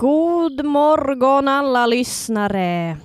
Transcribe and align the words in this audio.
God 0.00 0.64
morgon 0.64 1.48
alla 1.48 1.86
lyssnare! 1.86 2.96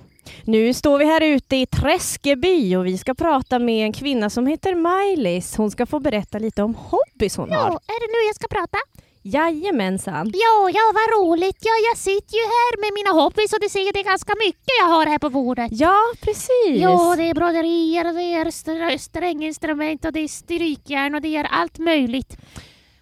Nu 0.46 0.74
står 0.74 0.98
vi 0.98 1.06
här 1.06 1.22
ute 1.24 1.56
i 1.56 1.66
Träskeby 1.66 2.75
och 2.75 2.85
vi 2.85 2.98
ska 2.98 3.14
prata 3.14 3.59
med 3.59 3.85
en 3.85 3.93
kvinna 3.93 4.30
som 4.30 4.48
heter 4.48 4.75
Maj-Lis. 4.75 5.56
Hon 5.58 5.71
ska 5.71 5.85
få 5.85 6.00
berätta 6.00 6.40
lite 6.40 6.64
om 6.64 6.75
hobbys 6.75 7.37
hon 7.37 7.50
Ja, 7.51 7.58
har. 7.59 7.67
är 7.71 8.00
det 8.07 8.11
nu 8.11 8.27
jag 8.27 8.36
ska 8.36 8.48
prata? 8.48 8.77
Jajamensan. 9.21 10.32
Ja, 10.34 10.70
ja, 10.73 10.82
vad 10.93 11.20
roligt. 11.20 11.57
Ja, 11.61 11.71
jag 11.89 11.98
sitter 11.98 12.36
ju 12.36 12.43
här 12.43 12.82
med 12.82 12.94
mina 12.94 13.21
hobbys 13.23 13.54
och 13.54 13.60
det 13.62 13.70
ser 13.70 13.94
det 13.94 14.00
är 14.00 14.04
ganska 14.04 14.34
mycket 14.46 14.73
jag 14.80 14.86
har 14.88 15.05
här 15.05 15.20
på 15.20 15.30
bordet. 15.30 15.70
Ja, 15.71 15.98
precis. 16.21 16.82
Ja, 16.82 17.16
det 17.18 17.23
är 17.30 17.34
broderier, 17.34 18.04
det 18.14 18.23
är 18.34 18.46
str- 18.46 18.98
stränginstrument 18.98 20.05
och 20.05 20.14
det 20.14 20.20
är 20.20 20.28
strykjärn 20.28 21.16
och 21.16 21.21
det 21.21 21.36
är 21.36 21.44
allt 21.44 21.78
möjligt. 21.80 22.38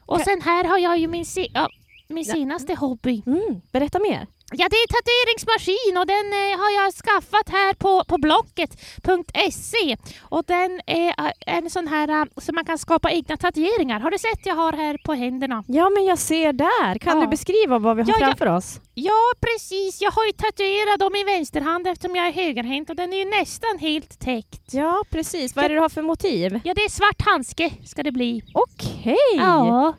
Och 0.05 0.21
sen 0.21 0.42
här 0.42 0.64
har 0.64 0.78
jag 0.78 0.98
ju 0.98 1.08
min, 1.08 1.26
ja, 1.54 1.70
min 2.12 2.23
Ja. 2.28 2.34
senaste 2.34 2.75
hobby. 2.75 3.21
Mm, 3.25 3.62
berätta 3.71 3.99
mer. 3.99 4.27
Ja, 4.54 4.67
det 4.70 4.76
är 4.76 4.88
tatueringsmaskin 4.88 5.98
och 5.98 6.08
den 6.08 6.26
eh, 6.34 6.59
har 6.62 6.72
jag 6.84 6.94
skaffat 6.94 7.49
här 7.49 7.73
på, 7.73 8.04
på 8.04 8.18
blocket.se. 8.18 9.98
Och 10.21 10.44
den 10.48 10.82
är 10.88 11.08
eh, 11.08 11.32
en 11.58 11.70
sån 11.70 11.88
här 11.88 12.08
eh, 12.21 12.26
så 12.38 12.54
man 12.54 12.66
kan 12.66 12.77
skapa 12.77 13.12
egna 13.12 13.38
tatueringar. 13.38 13.99
Har 13.99 14.12
du 14.12 14.18
sett 14.18 14.45
jag 14.45 14.55
har 14.55 14.73
här 14.73 14.98
på 15.05 15.13
händerna? 15.13 15.63
Ja, 15.68 15.90
men 15.90 16.05
jag 16.05 16.18
ser 16.20 16.54
där. 16.54 16.99
Kan 16.99 17.18
Ja. 17.18 17.23
du 17.23 17.27
beskriva 17.30 17.80
vad 17.80 17.95
vi 17.95 18.02
har 18.04 18.09
Ja, 18.09 18.16
ja. 18.20 18.26
framför 18.26 18.46
oss? 18.48 18.80
Ja, 18.93 19.32
precis. 19.41 20.02
Jag 20.02 20.12
har 20.12 20.26
ju 20.26 20.32
tatuerat 20.32 20.99
dem 20.99 21.16
i 21.16 21.23
vänsterhand 21.23 21.88
eftersom 21.88 22.16
jag 22.16 22.27
är 22.27 22.32
högerhänt 22.34 22.90
och 22.90 22.96
den 22.96 23.13
är 23.13 23.18
ju 23.18 23.26
nästan 23.26 23.77
helt 23.80 24.20
täckt. 24.20 24.73
Ja, 24.73 25.04
precis. 25.09 25.55
Vad 25.55 25.66
är 25.66 25.70
det 25.70 25.76
du 25.76 25.82
har 25.82 25.90
för 25.90 26.02
motiv? 26.02 26.59
Ja, 26.63 26.73
det 26.73 26.82
är 26.82 26.90
svart 26.90 27.21
handske 27.26 27.71
ska 27.85 28.04
det 28.04 28.12
bli. 28.12 28.43
Okej. 28.54 29.16
Ja. 29.38 29.93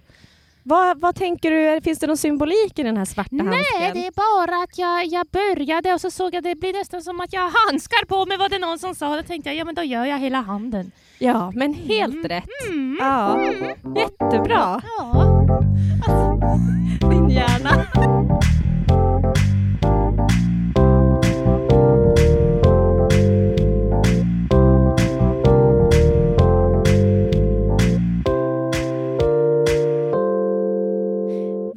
Vad, 0.64 1.00
vad 1.00 1.14
tänker 1.14 1.50
du? 1.50 1.80
Finns 1.80 1.98
det 1.98 2.06
någon 2.06 2.16
symbolik 2.16 2.78
i 2.78 2.82
den 2.82 2.96
här 2.96 3.04
svarta 3.04 3.28
Nej, 3.32 3.46
handsken? 3.46 3.90
det 3.94 4.06
är 4.06 4.12
bara 4.16 4.62
att 4.62 4.78
jag, 4.78 5.06
jag 5.06 5.26
började 5.26 5.94
och 5.94 6.00
så 6.00 6.10
såg 6.10 6.34
jag 6.34 6.42
det 6.42 6.54
blir 6.54 6.72
nästan 6.72 7.02
som 7.02 7.20
att 7.20 7.32
jag 7.32 7.40
har 7.40 7.70
handskar 7.70 8.04
på 8.06 8.26
mig 8.26 8.36
var 8.38 8.48
det 8.48 8.58
någon 8.58 8.78
som 8.78 8.94
sa. 8.94 9.16
Då 9.16 9.22
tänkte 9.22 9.50
jag, 9.50 9.56
ja 9.56 9.64
men 9.64 9.74
då 9.74 9.82
gör 9.82 10.04
jag 10.04 10.18
hela 10.18 10.40
handen. 10.40 10.92
Ja, 11.18 11.50
men 11.54 11.74
helt 11.74 12.14
Mm. 12.14 12.28
rätt. 12.28 12.44
Mm. 12.68 12.96
Ja, 13.00 13.38
Mm. 13.38 13.94
jättebra. 13.96 14.82
Ja. 14.98 15.24
Min 17.08 17.30
hjärna. 17.30 17.84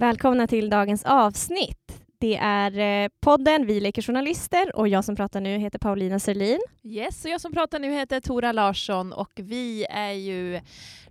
Välkomna 0.06 0.48
till 0.48 0.70
dagens 0.70 1.04
avsnitt. 1.06 2.04
Det 2.20 2.36
är 2.36 3.04
eh, 3.04 3.10
podden 3.20 3.66
Vi 3.66 3.80
leker 3.80 4.02
journalister 4.02 4.76
och 4.76 4.88
jag 4.88 5.06
som 5.06 5.16
pratar 5.16 5.42
nu 5.42 5.58
heter 5.58 5.80
Paulina 5.80 6.20
Serlin. 6.20 6.60
Yes, 6.84 7.26
och 7.26 7.32
jag 7.32 7.42
som 7.42 7.52
pratar 7.52 7.80
nu 7.80 7.92
heter 7.92 8.20
Tora 8.20 8.52
Larsson 8.52 9.14
och 9.14 9.32
vi 9.36 9.86
är 9.90 10.12
ju 10.12 10.62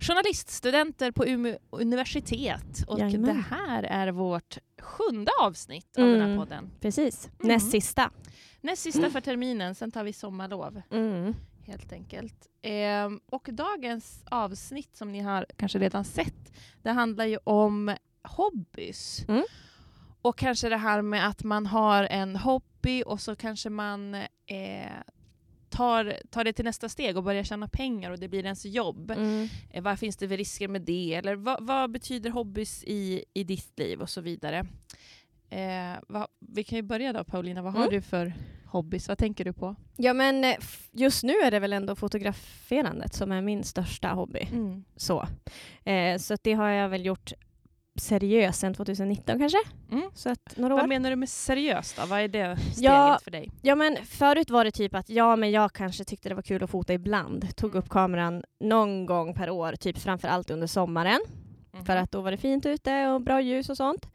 journaliststudenter 0.01 1.11
på 1.13 1.27
Umeå 1.27 1.59
universitet. 1.71 2.85
Och 2.89 3.01
Jajamän. 3.01 3.37
det 3.37 3.57
här 3.57 3.83
är 3.83 4.09
vårt 4.09 4.59
sjunde 4.83 5.31
avsnitt 5.43 5.99
av 5.99 6.05
den 6.05 6.15
Mm. 6.15 6.31
här 6.31 6.39
podden. 6.39 6.71
Precis, 6.81 7.27
Mm. 7.41 7.55
näst 7.55 7.71
sista. 7.71 8.11
Näst 8.61 8.83
sista 8.83 9.11
för 9.11 9.21
terminen, 9.21 9.75
sen 9.75 9.91
tar 9.91 10.05
vi 10.05 10.13
sommarlov 10.13 10.83
Mm. 10.91 11.35
helt 11.67 11.93
enkelt. 11.93 12.49
Ehm, 12.63 13.21
och 13.31 13.49
dagens 13.53 14.25
avsnitt 14.31 14.97
som 14.97 15.13
ni 15.13 15.21
har 15.21 15.47
kanske 15.57 15.79
redan 15.79 16.05
sett, 16.05 16.53
det 16.83 16.91
handlar 16.91 17.25
ju 17.25 17.39
om 17.45 17.95
hobbys. 18.25 19.25
Mm. 19.29 19.45
Och 20.23 20.39
kanske 20.39 20.69
det 20.69 20.77
här 20.77 21.03
med 21.03 21.29
att 21.29 21.43
man 21.45 21.67
har 21.67 22.05
en 22.05 22.37
hobby 22.37 23.03
och 23.07 23.21
så 23.21 23.37
kanske 23.37 23.71
man 23.71 24.15
eh, 24.15 24.91
tar, 25.69 26.17
tar 26.31 26.45
det 26.45 26.53
till 26.53 26.65
nästa 26.65 26.89
steg 26.89 27.17
och 27.17 27.23
börjar 27.25 27.43
tjäna 27.45 27.69
pengar 27.69 28.11
och 28.11 28.19
det 28.19 28.29
blir 28.29 28.45
ens 28.45 28.65
jobb. 28.65 29.11
Mm. 29.11 29.49
Eh, 29.71 29.83
vad 29.83 29.99
finns 29.99 30.17
det 30.17 30.29
för 30.29 30.37
risker 30.37 30.69
med 30.69 30.83
det? 30.83 31.15
Eller 31.15 31.35
vad, 31.37 31.67
vad 31.67 31.91
betyder 31.91 32.31
hobbys 32.31 32.85
i, 32.85 33.25
i 33.35 33.45
ditt 33.45 33.79
liv 33.79 34.01
och 34.01 34.11
så 34.11 34.21
vidare? 34.21 34.67
Eh, 35.51 35.95
vad, 36.09 36.27
vi 36.41 36.65
kan 36.65 36.77
ju 36.77 36.83
börja 36.83 37.13
då 37.13 37.25
Paulina, 37.25 37.63
vad 37.63 37.73
har 37.73 37.81
Mm. 37.81 37.91
du 37.95 38.03
för 38.03 38.35
hobbys? 38.67 39.09
Vad 39.09 39.19
tänker 39.19 39.45
du 39.45 39.53
på? 39.53 39.77
Ja 39.97 40.15
men 40.15 40.45
eh, 40.45 40.55
just 40.93 41.23
nu 41.23 41.33
är 41.33 41.51
det 41.51 41.59
väl 41.59 41.73
ändå 41.73 41.95
fotograferandet 41.97 43.15
som 43.15 43.33
är 43.33 43.41
min 43.43 43.65
största 43.65 44.09
hobby. 44.09 44.49
Så, 44.97 45.29
eh, 45.85 46.19
så 46.19 46.37
det 46.43 46.53
har 46.53 46.69
jag 46.69 46.89
väl 46.89 47.05
gjort 47.07 47.33
seriöst 47.97 48.61
sedan 48.61 48.75
2019 48.75 49.39
kanske. 49.39 49.59
Mm. 49.93 50.11
Så 50.15 50.31
att 50.31 50.55
några 50.57 50.75
Vad 50.75 50.85
år. 50.85 50.89
menar 50.89 51.11
du 51.11 51.17
med 51.17 51.29
seriöst 51.29 51.97
då? 51.97 52.07
Vad 52.07 52.21
är 52.21 52.29
det 52.29 52.57
steget 52.57 52.79
Ja, 52.79 53.19
för 53.25 53.31
dig? 53.31 53.51
Ja 53.63 53.75
men 53.75 53.97
förut 54.05 54.51
var 54.51 54.65
det 54.65 54.71
typ 54.71 54.95
att 54.95 55.11
ja 55.11 55.37
men 55.37 55.51
jag 55.51 55.73
kanske 55.73 56.05
tyckte 56.05 56.29
det 56.29 56.35
var 56.35 56.43
kul 56.43 56.63
att 56.65 56.71
fota 56.71 56.93
ibland. 56.93 57.57
Tog 57.57 57.75
upp 57.75 57.89
kameran 57.89 58.43
någon 58.61 59.07
gång 59.07 59.35
per 59.35 59.51
år, 59.51 59.73
typ 59.73 59.99
framför 59.99 60.29
allt 60.29 60.51
under 60.51 60.67
sommaren. 60.67 61.21
Mhm. 61.75 61.85
För 61.85 61.97
att 61.97 62.13
då 62.13 62.21
var 62.21 62.31
det 62.31 62.37
fint 62.37 62.67
ute 62.67 63.07
och 63.09 63.21
bra 63.21 63.41
ljus 63.41 63.69
och 63.71 63.77
sånt. 63.77 64.07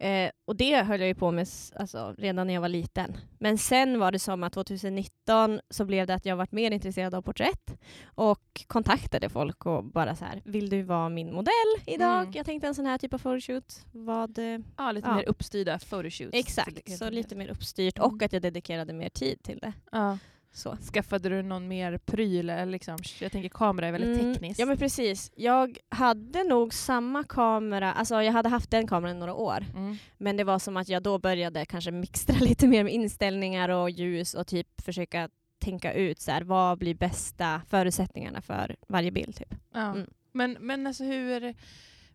Eh, 0.00 0.30
och 0.44 0.56
det 0.56 0.82
höll 0.82 1.00
jag 1.00 1.08
ju 1.08 1.14
på 1.14 1.30
med 1.30 1.46
alltså, 1.76 2.14
redan 2.18 2.46
när 2.46 2.54
jag 2.54 2.60
var 2.60 2.68
liten. 2.68 3.16
Men 3.38 3.58
sen 3.58 3.98
var 3.98 4.12
det 4.12 4.18
som 4.18 4.42
att 4.42 4.52
2019 4.52 5.60
så 5.70 5.84
blev 5.84 6.06
det 6.06 6.14
att 6.14 6.26
jag 6.26 6.36
varit 6.36 6.52
mer 6.52 6.70
intresserad 6.70 7.14
av 7.14 7.22
porträtt 7.22 7.80
och 8.04 8.64
kontaktade 8.66 9.28
folk 9.28 9.66
och 9.66 9.84
bara 9.84 10.16
så 10.16 10.24
här, 10.24 10.42
vill 10.44 10.70
du 10.70 10.82
vara 10.82 11.08
min 11.08 11.34
modell 11.34 11.52
idag? 11.86 12.20
Mm. 12.22 12.32
Jag 12.34 12.46
tänkte 12.46 12.66
en 12.68 12.74
sån 12.74 12.86
här 12.86 12.98
typ 12.98 13.14
av 13.14 13.18
photoshoot. 13.18 13.86
Vad, 13.92 14.38
eh, 14.38 14.58
Ja, 14.76 14.92
lite 14.92 15.08
Ja. 15.08 15.14
mer 15.14 15.28
uppstyrda 15.28 15.78
photoshoots. 15.78 16.30
exakt, 16.32 16.98
så 16.98 17.10
lite 17.10 17.34
mer 17.36 17.48
uppstyrt 17.50 17.98
Mm. 17.98 18.10
och 18.10 18.22
att 18.22 18.32
jag 18.32 18.42
dedikerade 18.42 18.92
mer 18.92 19.08
tid 19.08 19.42
till 19.42 19.58
det. 19.58 19.72
Ja. 19.92 20.18
Så. 20.52 20.76
Skaffade 20.76 21.28
du 21.28 21.42
någon 21.42 21.68
mer 21.68 21.98
pryl? 21.98 22.50
Eller 22.50 22.66
liksom, 22.72 22.98
jag 23.20 23.32
tänker 23.32 23.48
kamera 23.48 23.86
är 23.86 23.92
väldigt 23.92 24.20
Mm, 24.20 24.34
tekniskt. 24.34 24.60
Ja 24.60 24.66
men 24.66 24.76
precis. 24.78 25.32
Jag 25.36 25.78
hade 25.88 26.44
nog 26.44 26.74
samma 26.74 27.24
kamera, 27.24 27.92
alltså 27.92 28.22
jag 28.22 28.32
hade 28.32 28.48
haft 28.48 28.70
den 28.70 28.86
kameran 28.86 29.18
några 29.18 29.34
år. 29.34 29.64
Mm. 29.76 29.96
Men 30.18 30.36
det 30.36 30.44
var 30.44 30.58
som 30.58 30.76
att 30.76 30.88
jag 30.88 31.02
då 31.02 31.18
började 31.18 31.64
kanske 31.64 31.90
mixtra 31.90 32.36
lite 32.40 32.66
mer 32.68 32.84
med 32.84 32.92
inställningar 32.92 33.68
och 33.68 33.90
ljus 33.90 34.34
och 34.34 34.46
typ 34.46 34.80
försöka 34.82 35.28
tänka 35.58 35.92
ut 35.92 36.20
så 36.20 36.30
här, 36.30 36.42
vad 36.42 36.78
blir 36.78 36.94
bästa 36.94 37.62
förutsättningarna 37.68 38.40
för 38.40 38.76
varje 38.88 39.10
bild. 39.10 39.36
Typ. 39.36 39.54
Ja. 39.74 39.80
Mm. 39.94 40.06
Men, 40.32 40.56
men 40.60 40.86
alltså 40.86 41.04
hur... 41.04 41.54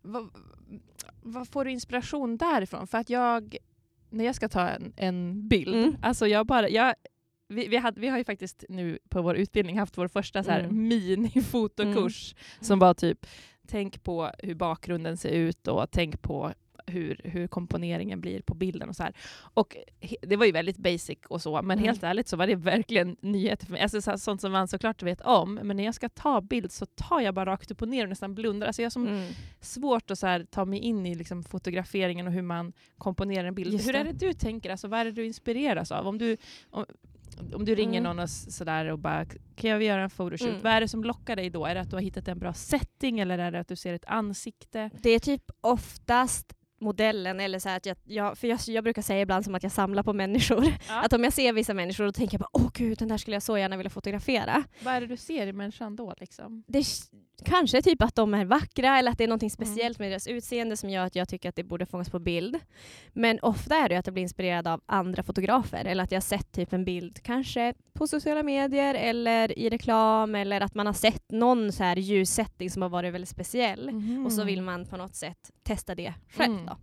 Vad, 0.02 0.28
vad 1.22 1.48
får 1.48 1.64
du 1.64 1.70
inspiration 1.70 2.36
därifrån? 2.36 2.86
För 2.86 2.98
att 2.98 3.10
jag, 3.10 3.56
när 4.10 4.24
jag 4.24 4.34
ska 4.34 4.48
ta 4.48 4.68
en, 4.68 4.92
en 4.96 5.48
bild, 5.48 5.74
Mm. 5.76 5.96
alltså 6.02 6.26
jag 6.26 6.46
bara... 6.46 6.68
Jag, 6.68 6.94
vi, 7.48 7.68
vi, 7.68 7.76
hade, 7.76 8.00
vi 8.00 8.08
har 8.08 8.18
ju 8.18 8.24
faktiskt 8.24 8.64
nu 8.68 8.98
på 9.08 9.22
vår 9.22 9.36
utbildning 9.36 9.78
haft 9.78 9.98
vår 9.98 10.08
första 10.08 10.42
så 10.42 10.50
här 10.50 10.60
Mm. 10.60 10.88
mini-fotokurs 10.88 12.34
som 12.60 12.78
var 12.78 12.94
typ 12.94 13.26
tänk 13.68 14.02
på 14.02 14.30
hur 14.38 14.54
bakgrunden 14.54 15.16
ser 15.16 15.30
ut 15.30 15.68
och 15.68 15.90
tänk 15.90 16.22
på 16.22 16.52
hur, 16.88 17.20
hur 17.24 17.46
komponeringen 17.48 18.20
blir 18.20 18.40
på 18.42 18.54
bilden 18.54 18.88
och 18.88 18.96
så 18.96 19.02
här. 19.02 19.12
Och 19.54 19.76
he, 20.00 20.16
det 20.22 20.36
var 20.36 20.46
ju 20.46 20.52
väldigt 20.52 20.76
basic 20.76 21.18
och 21.28 21.42
så, 21.42 21.62
men 21.62 21.78
Mm. 21.78 21.84
helt 21.84 22.02
ärligt 22.02 22.28
så 22.28 22.36
var 22.36 22.46
det 22.46 22.54
verkligen 22.54 23.16
nyheter 23.20 23.66
för 23.66 23.72
mig. 23.72 23.80
Alltså 23.82 24.00
så 24.02 24.10
här, 24.10 24.16
sånt 24.18 24.40
som 24.40 24.52
man 24.52 24.68
såklart 24.68 25.02
vet 25.02 25.20
om, 25.20 25.54
men 25.54 25.76
när 25.76 25.84
jag 25.84 25.94
ska 25.94 26.08
ta 26.08 26.40
bild 26.40 26.72
så 26.72 26.86
tar 26.86 27.20
jag 27.20 27.34
bara 27.34 27.46
rakt 27.46 27.70
upp 27.70 27.82
och 27.82 27.88
ner 27.88 28.02
och 28.02 28.08
nästan 28.08 28.34
blundar. 28.34 28.66
Alltså 28.66 28.82
jag 28.82 28.86
har 28.86 28.90
som 28.90 29.06
Mm. 29.06 29.32
svårt 29.60 30.10
att 30.10 30.18
så 30.18 30.26
här, 30.26 30.44
ta 30.50 30.64
mig 30.64 30.78
in 30.78 31.06
i 31.06 31.14
liksom, 31.14 31.42
fotograferingen 31.44 32.26
och 32.26 32.32
hur 32.32 32.42
man 32.42 32.72
komponerar 32.98 33.44
en 33.48 33.54
bild. 33.54 33.72
Just 33.72 33.88
hur 33.88 33.92
det. 33.92 33.98
är 33.98 34.04
det 34.04 34.12
du 34.12 34.32
tänker? 34.32 34.70
Alltså, 34.70 34.88
vad 34.88 35.00
är 35.00 35.04
det 35.04 35.12
du 35.12 35.26
inspireras 35.26 35.92
av? 35.92 36.06
Om 36.06 36.18
du, 36.18 36.36
om, 36.70 36.84
om 37.54 37.64
du 37.64 37.74
ringer 37.74 38.00
Mm. 38.00 38.02
någon 38.16 38.18
och 38.22 38.30
sådär 38.30 38.84
och 38.86 38.98
bara 38.98 39.24
kan 39.56 39.70
jag 39.70 39.82
göra 39.82 40.02
en 40.02 40.10
photoshoot? 40.10 40.50
Mm. 40.50 40.62
Vad 40.62 40.72
är 40.72 40.80
det 40.80 40.88
som 40.88 41.04
lockar 41.04 41.36
dig 41.36 41.50
då? 41.50 41.66
Är 41.66 41.74
det 41.74 41.80
att 41.80 41.90
du 41.90 41.96
har 41.96 42.00
hittat 42.02 42.28
en 42.28 42.38
bra 42.38 42.52
setting 42.52 43.20
eller 43.20 43.38
är 43.38 43.50
det 43.50 43.60
att 43.60 43.68
du 43.68 43.76
ser 43.76 43.94
ett 43.94 44.04
ansikte? 44.06 44.90
Det 45.02 45.10
är 45.10 45.18
typ 45.18 45.42
oftast 45.60 46.52
modellen 46.80 47.40
eller 47.40 47.58
så 47.58 47.68
att 47.68 47.86
jag, 47.86 47.96
jag, 48.04 48.38
för 48.38 48.48
jag, 48.48 48.58
jag 48.66 48.84
brukar 48.84 49.02
säga 49.02 49.20
ibland 49.20 49.44
som 49.44 49.54
att 49.54 49.62
jag 49.62 49.72
samlar 49.72 50.02
på 50.02 50.12
människor. 50.12 50.64
Ja. 50.88 51.02
Att 51.04 51.12
om 51.12 51.24
jag 51.24 51.32
ser 51.32 51.52
vissa 51.52 51.74
människor 51.74 52.04
då 52.04 52.12
tänker 52.12 52.34
jag 52.34 52.40
bara 52.40 52.62
åh 52.64 52.70
gud 52.74 52.98
den 52.98 53.08
där 53.08 53.16
skulle 53.16 53.36
jag 53.36 53.42
så 53.42 53.58
gärna 53.58 53.76
vilja 53.76 53.90
fotografera. 53.90 54.64
Vad 54.84 54.94
är 54.94 55.00
det 55.00 55.06
du 55.06 55.16
ser 55.16 55.46
i 55.46 55.52
människan 55.52 55.96
då? 55.96 56.14
Liksom? 56.20 56.64
Det 56.66 56.78
är 56.78 56.84
kanske 57.44 57.82
typ 57.82 58.02
att 58.02 58.14
de 58.14 58.34
är 58.34 58.44
vackra 58.44 58.98
eller 58.98 59.10
att 59.12 59.18
det 59.18 59.24
är 59.24 59.28
något 59.28 59.42
Mm. 59.42 59.50
speciellt 59.50 59.98
med 59.98 60.10
deras 60.10 60.26
utseende 60.26 60.76
som 60.76 60.90
gör 60.90 61.04
att 61.06 61.16
jag 61.16 61.28
tycker 61.28 61.48
att 61.48 61.56
det 61.56 61.64
borde 61.64 61.86
fångas 61.86 62.10
på 62.10 62.18
bild. 62.18 62.58
Men 63.12 63.38
ofta 63.42 63.76
är 63.76 63.88
det 63.88 63.96
att 63.96 64.06
jag 64.06 64.12
blir 64.14 64.22
inspirerad 64.22 64.68
av 64.68 64.80
andra 64.86 65.22
fotografer 65.22 65.84
eller 65.84 66.04
att 66.04 66.10
jag 66.12 66.16
har 66.16 66.22
sett 66.22 66.52
typ 66.52 66.72
en 66.72 66.84
bild 66.84 67.22
kanske 67.22 67.74
på 67.92 68.06
sociala 68.06 68.42
medier 68.42 68.94
eller 68.94 69.58
i 69.58 69.70
reklam 69.70 70.34
eller 70.34 70.60
att 70.60 70.74
man 70.74 70.86
har 70.86 70.92
sett 70.92 71.30
någon 71.32 71.72
så 71.72 71.82
här 71.84 71.96
ljussättning 71.96 72.70
som 72.70 72.82
har 72.82 72.88
varit 72.88 73.14
väldigt 73.14 73.28
speciell 73.30 73.90
och 74.26 74.32
så 74.32 74.44
vill 74.44 74.62
man 74.62 74.86
på 74.86 74.96
något 74.96 75.14
sätt 75.14 75.50
testa 75.62 75.94
det 75.94 76.14
själv. 76.30 76.54
Mm. 76.54 76.65
Då. 76.66 76.76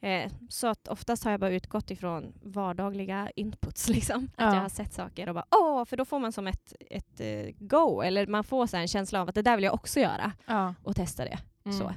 Eh, 0.00 0.30
så 0.48 0.66
att 0.66 0.88
oftast 0.88 1.24
har 1.24 1.30
jag 1.30 1.40
bara 1.40 1.50
utgått 1.50 1.90
ifrån 1.90 2.32
vardagliga 2.42 3.30
inputs. 3.36 3.88
Liksom. 3.94 4.24
Att 4.36 4.44
Ja. 4.44 4.54
jag 4.54 4.62
har 4.62 4.68
sett 4.68 4.92
saker 4.92 5.28
och 5.28 5.34
bara 5.34 5.44
åh, 5.50 5.84
för 5.84 5.96
då 5.96 6.04
får 6.04 6.18
man 6.18 6.32
som 6.32 6.46
ett, 6.46 6.72
ett 6.90 7.20
eh, 7.20 7.54
go. 7.58 8.00
Eller 8.02 8.26
man 8.26 8.44
får 8.44 8.66
så 8.66 8.76
en 8.76 8.88
känsla 8.88 9.20
av 9.20 9.28
att 9.28 9.34
det 9.34 9.42
där 9.42 9.56
vill 9.56 9.64
jag 9.64 9.74
också 9.74 10.00
göra 10.00 10.32
Ja. 10.46 10.74
och 10.82 10.96
testa 10.96 11.24
det. 11.24 11.38
Mm. 11.64 11.78
Så. 11.78 11.92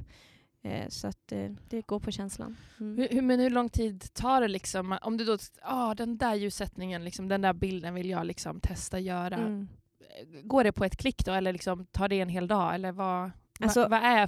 Eh, 0.63 0.87
så 0.89 1.07
att 1.07 1.31
eh, 1.31 1.51
det 1.69 1.81
går 1.87 1.99
på 1.99 2.11
känslan. 2.11 2.57
Mm. 2.79 2.97
Hur, 2.97 3.07
hur, 3.11 3.21
men 3.21 3.39
hur 3.39 3.49
lång 3.49 3.69
tid 3.69 4.13
tar 4.13 4.41
det 4.41 4.47
liksom? 4.47 4.97
Om 5.01 5.17
du 5.17 5.25
då, 5.25 5.37
ah, 5.61 5.93
den 5.93 6.17
där 6.17 6.35
ljussättningen, 6.35 7.03
liksom, 7.03 7.27
den 7.27 7.41
där 7.41 7.53
bilden 7.53 7.93
vill 7.93 8.09
jag 8.09 8.25
liksom 8.25 8.59
testa 8.59 8.99
göra. 8.99 9.35
Mm. 9.35 9.67
Går 10.43 10.63
det 10.63 10.71
på 10.71 10.85
ett 10.85 10.97
klick 10.97 11.25
då 11.25 11.31
eller 11.33 11.53
liksom, 11.53 11.85
tar 11.85 12.07
det 12.07 12.19
en 12.21 12.29
hel 12.29 12.47
dag? 12.47 12.75
Eller 12.75 12.91
vad, 12.91 13.31
Alltså- 13.63 13.87
vad, 13.87 13.99
är, 14.03 14.21
äh, 14.21 14.27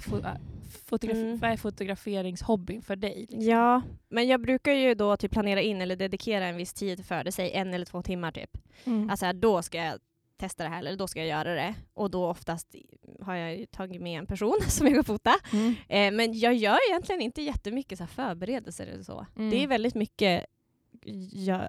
fotograf, 0.86 1.16
Mm. 1.16 1.38
vad 1.38 1.50
är 1.50 1.56
fotograferingshobbyn 1.56 2.82
för 2.82 2.96
dig? 2.96 3.16
Liksom? 3.20 3.40
Ja, 3.40 3.82
men 4.08 4.28
jag 4.28 4.40
brukar 4.40 4.72
ju 4.72 4.94
då 4.94 5.16
typ 5.16 5.32
planera 5.32 5.60
in 5.60 5.80
eller 5.80 5.96
dedikera 5.96 6.46
en 6.46 6.56
viss 6.56 6.72
tid 6.72 7.04
för 7.06 7.24
det, 7.24 7.32
säg 7.32 7.52
en 7.52 7.74
eller 7.74 7.84
två 7.86 8.02
timmar 8.02 8.32
typ. 8.32 8.50
Mm. 8.84 9.10
Alltså 9.10 9.32
då 9.32 9.62
ska 9.62 9.78
jag 9.78 9.98
testa 10.36 10.62
det 10.64 10.68
här 10.70 10.78
eller 10.78 10.96
då 10.96 11.06
ska 11.08 11.18
jag 11.20 11.28
göra 11.28 11.54
det. 11.54 11.74
Och 11.94 12.10
då 12.10 12.26
oftast 12.26 12.74
har 13.20 13.34
jag 13.34 13.70
tagit 13.70 14.02
med 14.02 14.18
en 14.18 14.26
person 14.26 14.58
som 14.68 14.86
jag 14.86 14.94
ska 14.96 15.02
fota. 15.12 15.34
Mm. 15.52 15.74
Eh, 15.88 16.12
men 16.16 16.38
jag 16.38 16.54
gör 16.54 16.78
egentligen 16.90 17.20
inte 17.20 17.42
jättemycket 17.42 17.98
så 17.98 18.04
här 18.04 18.08
förberedelser 18.08 18.86
eller 18.86 19.02
så. 19.02 19.26
Mm. 19.36 19.50
Det 19.50 19.62
är 19.62 19.66
väldigt 19.68 19.94
mycket 19.94 20.46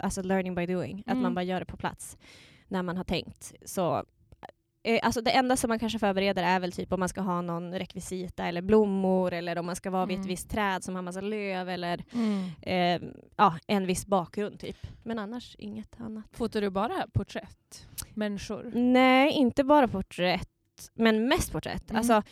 alltså 0.01 0.21
learning 0.21 0.55
by 0.55 0.65
doing, 0.65 0.99
att 1.05 1.11
Mm. 1.11 1.23
man 1.23 1.35
bara 1.35 1.43
gör 1.43 1.59
det 1.59 1.65
på 1.65 1.77
plats 1.77 2.17
när 2.67 2.83
man 2.83 2.97
har 2.97 3.03
tänkt. 3.03 3.53
Så, 3.65 4.05
eh, 4.85 4.99
alltså 5.03 5.21
det 5.21 5.31
enda 5.31 5.57
som 5.57 5.67
man 5.67 5.79
kanske 5.79 5.99
förbereder 5.99 6.43
är 6.43 6.59
väl 6.59 6.71
typ 6.71 6.93
om 6.93 6.99
man 6.99 7.09
ska 7.09 7.21
ha 7.21 7.41
någon 7.41 7.73
rekvisita 7.79 8.45
eller 8.45 8.61
blommor 8.61 9.33
eller 9.33 9.57
om 9.57 9.65
man 9.65 9.75
ska 9.75 9.89
vara 9.91 10.05
vid 10.05 10.13
ett 10.15 10.19
Mm. 10.19 10.27
visst 10.29 10.49
träd 10.49 10.83
som 10.83 10.95
har 10.95 11.01
massa 11.01 11.21
löv 11.21 11.69
eller 11.69 12.03
Mm. 12.13 12.49
eh, 12.61 13.09
ja, 13.35 13.55
en 13.67 13.87
viss 13.87 14.05
bakgrund 14.05 14.59
typ. 14.59 14.77
Men 15.03 15.19
annars 15.19 15.55
inget 15.59 16.01
annat. 16.01 16.25
Fotar 16.31 16.61
du 16.61 16.69
bara 16.69 17.05
porträtt? 17.13 17.87
Människor? 18.13 18.71
Nej, 18.75 19.31
inte 19.31 19.63
bara 19.63 19.87
porträtt, 19.87 20.49
men 20.93 21.27
mest 21.27 21.51
porträtt. 21.51 21.89
Mm. 21.89 21.97
Alltså, 21.99 22.23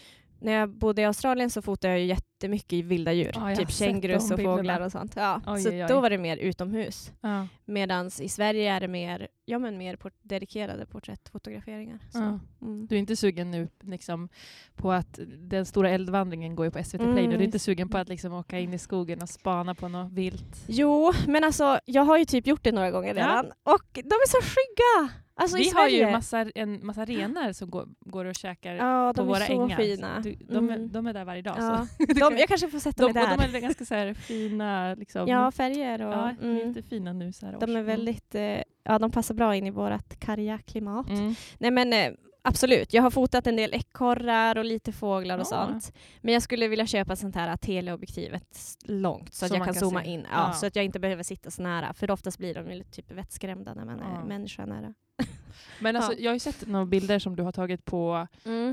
när 0.44 0.52
jag 0.54 0.70
bodde 0.70 1.02
i 1.02 1.06
Australien 1.06 1.50
så 1.50 1.62
fotade 1.62 1.94
jag 1.94 2.00
ju 2.02 2.06
jättemycket 2.06 2.86
vilda 2.86 3.14
djur. 3.14 3.32
Ja, 3.34 3.40
har 3.40 3.56
typ 3.56 3.72
kängurus 3.72 4.32
och 4.32 4.40
fåglar 4.42 4.82
och 4.82 4.92
sånt. 4.92 5.14
Ja, 5.16 5.42
Oj, 5.48 5.62
så 5.62 5.70
oj, 5.70 5.82
oj. 5.82 5.88
då 5.90 6.02
var 6.02 6.10
det 6.10 6.18
mer 6.18 6.38
utomhus. 6.38 7.12
Ja. 7.22 7.48
Medan 7.66 8.12
i 8.22 8.30
Sverige 8.30 8.74
är 8.74 8.80
det 8.80 8.88
mer, 8.88 9.28
ja, 9.46 9.60
men 9.60 9.78
mer 9.78 9.96
port- 9.96 10.20
dedikerade 10.22 10.86
porträttfotograferingar. 10.86 12.00
Ja. 12.14 12.40
mm. 12.62 12.88
Du 12.88 12.96
är 12.96 13.00
inte 13.00 13.16
sugen 13.16 13.52
nu 13.52 13.68
liksom, 13.84 14.30
på 14.76 14.92
att 14.92 15.20
den 15.38 15.66
stora 15.66 15.90
eldvandringen 15.90 16.56
går 16.56 16.66
ju 16.66 16.72
på 16.72 16.84
SVT 16.84 16.98
Play 16.98 17.10
Mm. 17.10 17.30
nu. 17.30 17.32
Du 17.38 17.42
är 17.44 17.46
inte 17.46 17.60
sugen 17.60 17.90
på 17.90 17.98
att 17.98 18.10
liksom, 18.10 18.34
åka 18.34 18.60
in 18.60 18.74
i 18.74 18.80
skogen 18.80 19.22
och 19.22 19.30
spana 19.30 19.76
på 19.76 19.88
något 19.88 20.12
vilt? 20.12 20.64
Jo, 20.68 21.14
men 21.28 21.44
alltså 21.44 21.80
jag 21.86 22.04
har 22.04 22.18
ju 22.18 22.26
typ 22.26 22.48
gjort 22.48 22.64
det 22.64 22.72
några 22.72 22.92
gånger 22.92 23.08
Ja. 23.16 23.22
redan. 23.28 23.46
Och 23.46 23.90
de 23.94 24.00
är 24.00 24.28
så 24.30 24.38
skygga! 24.42 25.14
Alltså 25.36 25.58
Vi 25.58 25.70
har 25.70 25.88
ju 25.90 26.12
massa, 26.12 26.40
en 26.56 26.86
massa 26.86 27.06
renar 27.06 27.52
som 27.54 27.70
går, 27.70 27.88
går 28.00 28.26
och 28.26 28.36
käkar 28.36 28.74
Ja, 28.76 29.14
på 29.16 29.22
de 29.22 29.28
våra 29.28 29.38
är 29.40 29.48
så 29.48 29.62
ängar. 29.64 29.78
fina. 29.78 30.20
Du, 30.20 30.36
de, 30.36 30.70
är, 30.70 30.76
Mm. 30.76 30.92
de 30.92 31.08
är 31.08 31.14
där 31.14 31.26
varje 31.26 31.42
dag. 31.42 31.56
Ja. 31.58 31.88
Så. 31.98 32.14
De, 32.30 32.38
jag 32.38 32.48
kanske 32.48 32.68
får 32.70 32.80
sätta 32.80 33.08
de, 33.08 33.14
mig 33.14 33.24
där. 33.28 33.38
de 33.52 33.58
är 33.58 33.62
ganska 33.62 33.86
så 33.86 33.96
här 33.96 34.14
fina. 34.14 34.96
Liksom. 34.96 35.28
Ja, 35.28 35.52
färger 35.52 36.02
och... 36.02 36.14
ja, 36.14 36.30
mm. 36.42 36.58
jättefina 36.68 37.14
nu. 37.14 37.34
Så 37.34 37.46
här 37.46 37.58
De 37.60 37.76
är 37.76 37.82
års. 37.82 37.88
väldigt, 37.88 38.36
eh, 38.36 38.62
ja 38.84 39.00
de 39.00 39.12
passar 39.12 39.36
bra 39.36 39.56
in 39.56 39.68
i 39.68 39.72
vårt 39.72 40.20
karga 40.20 40.58
klimat. 40.58 41.10
Mm. 41.10 41.36
Nej 41.58 41.72
men 41.72 41.94
eh, 41.94 42.12
absolut, 42.42 42.94
jag 42.94 43.04
har 43.04 43.12
fotat 43.12 43.48
en 43.48 43.56
del 43.56 43.74
ekorrar 43.74 44.58
och 44.58 44.66
lite 44.66 44.92
fåglar 44.92 45.36
och 45.38 45.42
Ja. 45.52 45.68
sånt. 45.68 45.94
Men 46.22 46.34
jag 46.34 46.44
skulle 46.44 46.68
vilja 46.68 46.88
köpa 46.88 47.16
sånt 47.16 47.36
här 47.36 47.58
teleobjektivet 47.58 48.60
långt 48.86 49.34
så 49.34 49.46
att 49.46 49.50
Så 49.50 49.56
jag 49.56 49.60
man 49.60 49.66
kan, 49.68 49.74
kan 49.74 49.82
zooma 49.90 50.02
se. 50.04 50.10
in. 50.10 50.22
Ja, 50.32 50.48
Ja. 50.48 50.54
Så 50.54 50.66
att 50.66 50.76
jag 50.76 50.86
inte 50.86 51.00
behöver 51.00 51.24
sitta 51.24 51.52
så 51.52 51.62
nära. 51.62 51.94
För 51.94 52.12
oftast 52.12 52.38
blir 52.38 52.54
de 52.54 52.72
ju 52.72 52.84
typ 52.84 53.12
vettskrämda 53.12 53.74
när 53.74 53.86
man 53.86 54.00
är 54.00 54.24
människa 54.28 54.66
nära. 54.66 54.94
Men 55.80 55.96
alltså, 55.96 56.12
Ja. 56.12 56.18
jag 56.20 56.30
har 56.30 56.34
ju 56.36 56.40
sett 56.40 56.68
några 56.68 56.86
bilder 56.86 57.20
som 57.20 57.36
du 57.36 57.44
har 57.44 57.52
tagit 57.52 57.86
på, 57.86 58.28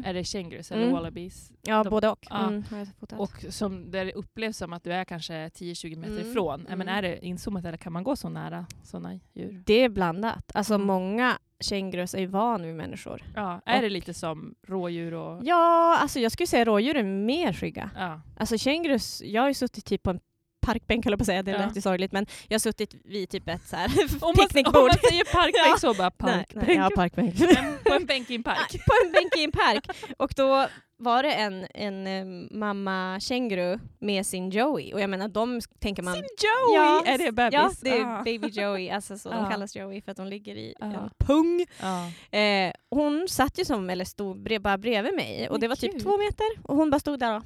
är 0.05 0.14
det 0.14 0.25
kängurus 0.25 0.70
eller 0.73 0.82
Mm. 0.82 0.94
wallabies? 0.94 1.52
Ja, 1.62 1.82
de- 1.85 1.91
både 1.91 2.08
och. 2.08 2.26
ja. 2.31 2.49
Mm. 2.49 2.64
Och 3.11 3.44
som, 3.49 3.91
där 3.91 4.05
det 4.05 4.12
upplevs 4.12 4.56
som 4.56 4.73
att 4.73 4.85
du 4.85 4.93
är 4.93 5.05
kanske 5.05 5.49
10-20 5.49 5.97
meter 5.97 6.12
Mm. 6.17 6.31
ifrån. 6.31 6.61
Men 6.69 6.73
Mm. 6.82 6.88
är 6.88 7.02
det 7.02 7.26
inzoomat 7.26 7.64
eller 7.64 7.79
kan 7.79 7.93
man 7.93 8.05
gå 8.05 8.17
så 8.17 8.29
nära 8.29 8.67
sådana 8.82 9.14
djur? 9.32 9.62
det 9.67 9.75
är 9.85 9.88
blandat. 9.88 10.50
Alltså 10.55 10.75
Mm. 10.75 10.87
många 10.87 11.38
kängurus 11.61 12.14
är 12.14 12.19
ju 12.20 12.26
van 12.26 12.62
vid 12.62 12.75
människor. 12.75 13.23
Ja, 13.35 13.61
är 13.67 13.76
Och- 13.76 13.82
det 13.82 13.88
lite 13.91 14.14
som 14.14 14.55
rådjur 14.67 15.14
och... 15.14 15.41
Ja, 15.44 15.99
alltså 15.99 16.20
jag 16.20 16.32
skulle 16.32 16.47
säga 16.47 16.64
rådjur 16.64 16.97
är 16.97 17.02
mer 17.02 17.52
skygga. 17.52 17.91
Ja. 17.97 18.20
Alltså 18.37 18.58
kängurus, 18.58 19.23
jag 19.25 19.43
har 19.43 19.49
ju 19.49 19.55
suttit 19.55 19.85
typ 19.85 20.02
på 20.02 20.11
en 20.11 20.20
parkbänk 20.61 21.05
höll 21.05 21.12
jag 21.12 21.19
på 21.19 21.23
att 21.23 21.27
säga, 21.27 21.43
det 21.43 21.51
Ja. 21.51 21.59
lät 21.59 21.77
ju 21.77 21.81
sorgligt 21.81 22.12
men 22.12 22.27
jag 22.49 22.55
har 22.55 22.59
suttit 22.61 22.95
vid 23.05 23.29
typ 23.31 23.49
ett 23.49 23.69
så 23.69 23.77
här 23.77 23.87
Om, 23.89 24.09
man, 24.21 24.23
om 24.31 24.35
picknickbord. 24.35 24.75
man 24.83 24.99
säger 25.11 25.25
parkbänk 25.25 25.67
Ja. 25.67 25.77
så 25.79 25.95
bara 25.95 26.11
Nej, 26.19 26.35
parkbänk. 26.47 26.67
nej, 26.69 26.77
ja, 26.77 26.91
parkbänk. 26.97 27.39
På 27.85 27.95
en 27.95 28.07
bänk 28.07 28.31
i 28.31 28.35
en 28.35 28.43
park. 28.43 28.71
på 28.87 28.93
en 29.07 29.12
bänk 29.12 29.37
i 29.37 29.45
en 29.45 29.53
park. 29.53 29.85
Och 30.19 30.33
då 30.37 30.67
var 31.03 31.23
det 31.23 31.33
en, 31.33 31.67
en 31.75 32.07
eh, 32.07 32.25
mamma 32.59 33.21
känguru 33.21 33.79
med 33.99 34.27
sin 34.27 34.51
Joey 34.51 34.93
och 34.93 35.01
jag 35.01 35.11
menar 35.11 35.29
de 35.29 35.61
tänker 35.79 36.03
man 36.03 36.15
Sin 36.15 36.23
Joey! 36.23 36.77
Ja, 36.77 37.03
är 37.07 37.19
det 37.19 37.33
bebis? 37.33 37.53
Ja, 37.55 37.71
det 37.81 37.91
är 37.91 38.05
Ah. 38.05 38.23
baby 38.23 38.49
Joey, 38.49 38.91
alltså 38.91 39.19
så 39.19 39.29
Ja. 39.29 39.37
de 39.37 39.51
kallas 39.51 39.77
Joey 39.77 40.01
för 40.03 40.11
att 40.11 40.17
de 40.17 40.27
ligger 40.27 40.57
i 40.57 40.75
Ja. 40.81 40.87
en 40.87 41.11
pung. 41.27 41.67
Ja. 41.81 42.39
Eh, 42.39 42.73
hon 42.91 43.27
satt 43.29 43.59
ju 43.59 43.65
som, 43.65 43.91
eller 43.91 44.05
stod 44.05 44.61
bara 44.62 44.79
bredvid 44.79 45.15
mig 45.15 45.49
och 45.51 45.61
det 45.61 45.69
var 45.69 45.77
typ 45.77 46.03
två 46.03 46.19
meter 46.19 46.47
och 46.62 46.77
hon 46.77 46.91
bara 46.91 47.01
stod 47.01 47.19
där 47.21 47.37
och 47.37 47.43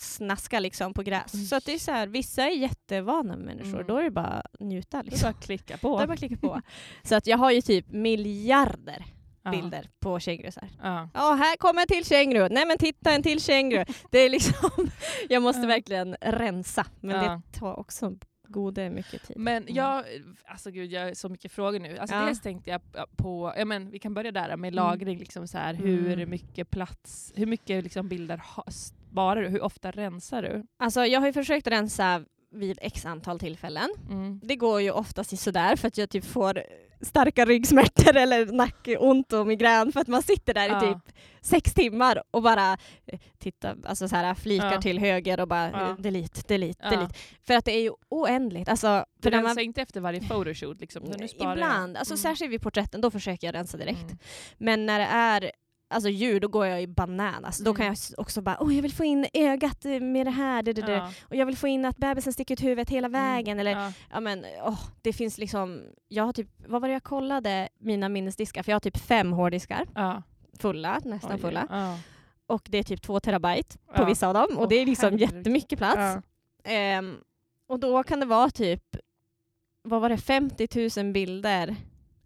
snaskade 0.00 0.60
liksom 0.60 0.94
på 0.94 1.02
gräs. 1.02 1.34
Oj. 1.34 1.44
Så 1.44 1.56
att 1.56 1.64
det 1.64 1.74
är 1.74 1.78
så 1.78 1.90
här, 1.92 2.06
vissa 2.06 2.42
är 2.42 2.50
jättevana 2.50 3.36
människor, 3.36 3.74
Mm. 3.74 3.86
då 3.86 3.96
är 3.96 4.02
det 4.02 4.10
bara 4.10 4.26
att 4.26 4.60
njuta 4.60 4.96
Det 5.02 5.08
är 5.08 5.10
liksom. 5.10 5.26
bara 5.26 5.30
att 5.38 5.44
klicka 5.44 5.76
på. 5.78 6.00
det 6.00 6.06
bara 6.06 6.16
klicka 6.16 6.36
på. 6.36 6.60
så 7.02 7.14
att 7.14 7.26
jag 7.26 7.38
har 7.38 7.50
ju 7.50 7.60
typ 7.60 7.92
miljarder 7.92 9.04
Ja. 9.46 9.50
bilder 9.50 9.90
på 10.00 10.20
kängurusar. 10.20 10.68
Ja. 10.82 11.08
Ja, 11.14 11.34
här 11.34 11.56
kommer 11.56 11.80
en 11.80 11.86
till 11.86 12.04
känguru. 12.04 12.48
Nej 12.50 12.66
men 12.66 12.78
titta 12.78 13.10
en 13.12 13.22
till 13.22 13.40
känguru. 13.40 13.84
Det 14.10 14.18
är 14.18 14.30
liksom, 14.30 14.70
jag 15.28 15.42
måste 15.42 15.60
Ja. 15.62 15.66
verkligen 15.68 16.16
rensa. 16.20 16.86
Men 17.00 17.24
Ja. 17.24 17.40
det 17.52 17.58
tar 17.58 17.74
också 17.78 18.12
gode 18.48 18.90
mycket 18.90 19.26
tid. 19.26 19.36
Men 19.38 19.62
Mm. 19.62 19.74
jag, 19.74 20.04
alltså 20.44 20.70
gud 20.70 20.92
jag 20.92 21.04
har 21.04 21.14
så 21.14 21.28
mycket 21.28 21.52
frågor 21.52 21.78
nu. 21.80 21.98
Alltså 21.98 22.16
Ja. 22.16 22.24
Dels 22.24 22.40
tänkte 22.40 22.70
jag 22.70 22.80
på, 23.16 23.54
ja 23.56 23.64
men 23.64 23.90
vi 23.90 23.98
kan 23.98 24.14
börja 24.14 24.32
där 24.32 24.56
med 24.56 24.68
Mm. 24.72 24.74
lagring, 24.74 25.18
liksom 25.18 25.48
så 25.48 25.58
här, 25.58 25.74
hur 25.74 26.12
Mm. 26.12 26.30
mycket 26.30 26.70
plats, 26.70 27.32
hur 27.36 27.46
mycket 27.46 27.84
liksom 27.84 28.08
bilder 28.08 28.36
sparar 29.14 29.42
du, 29.42 29.48
hur 29.48 29.62
ofta 29.62 29.90
rensar 29.90 30.42
du? 30.42 30.64
Alltså 30.78 31.06
jag 31.06 31.20
har 31.20 31.26
ju 31.26 31.32
försökt 31.32 31.66
rensa 31.66 32.24
vid 32.52 32.78
x 32.82 33.06
antal 33.06 33.38
tillfällen. 33.38 33.88
Mm. 34.10 34.40
Det 34.42 34.56
går 34.56 34.80
ju 34.80 34.90
oftast 34.90 35.38
sådär 35.38 35.76
för 35.76 35.88
att 35.88 35.98
jag 35.98 36.10
typ 36.10 36.24
får 36.24 36.62
starka 37.00 37.44
ryggsmärtor 37.44 38.16
eller 38.24 38.46
nackont 38.46 39.32
och 39.32 39.46
migrän 39.46 39.92
för 39.92 40.00
att 40.00 40.08
man 40.08 40.22
sitter 40.22 40.54
där 40.54 40.68
Ja. 40.68 40.90
i 40.90 40.94
typ 40.94 41.14
sex 41.40 41.74
timmar 41.74 42.22
och 42.30 42.42
bara 42.42 42.72
eh, 43.06 43.18
tittar, 43.38 43.76
alltså 43.84 44.08
så 44.08 44.16
här, 44.16 44.34
flikar 44.34 44.72
Ja. 44.72 44.80
till 44.80 44.98
höger 44.98 45.40
och 45.40 45.48
bara 45.48 45.70
Ja. 45.70 45.90
eh, 45.90 45.96
delete, 45.96 46.40
delete, 46.48 46.78
Ja. 46.82 46.90
delete. 46.90 47.14
För 47.42 47.54
att 47.54 47.64
det 47.64 47.72
är 47.72 47.82
ju 47.82 47.90
oändligt. 48.08 48.68
Alltså, 48.68 49.04
Du 49.18 49.22
för 49.22 49.30
när 49.30 49.38
rensar 49.38 49.54
man, 49.54 49.64
inte 49.64 49.82
efter 49.82 50.00
varje 50.00 50.20
photoshoot? 50.20 50.80
Liksom, 50.80 51.04
utan 51.04 51.20
du 51.20 51.28
sparar- 51.28 51.52
ibland, 51.52 51.96
alltså 51.96 52.14
Mm. 52.14 52.22
särskilt 52.22 52.52
vid 52.52 52.62
porträtten, 52.62 53.00
då 53.00 53.10
försöker 53.10 53.46
jag 53.48 53.54
rensa 53.54 53.76
direkt. 53.76 54.02
Mm. 54.02 54.18
Men 54.58 54.86
när 54.86 54.98
det 54.98 55.06
är 55.06 55.50
alltså, 55.94 56.08
djur, 56.08 56.40
då 56.40 56.48
går 56.48 56.66
jag 56.66 56.82
i 56.82 56.86
bananas. 56.86 57.58
Då 57.58 57.70
Mm. 57.70 57.76
kan 57.76 57.86
jag 57.86 57.92
s- 57.92 58.14
också 58.18 58.42
bara, 58.42 58.56
åh 58.60 58.74
jag 58.74 58.82
vill 58.82 58.92
få 58.92 59.04
in 59.04 59.26
ögat 59.32 59.84
eh, 59.84 60.00
med 60.00 60.26
det 60.26 60.30
här, 60.30 60.62
det, 60.62 60.72
det, 60.72 60.82
det. 60.82 60.92
Ja. 60.92 61.12
och 61.28 61.36
jag 61.36 61.46
vill 61.46 61.56
få 61.56 61.68
in 61.68 61.84
att 61.84 61.96
bebisen 61.96 62.32
sticker 62.32 62.54
ut 62.54 62.62
huvudet 62.62 62.90
hela 62.90 63.06
Mm. 63.08 63.22
vägen. 63.22 63.60
Eller, 63.60 63.70
Ja. 63.70 63.92
ja, 64.10 64.20
men, 64.20 64.44
åh, 64.64 64.80
det 65.02 65.12
finns 65.12 65.38
liksom, 65.38 65.82
jag 66.08 66.24
har 66.24 66.32
typ, 66.32 66.48
vad 66.66 66.80
var 66.80 66.88
det 66.88 66.92
jag 66.94 67.02
kollade 67.02 67.68
mina 67.78 68.08
minnesdiskar? 68.08 68.62
För 68.62 68.72
jag 68.72 68.74
har 68.76 68.80
typ 68.80 68.96
fem 68.96 69.32
hårddiskar 69.32 69.86
Ja. 69.94 70.22
fulla, 70.58 71.00
nästan 71.04 71.32
Oj, 71.34 71.40
fulla. 71.40 71.96
Och 72.46 72.62
det 72.70 72.78
är 72.78 72.82
typ 72.82 73.02
två 73.02 73.20
terabyte 73.20 73.78
på 73.96 74.04
vissa 74.04 74.28
av 74.28 74.34
dem. 74.34 74.56
Och 74.56 74.62
Åh, 74.62 74.68
det 74.68 74.74
är 74.76 74.86
liksom 74.86 75.04
herregud. 75.12 75.36
jättemycket 75.36 75.78
plats. 75.78 76.26
Ehm, 76.64 77.16
och 77.66 77.80
då 77.80 78.02
kan 78.02 78.20
det 78.20 78.26
vara 78.26 78.50
typ, 78.50 78.96
vad 79.82 80.00
var 80.00 80.08
det, 80.08 80.16
50 80.18 81.00
000 81.02 81.12
bilder, 81.12 81.76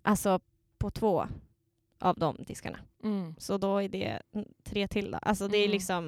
alltså 0.03 0.41
på 0.79 0.91
två 0.91 1.27
av 2.01 2.17
de 2.19 2.37
diskarna. 2.47 2.79
Mm. 3.05 3.35
Så 3.39 3.59
då 3.59 3.79
är 3.83 3.89
det 3.89 4.19
tre 4.65 4.89
till 4.89 5.11
då. 5.11 5.19
Alltså 5.23 5.49
det 5.49 5.57
är 5.59 5.65
Mm. 5.65 5.73
liksom 5.73 6.05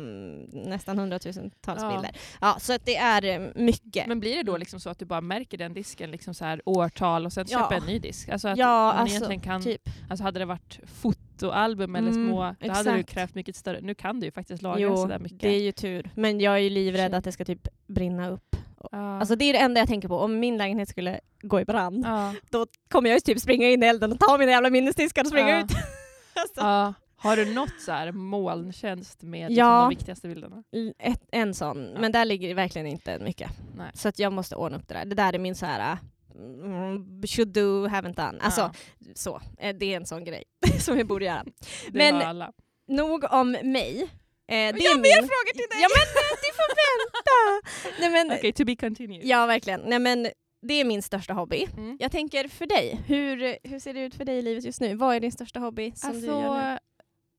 nästan 0.52 0.98
hundratusentals 0.98 1.82
Ja. 1.82 1.92
bilder. 1.92 2.10
Ja, 2.40 2.56
så 2.60 2.72
att 2.72 2.86
det 2.86 2.96
är 2.96 3.24
eh, 3.24 3.48
mycket. 3.54 4.06
Men 4.06 4.20
blir 4.20 4.36
det 4.36 4.42
då 4.42 4.56
liksom 4.56 4.80
så 4.80 4.90
att 4.90 4.98
du 4.98 5.04
bara 5.04 5.20
märker 5.20 5.58
den 5.58 5.74
disken, 5.74 6.10
liksom 6.10 6.34
så 6.34 6.44
här 6.44 6.62
årtal 6.64 7.26
och 7.26 7.32
sen 7.32 7.46
Ja. 7.48 7.58
köper 7.58 7.76
en 7.76 7.86
ny 7.86 7.98
disk? 7.98 8.28
Alltså 8.28 8.48
att 8.48 8.58
ja, 8.58 8.66
man 8.92 8.96
alltså, 8.96 9.38
kan, 9.40 9.62
typ. 9.62 9.82
alltså 10.10 10.24
hade 10.24 10.38
det 10.38 10.44
varit 10.44 10.80
fotoalbum 10.84 11.96
eller 11.96 12.10
Mm, 12.10 12.28
små, 12.28 12.54
då 12.60 12.72
hade 12.72 12.90
du 12.92 12.96
exakt. 12.98 13.10
krävt 13.14 13.34
mycket 13.34 13.56
större. 13.56 13.80
Nu 13.80 13.94
kan 13.94 14.20
du 14.20 14.26
ju 14.26 14.32
faktiskt 14.32 14.62
lagra 14.62 14.80
Jo, 14.80 14.96
sådär 14.96 15.18
mycket. 15.18 15.40
det 15.40 15.48
är 15.48 15.60
ju 15.62 15.72
tur. 15.72 16.10
Men 16.14 16.40
jag 16.40 16.54
är 16.54 16.58
ju 16.58 16.70
livrädd 16.70 17.14
att 17.14 17.24
det 17.24 17.32
ska 17.32 17.44
typ 17.44 17.68
brinna 17.86 18.30
upp. 18.30 18.56
Ja. 18.92 19.18
Alltså 19.20 19.36
det 19.36 19.44
är 19.44 19.52
det 19.52 19.58
enda 19.58 19.80
jag 19.80 19.88
tänker 19.88 20.08
på. 20.08 20.16
Om 20.18 20.38
min 20.40 20.56
lägenhet 20.58 20.88
skulle 20.88 21.20
gå 21.42 21.60
i 21.60 21.64
brand, 21.64 22.04
ja. 22.06 22.34
då 22.50 22.66
kommer 22.90 23.08
jag 23.10 23.16
ju 23.16 23.20
typ 23.20 23.40
springa 23.40 23.68
in 23.70 23.82
i 23.82 23.86
elden 23.86 24.12
och 24.12 24.18
ta 24.20 24.38
mina 24.38 24.50
jävla 24.50 24.70
minnesdiskar 24.70 25.22
och 25.22 25.28
springa 25.28 25.50
Ja. 25.50 25.60
ut. 25.60 25.70
alltså, 26.34 26.60
Ja. 26.60 26.94
Har 27.22 27.36
du 27.36 27.54
något 27.54 27.80
så 27.80 27.92
här 27.92 28.12
molntjänst 28.12 29.22
med 29.22 29.50
liksom 29.50 29.66
Ja. 29.66 29.80
de 29.80 29.88
viktigaste 29.88 30.28
bilderna? 30.28 30.62
ett, 30.98 31.22
en 31.32 31.54
sån, 31.54 31.90
Ja. 31.94 32.00
men 32.00 32.12
där 32.12 32.24
ligger 32.24 32.48
det 32.48 32.54
verkligen 32.54 32.86
inte 32.86 33.18
mycket. 33.18 33.50
Nej. 33.76 33.90
Så 33.94 34.08
att 34.08 34.18
jag 34.18 34.32
måste 34.32 34.56
ordna 34.56 34.78
upp 34.78 34.88
det 34.88 34.94
där. 34.94 35.04
Det 35.04 35.14
där 35.14 35.32
är 35.32 35.38
min 35.38 35.54
så 35.54 35.66
här 35.66 35.98
mm, 36.34 37.22
should 37.26 37.48
do, 37.48 37.86
haven't 37.88 38.14
done. 38.26 38.38
Alltså 38.40 38.60
ja, 38.60 38.72
så, 39.14 39.40
eh, 39.58 39.76
det 39.76 39.92
är 39.92 39.96
en 39.96 40.06
sån 40.06 40.24
grej 40.24 40.44
som 40.80 40.96
vi 40.96 41.04
borde 41.04 41.24
göra. 41.24 41.44
det 41.88 42.12
men-. 42.12 42.44
Nog 42.88 43.24
om 43.32 43.50
mig. 43.50 44.10
det 44.46 44.54
Jag 44.56 44.72
har 44.72 44.72
är 44.72 44.74
mer 44.74 45.02
min... 45.02 45.28
frågor 45.28 45.52
till 45.52 45.66
dig! 45.70 45.80
Ja 45.82 45.88
men 45.96 46.06
eh, 46.22 46.36
du 46.42 46.50
får 46.56 46.70
vänta! 46.80 47.68
Nej, 48.00 48.10
men, 48.10 48.38
Okej, 48.38 48.52
to 48.52 48.64
be 48.64 48.76
continued. 48.76 49.20
Ja 49.24 49.46
verkligen. 49.46 49.80
Nej, 49.84 49.98
men 49.98 50.28
det 50.60 50.74
är 50.74 50.84
min 50.84 51.02
största 51.02 51.34
hobby. 51.34 51.66
Mm. 51.76 51.96
Jag 52.00 52.12
tänker 52.12 52.48
för 52.48 52.66
dig, 52.66 53.00
hur, 53.06 53.56
hur 53.68 53.78
ser 53.78 53.94
det 53.94 54.00
ut 54.00 54.14
för 54.14 54.24
dig 54.24 54.38
i 54.38 54.42
livet 54.42 54.64
just 54.64 54.80
nu? 54.80 54.94
Vad 54.94 55.16
är 55.16 55.20
din 55.20 55.32
största 55.32 55.60
hobby 55.60 55.92
som 55.96 56.12
du 56.20 56.26
gör 56.26 56.40
nu? 56.40 56.46
Alltså, 56.48 56.84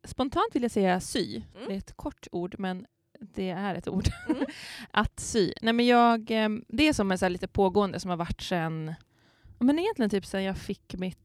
spontant 0.04 0.56
vill 0.56 0.62
jag 0.62 0.72
säga 0.72 1.00
sy. 1.00 1.36
Mm. 1.56 1.68
Det 1.68 1.74
är 1.74 1.78
ett 1.78 1.94
kort 1.98 2.28
ord, 2.32 2.56
men 2.60 2.86
det 3.20 3.50
är 3.50 3.76
ett 3.76 3.88
ord. 3.88 4.08
Mm. 4.30 4.46
att 4.92 5.20
sy. 5.20 5.54
Nej, 5.62 5.74
men 5.74 5.86
jag, 5.86 6.32
eh, 6.32 6.50
det 6.68 6.88
är 6.88 6.94
som 6.94 7.12
en 7.12 7.18
så 7.18 7.28
lite 7.30 7.48
pågående 7.48 8.00
som 8.00 8.10
har 8.10 8.18
varit 8.18 8.42
sen, 8.42 8.94
men 9.60 9.80
egentligen 9.80 10.10
typ 10.10 10.26
sen 10.26 10.44
jag 10.44 10.58
fick 10.58 10.94
mitt 10.96 11.18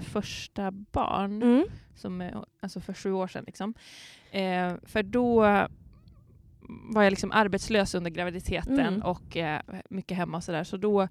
första 0.00 0.70
barn, 0.70 1.42
Mm. 1.42 1.64
som 1.96 2.30
alltså 2.60 2.80
för 2.80 2.94
sju 2.94 3.12
år 3.12 3.28
sedan. 3.28 3.44
Liksom. 3.46 3.74
Eh, 4.30 4.74
för 4.82 5.02
då 5.02 5.44
var 6.68 7.02
jag 7.02 7.10
liksom 7.10 7.32
arbetslös 7.32 7.94
under 7.94 8.10
graviditeten 8.10 8.78
Mm. 8.80 9.02
och 9.02 9.36
eh, 9.36 9.60
mycket 9.90 10.16
hemma 10.16 10.36
och 10.36 10.44
sådär. 10.44 10.64
Så 10.64 10.76
då 10.76 11.08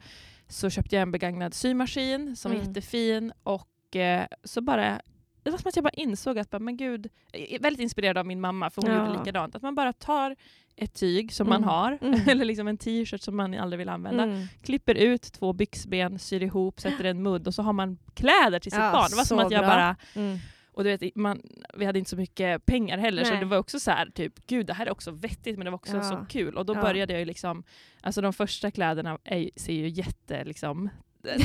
så 0.48 0.70
köpte 0.70 0.96
jag 0.96 1.02
en 1.02 1.12
begagnad 1.12 1.54
symaskin 1.54 2.36
som 2.36 2.52
var 2.52 2.56
Mm. 2.60 2.68
jättefin 2.70 3.34
och 3.44 3.96
eh, 3.96 4.26
så 4.44 4.62
bara 4.62 5.02
det 5.44 5.50
var 5.52 5.58
som 5.58 5.70
att 5.70 5.76
jag 5.76 5.84
bara 5.84 5.90
insåg 5.90 6.40
att, 6.40 6.50
bara, 6.50 6.60
men 6.60 6.78
gud, 6.78 7.08
jag 7.32 7.42
är 7.52 7.60
väldigt 7.60 7.82
inspirerad 7.82 8.18
av 8.18 8.26
min 8.26 8.42
mamma 8.42 8.70
för 8.70 8.82
hon 8.82 8.92
Ja. 8.92 9.06
gjorde 9.08 9.20
likadant. 9.20 9.56
Att 9.56 9.62
man 9.62 9.76
bara 9.76 9.94
tar 9.94 10.36
ett 10.76 10.94
tyg 10.94 11.34
som 11.34 11.48
Mm. 11.48 11.62
man 11.62 11.70
har, 11.70 11.98
Mm. 12.02 12.20
eller 12.28 12.46
liksom 12.46 12.68
en 12.68 12.78
t-shirt 12.78 13.22
som 13.22 13.36
man 13.38 13.54
aldrig 13.60 13.78
vill 13.78 13.90
använda, 13.90 14.24
Mm. 14.24 14.46
klipper 14.64 14.96
ut 14.96 15.22
två 15.22 15.54
byxben, 15.54 16.20
syr 16.20 16.44
ihop, 16.44 16.80
sätter 16.82 17.04
en 17.04 17.24
mudd 17.24 17.48
och 17.48 17.54
så 17.54 17.62
har 17.64 17.74
man 17.74 17.98
kläder 18.14 18.60
till 18.60 18.72
sitt 18.72 18.80
Ja, 18.82 18.92
barn. 18.92 19.08
Det 19.10 19.16
var 19.16 19.24
som 19.24 19.40
att 19.40 19.52
jag 19.52 19.62
bra. 19.62 19.70
bara 19.70 19.96
Mm. 20.16 20.38
Och 20.74 20.84
du 20.84 20.98
vet, 20.98 21.16
man, 21.16 21.42
vi 21.74 21.86
hade 21.86 22.00
inte 22.00 22.10
så 22.10 22.16
mycket 22.18 22.66
pengar 22.66 22.98
heller 22.98 23.24
så 23.24 23.32
Nej. 23.32 23.40
det 23.40 23.46
var 23.46 23.58
också 23.58 23.80
så 23.80 23.92
här, 23.92 24.06
typ, 24.06 24.34
gud 24.48 24.66
det 24.66 24.74
här 24.74 24.86
är 24.86 24.92
också 24.92 25.12
vettigt 25.12 25.58
men 25.58 25.66
det 25.66 25.72
var 25.72 25.76
också 25.76 25.96
Ja. 25.96 26.04
så 26.04 26.26
kul. 26.30 26.58
Och 26.58 26.66
då 26.66 26.74
Ja. 26.76 26.82
började 26.82 27.14
jag 27.14 27.20
ju 27.20 27.26
liksom, 27.26 27.64
alltså 28.02 28.22
de 28.22 28.34
första 28.34 28.72
kläderna 28.72 29.18
är, 29.24 29.50
ser 29.56 29.74
ju 29.74 29.88
jätte 29.90 30.44
liksom, 30.44 30.90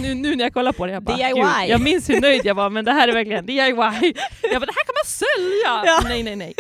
nu, 0.03 0.15
nu 0.15 0.37
när 0.37 0.45
jag 0.45 0.53
kollar 0.53 0.73
på 0.73 0.87
det, 0.87 0.93
jag 0.93 1.03
bara, 1.03 1.17
DIY. 1.17 1.71
Jag 1.71 1.81
minns 1.81 2.11
hur 2.11 2.21
nöjd 2.21 2.41
jag 2.45 2.55
var 2.55 2.71
men 2.71 2.85
det 2.85 2.93
här 2.93 3.09
är 3.09 3.13
verkligen 3.13 3.47
DIY. 3.47 3.57
Jag 3.59 3.77
bara, 3.77 3.91
det 4.51 4.75
här 4.77 4.85
kan 4.87 4.95
man 4.95 5.07
sälja! 5.07 5.83
Ja. 5.87 6.01
Nej, 6.05 6.23
nej, 6.23 6.37
nej. 6.37 6.55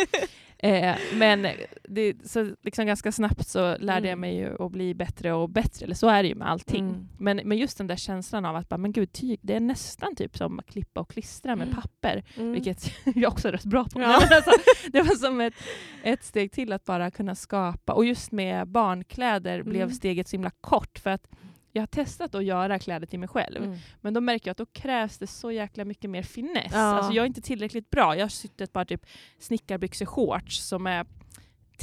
Eh, 0.62 0.96
men 1.14 1.46
det, 1.88 2.26
så 2.28 2.50
liksom 2.62 2.86
ganska 2.86 3.12
snabbt 3.12 3.48
så 3.48 3.76
lärde 3.78 4.08
jag 4.08 4.18
Mm. 4.18 4.20
mig 4.20 4.36
ju 4.36 4.64
att 4.64 4.72
bli 4.72 4.94
bättre 4.94 5.32
och 5.32 5.48
bättre, 5.50 5.84
eller 5.84 5.94
så 5.94 6.08
är 6.08 6.22
det 6.22 6.28
ju 6.28 6.34
med 6.34 6.50
allting. 6.50 6.88
Mm. 6.88 7.08
Men, 7.18 7.40
men 7.44 7.58
just 7.58 7.78
den 7.78 7.86
där 7.86 7.96
känslan 7.96 8.44
av 8.44 8.56
att 8.56 8.68
bara, 8.68 8.76
men 8.78 8.92
gud, 8.92 9.12
tyg, 9.12 9.40
det 9.42 9.54
är 9.54 9.60
nästan 9.60 10.16
typ 10.16 10.36
som 10.36 10.58
att 10.58 10.66
klippa 10.66 11.00
och 11.00 11.10
klistra 11.10 11.56
med 11.56 11.66
Mm. 11.68 11.80
papper. 11.80 12.24
Mm. 12.36 12.52
Vilket 12.52 12.92
jag 13.14 13.32
också 13.32 13.48
är 13.48 13.52
rätt 13.52 13.64
bra 13.64 13.84
på. 13.84 14.00
Ja. 14.00 14.20
Alltså, 14.30 14.50
det 14.92 15.02
var 15.02 15.14
som 15.14 15.40
ett, 15.40 15.54
ett 16.02 16.24
steg 16.24 16.52
till 16.52 16.72
att 16.72 16.84
bara 16.84 17.10
kunna 17.10 17.34
skapa. 17.34 17.92
Och 17.92 18.04
just 18.04 18.32
med 18.32 18.68
barnkläder 18.68 19.62
blev 19.62 19.82
Mm. 19.82 19.94
steget 19.94 20.28
så 20.28 20.34
himla 20.36 20.50
kort. 20.60 20.98
För 20.98 21.10
att 21.10 21.28
jag 21.78 21.82
har 21.82 21.86
testat 22.04 22.34
att 22.34 22.44
göra 22.44 22.78
kläder 22.78 23.06
till 23.06 23.18
mig 23.18 23.28
själv. 23.28 23.64
Mm. 23.64 23.78
Men 24.00 24.14
då 24.14 24.20
märker 24.20 24.48
jag 24.48 24.52
att 24.52 24.58
då 24.58 24.66
krävs 24.66 25.18
det 25.18 25.26
så 25.26 25.52
jäkla 25.52 25.84
mycket 25.84 26.10
mer 26.10 26.22
finess. 26.22 26.72
Ja. 26.72 26.78
Alltså 26.78 27.12
jag 27.12 27.22
är 27.22 27.26
inte 27.26 27.40
tillräckligt 27.40 27.90
bra. 27.90 28.16
Jag 28.16 28.24
har 28.24 28.28
sytt 28.28 28.60
ett 28.60 28.72
par 28.72 28.84
typ 28.84 29.06
snickarbyxor 29.38 30.06
shorts 30.06 30.68
som 30.68 30.86
är 30.86 31.06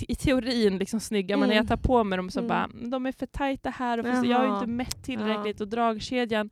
i 0.01 0.15
teorin 0.15 0.77
liksom 0.77 0.99
snygga 0.99 1.37
men 1.37 1.49
när 1.49 1.55
Mm. 1.55 1.65
jag 1.67 1.79
tar 1.79 1.87
på 1.87 2.03
mig 2.03 2.17
dem 2.17 2.29
så 2.29 2.39
Mm. 2.39 2.47
bara 2.49 2.63
"Mm, 2.63 2.89
de 2.89 3.05
är 3.05 3.11
för 3.11 3.25
tajta 3.25 3.69
här 3.69 3.97
och 3.99 4.05
jag 4.25 4.37
har 4.37 4.45
ju 4.47 4.53
inte 4.53 4.67
mätt 4.67 5.03
tillräckligt 5.03 5.61
och 5.61 5.67
dragkedjan 5.67 6.49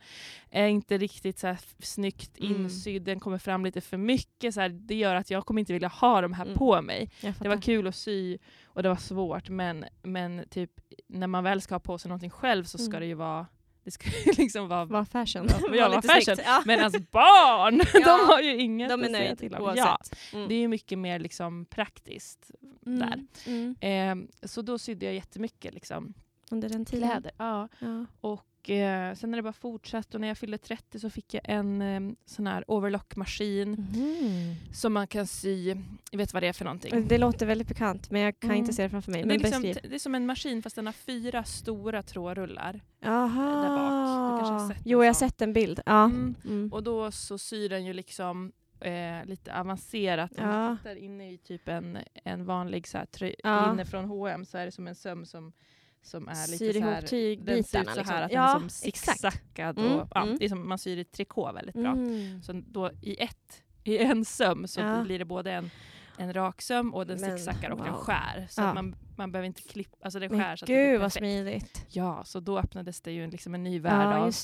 är 0.51 0.67
inte 0.67 0.97
riktigt 0.97 1.39
så 1.39 1.47
här 1.47 1.57
snyggt 1.79 2.39
Mm. 2.39 2.51
insydd, 2.55 3.01
den 3.03 3.19
kommer 3.19 3.37
fram 3.37 3.65
lite 3.65 3.81
för 3.81 3.97
mycket. 3.97 4.53
Så 4.53 4.61
här, 4.61 4.69
det 4.69 4.95
gör 4.95 5.15
att 5.15 5.29
jag 5.29 5.45
kommer 5.45 5.59
inte 5.59 5.73
vilja 5.73 5.87
ha 5.87 6.21
de 6.21 6.33
här 6.33 6.45
Mm. 6.45 6.57
på 6.57 6.81
mig. 6.81 7.09
Det 7.39 7.49
var 7.49 7.61
kul 7.61 7.87
att 7.87 7.95
sy 7.95 8.37
och 8.65 8.83
det 8.83 8.89
var 8.89 8.95
svårt 8.95 9.49
men, 9.49 9.85
men 10.03 10.45
typ 10.49 10.71
när 11.07 11.27
man 11.27 11.43
väl 11.43 11.61
ska 11.61 11.75
ha 11.75 11.79
på 11.79 11.97
sig 11.97 12.09
någonting 12.09 12.29
själv 12.29 12.63
så 12.63 12.77
ska 12.77 12.87
Mm. 12.89 12.99
det 12.99 13.05
ju 13.07 13.13
vara 13.13 13.47
det 13.85 13.91
ska 13.91 14.09
ju 14.09 14.13
liksom 14.37 14.67
vara 14.67 14.85
Var 14.85 15.05
fashion. 15.05 15.47
Ja, 15.49 15.55
men 15.69 15.77
jag 15.79 15.89
var 15.89 16.01
fashion. 16.01 16.37
Ja. 16.45 16.63
men 16.65 16.79
alltså 16.79 16.99
barn, 17.11 17.81
Ja, 17.93 17.99
de 18.17 18.25
har 18.33 18.41
ju 18.41 18.61
inget 18.61 18.89
De 18.89 19.01
är 19.01 19.05
att 19.05 19.11
säga 19.11 19.35
till 19.35 19.55
om. 19.55 19.63
oavsett. 19.63 19.85
Ja, 19.85 19.99
Mm. 20.37 20.47
det 20.49 20.55
är 20.55 20.59
ju 20.59 20.67
mycket 20.67 20.99
mer 20.99 21.19
liksom 21.19 21.65
praktiskt 21.65 22.51
Mm. 22.61 22.62
Där. 22.85 23.25
Mm. 23.45 23.75
Ehm, 23.79 24.27
så 24.43 24.61
då 24.61 24.77
sydde 24.79 25.05
jag 25.05 25.15
jättemycket 25.15 25.73
liksom, 25.73 26.13
Under 26.51 26.69
den 26.69 26.85
tiden. 26.85 27.09
kläder. 27.09 27.31
Ja. 27.37 27.67
Ja. 27.79 28.05
Och 28.21 28.69
eh, 28.69 29.15
sen 29.15 29.29
har 29.29 29.35
det 29.37 29.43
bara 29.43 29.53
fortsatt 29.53 30.15
och 30.15 30.21
när 30.21 30.27
jag 30.27 30.37
fyllde 30.37 30.57
30 30.57 30.99
så 30.99 31.09
fick 31.09 31.33
jag 31.33 31.41
en 31.45 31.81
eh, 31.81 32.15
sån 32.25 32.47
här 32.47 32.63
overlockmaskin 32.71 33.71
Mhm. 33.71 34.55
som 34.73 34.93
man 34.93 35.07
kan 35.07 35.27
sy, 35.27 35.75
jag 36.11 36.17
vet 36.17 36.33
vad 36.33 36.43
det 36.43 36.47
är 36.47 36.53
för 36.53 36.65
någonting. 36.65 37.07
Det 37.07 37.17
låter 37.17 37.45
väldigt 37.45 37.67
bekant 37.67 38.11
men 38.11 38.21
jag 38.21 38.39
kan 38.39 38.49
Mm. 38.49 38.59
inte 38.61 38.73
se 38.73 38.83
det 38.83 38.89
framför 38.89 39.11
mig. 39.11 39.23
det, 39.23 39.33
är 39.35 39.39
liksom, 39.39 39.61
det 39.61 39.95
är 39.95 39.99
som 39.99 40.15
en 40.15 40.25
maskin 40.25 40.61
fast 40.63 40.75
den 40.75 40.85
har 40.85 40.93
fyra 40.93 41.43
stora 41.43 42.03
trådrullar. 42.03 42.81
Aha. 43.05 43.61
där 43.61 44.67
bak. 44.67 44.77
Jo, 44.85 44.99
jag 45.03 45.09
har 45.09 45.13
sett 45.13 45.41
en 45.41 45.53
bild. 45.53 45.79
Ja. 45.85 46.03
Mm. 46.05 46.35
Mm. 46.45 46.73
Och 46.73 46.83
då 46.83 47.11
så 47.11 47.37
syr 47.37 47.69
den 47.69 47.85
ju 47.85 47.93
liksom 47.93 48.51
eh, 48.83 49.25
lite 49.25 49.59
avancerat. 49.59 50.31
Om 50.37 50.43
Ja. 50.43 50.51
man 50.51 50.77
tittar 50.77 50.95
inne 50.95 51.31
i 51.31 51.37
typ 51.37 51.67
en, 51.67 51.97
en 52.23 52.45
vanlig 52.45 52.87
så 52.87 52.97
här, 52.97 53.05
tröj, 53.05 53.35
Ja. 53.43 53.69
linne 53.69 53.85
från 53.85 54.05
H&M 54.05 54.45
så 54.45 54.57
är 54.57 54.65
det 54.65 54.71
som 54.71 54.87
en 54.87 54.95
söm 54.95 55.25
som, 55.25 55.53
som 56.01 56.27
är 56.27 56.47
lite 56.51 56.57
Syr 56.57 56.73
så 56.73 56.79
här, 56.79 57.01
den 57.45 57.63
ser 57.63 57.81
ut 57.81 57.89
så 57.89 57.95
liksom. 57.95 58.15
här 58.15 58.21
att 58.21 58.31
ja, 58.31 58.53
den 58.53 58.65
är 58.65 58.69
som 58.69 58.87
exakt. 58.87 59.19
zigzackad. 59.21 59.79
Mm, 59.79 59.91
Och, 59.99 60.07
ja, 60.15 60.23
mm. 60.23 60.37
Det 60.39 60.45
är 60.45 60.49
som 60.49 60.69
man 60.69 60.77
syr 60.77 60.97
i 60.97 61.03
trikå 61.03 61.51
väldigt 61.51 61.75
bra. 61.75 61.91
Mm. 61.91 62.41
Så 62.43 62.53
då 62.67 62.91
i 63.01 63.21
ett, 63.21 63.63
i 63.83 63.97
en 63.97 64.25
söm 64.25 64.67
så 64.67 65.01
blir 65.03 65.19
det 65.19 65.25
både 65.25 65.51
en, 65.51 65.69
en 66.17 66.33
rak 66.33 66.61
söm 66.61 66.93
och 66.93 67.07
den 67.07 67.21
Men, 67.21 67.37
zigzaggar 67.37 67.69
och 67.69 67.77
den 67.77 67.91
wow. 67.93 67.99
skär. 68.01 68.47
Så 68.49 68.61
Ja. 68.61 68.65
att 68.67 68.75
man, 68.75 68.95
man 69.17 69.31
behöver 69.31 69.47
inte 69.47 69.61
klippa, 69.61 69.97
alltså 70.01 70.19
den 70.19 70.31
Men 70.31 70.39
skär 70.39 70.55
så 70.55 70.65
att 70.65 70.69
gud 70.69 71.01
vad 71.01 71.13
smidigt. 71.13 71.85
Ja, 71.89 72.21
så 72.25 72.39
då 72.39 72.59
öppnades 72.59 73.01
det 73.01 73.11
ju 73.11 73.27
liksom 73.27 73.55
en 73.55 73.63
ny 73.63 73.79
värld 73.79 73.93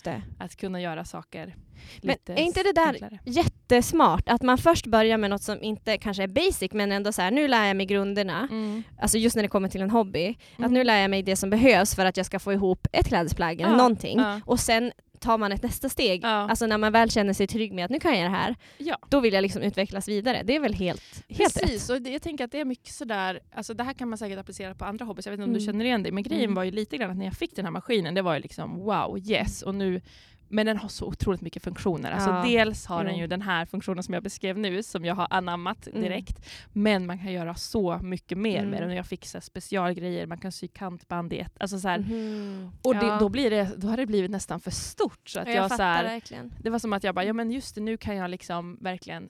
Ja, 0.06 0.12
av 0.16 0.22
att 0.40 0.56
kunna 0.56 0.82
göra 0.82 1.06
saker 1.06 1.56
Men 2.02 2.08
lite 2.12 2.34
är 2.34 2.38
inte 2.38 2.64
det 2.64 2.72
där 2.74 2.88
enklare. 2.94 3.20
jättesmart 3.26 4.30
att 4.30 4.42
man 4.42 4.58
först 4.58 4.86
börjar 4.86 5.18
med 5.18 5.30
något 5.30 5.44
som 5.44 5.64
inte 5.64 5.98
kanske 5.98 6.24
är 6.24 6.28
basic 6.28 6.72
men 6.74 6.92
ändå 6.92 7.12
så 7.12 7.22
här, 7.22 7.32
nu 7.32 7.48
lär 7.48 7.66
jag 7.66 7.78
mig 7.78 7.86
grunderna. 7.86 8.48
Mm. 8.52 8.84
Alltså 9.02 9.18
just 9.18 9.36
när 9.36 9.44
det 9.44 9.50
kommer 9.50 9.70
till 9.70 9.82
en 9.82 9.90
hobby. 9.90 10.30
Att 10.54 10.60
Mm. 10.60 10.74
nu 10.74 10.84
lär 10.84 10.98
jag 11.02 11.10
mig 11.12 11.24
det 11.24 11.36
som 11.36 11.50
behövs 11.50 11.96
för 11.96 12.06
att 12.06 12.18
jag 12.18 12.26
ska 12.26 12.40
få 12.40 12.54
ihop 12.54 12.88
ett 12.92 13.08
klädesplagg 13.08 13.62
eller 13.62 13.72
Ja, 13.72 13.78
någonting. 13.78 14.20
Och 14.46 14.60
sen 14.60 14.92
tar 15.20 15.38
man 15.38 15.52
ett 15.52 15.64
nästa 15.64 15.90
steg. 15.90 16.24
Ja. 16.24 16.28
Alltså 16.30 16.66
när 16.66 16.78
man 16.78 16.92
väl 16.92 17.12
känner 17.12 17.34
sig 17.34 17.48
trygg 17.48 17.74
med 17.74 17.86
att 17.86 17.92
nu 17.92 18.00
kan 18.00 18.20
jag 18.20 18.32
det 18.32 18.38
här. 18.38 18.56
Ja. 18.78 18.98
Då 19.10 19.20
vill 19.20 19.34
jag 19.34 19.42
liksom 19.42 19.62
utvecklas 19.62 20.08
vidare. 20.08 20.44
Det 20.44 20.56
är 20.56 20.60
väl 20.60 20.74
helt, 20.74 21.24
helt 21.30 21.58
rätt. 21.58 21.62
Precis, 21.64 21.90
och 21.90 22.02
det, 22.02 22.10
jag 22.10 22.22
tänker 22.22 22.44
att 22.46 22.52
det 22.52 22.60
är 22.60 22.66
mycket 22.66 22.94
sådär, 22.94 23.40
alltså 23.56 23.74
det 23.74 23.84
här 23.84 23.94
kan 23.94 24.10
man 24.10 24.18
säkert 24.18 24.40
applicera 24.40 24.76
på 24.76 24.86
andra 24.86 25.06
hobbys, 25.06 25.26
jag 25.26 25.32
vet 25.32 25.38
inte 25.40 25.46
om 25.48 25.54
du 25.54 25.60
Mm. 25.60 25.66
känner 25.74 25.86
igen 25.86 26.04
det, 26.04 26.12
men 26.12 26.24
grejen 26.24 26.44
Mm. 26.44 26.56
var 26.56 26.64
ju 26.64 26.72
lite 26.72 26.98
grann 26.98 27.12
att 27.12 27.18
när 27.18 27.26
jag 27.26 27.34
fick 27.34 27.56
den 27.56 27.66
här 27.66 27.72
maskinen, 27.72 28.14
det 28.14 28.22
var 28.22 28.34
ju 28.34 28.40
liksom 28.40 28.80
wow, 28.80 29.20
yes, 29.30 29.62
och 29.62 29.76
nu 29.76 30.02
men 30.50 30.66
den 30.66 30.78
har 30.78 30.90
så 30.90 31.06
otroligt 31.06 31.42
mycket 31.42 31.64
funktioner. 31.64 32.12
Alltså 32.12 32.30
Ja. 32.30 32.44
dels 32.44 32.86
har 32.86 33.04
den 33.04 33.18
ju 33.18 33.28
den 33.28 33.42
här 33.42 33.66
funktionen 33.66 34.04
som 34.04 34.14
jag 34.14 34.24
beskrev 34.24 34.58
nu, 34.58 34.84
som 34.84 35.06
jag 35.06 35.16
har 35.16 35.28
anammat 35.30 35.88
Mm. 35.88 36.02
direkt. 36.02 36.46
Men 36.74 37.06
man 37.06 37.20
kan 37.20 37.32
göra 37.34 37.56
så 37.56 37.98
mycket 38.04 38.38
mer 38.38 38.58
Mm. 38.60 38.70
med 38.70 38.82
den. 38.82 38.96
Jag 38.96 39.06
här 39.06 39.42
specialgrejer, 39.42 40.28
man 40.28 40.38
kan 40.38 40.52
sy 40.52 40.68
kantband 40.68 41.34
i 41.34 41.40
ett. 41.40 41.54
Alltså 41.60 41.80
så 41.80 41.88
här, 41.88 42.00
Mhm. 42.00 42.72
Och 42.84 42.96
det, 42.96 43.06
Ja. 43.06 43.18
då, 43.20 43.30
blir 43.30 43.50
det, 43.50 43.72
då 43.78 43.88
har 43.88 43.98
det 43.98 44.06
blivit 44.06 44.32
nästan 44.32 44.60
för 44.60 44.72
stort. 44.72 45.30
Så 45.30 45.40
att 45.40 45.48
Ja, 45.48 45.54
jag, 45.54 45.64
jag 45.64 45.72
så 45.72 45.84
här, 45.84 46.22
det 46.64 46.70
var 46.70 46.80
som 46.80 46.94
att 46.94 47.04
jag 47.04 47.16
bara, 47.16 47.26
ja 47.26 47.34
men 47.34 47.52
just 47.52 47.76
det, 47.76 47.82
nu 47.82 47.98
kan 47.98 48.16
jag 48.16 48.30
liksom 48.30 48.78
verkligen 48.82 49.30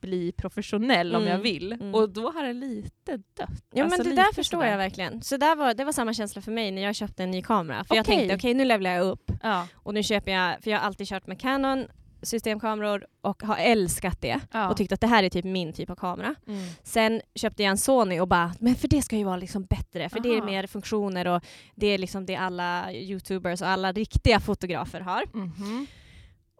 bli 0.00 0.32
professionell 0.32 1.14
om 1.14 1.22
Mm, 1.22 1.32
jag 1.34 1.38
vill. 1.42 1.72
mm. 1.72 1.94
Och 1.94 2.10
då 2.10 2.30
har 2.30 2.42
det 2.44 2.52
lite 2.52 3.16
dött. 3.16 3.62
Ja 3.74 3.84
Alltså 3.84 4.02
men 4.02 4.10
det 4.10 4.16
där 4.22 4.34
förstår 4.34 4.58
sådär. 4.58 4.70
jag 4.70 4.78
verkligen. 4.78 5.22
Så 5.22 5.36
där 5.36 5.56
var, 5.56 5.74
det 5.74 5.84
var 5.84 5.92
samma 5.92 6.14
känsla 6.14 6.42
för 6.42 6.52
mig 6.52 6.70
när 6.70 6.82
jag 6.82 6.94
köpte 6.94 7.22
en 7.22 7.30
ny 7.30 7.42
kamera. 7.42 7.84
För 7.84 7.94
jag 7.94 8.02
Okej. 8.04 8.16
tänkte 8.16 8.34
okej 8.34 8.54
nu 8.54 8.64
levlar 8.64 8.90
jag 8.90 9.06
upp 9.06 9.30
Ja, 9.42 9.66
och 9.74 9.94
nu 9.94 10.02
köper 10.02 10.32
jag, 10.32 10.62
för 10.62 10.70
jag 10.70 10.78
har 10.78 10.86
alltid 10.86 11.08
kört 11.08 11.26
med 11.26 11.40
Canon 11.40 11.86
systemkameror 12.22 13.06
och 13.20 13.42
har 13.42 13.56
älskat 13.56 14.20
det 14.20 14.40
ja. 14.52 14.68
och 14.70 14.76
tyckt 14.76 14.92
att 14.92 15.00
det 15.00 15.06
här 15.06 15.22
är 15.24 15.28
typ 15.30 15.44
min 15.44 15.72
typ 15.72 15.90
av 15.90 15.94
kamera. 15.96 16.34
mm. 16.46 16.66
Sen 16.82 17.20
köpte 17.34 17.62
jag 17.62 17.70
en 17.70 17.78
Sony 17.78 18.20
och 18.20 18.28
bara, 18.28 18.54
men 18.60 18.74
för 18.74 18.88
det 18.88 19.02
ska 19.02 19.16
ju 19.16 19.24
vara 19.24 19.36
liksom 19.36 19.64
bättre 19.64 20.08
för 20.08 20.20
det 20.20 20.28
är 20.28 20.36
Aha. 20.38 20.46
mer 20.46 20.66
funktioner 20.66 21.26
och 21.26 21.42
det 21.74 21.86
är 21.86 21.98
liksom 21.98 22.26
det 22.26 22.36
alla 22.36 22.92
youtubers 22.92 23.60
och 23.62 23.68
alla 23.68 23.92
riktiga 23.92 24.40
fotografer 24.40 25.00
har. 25.00 25.22
Mhm. 25.32 25.86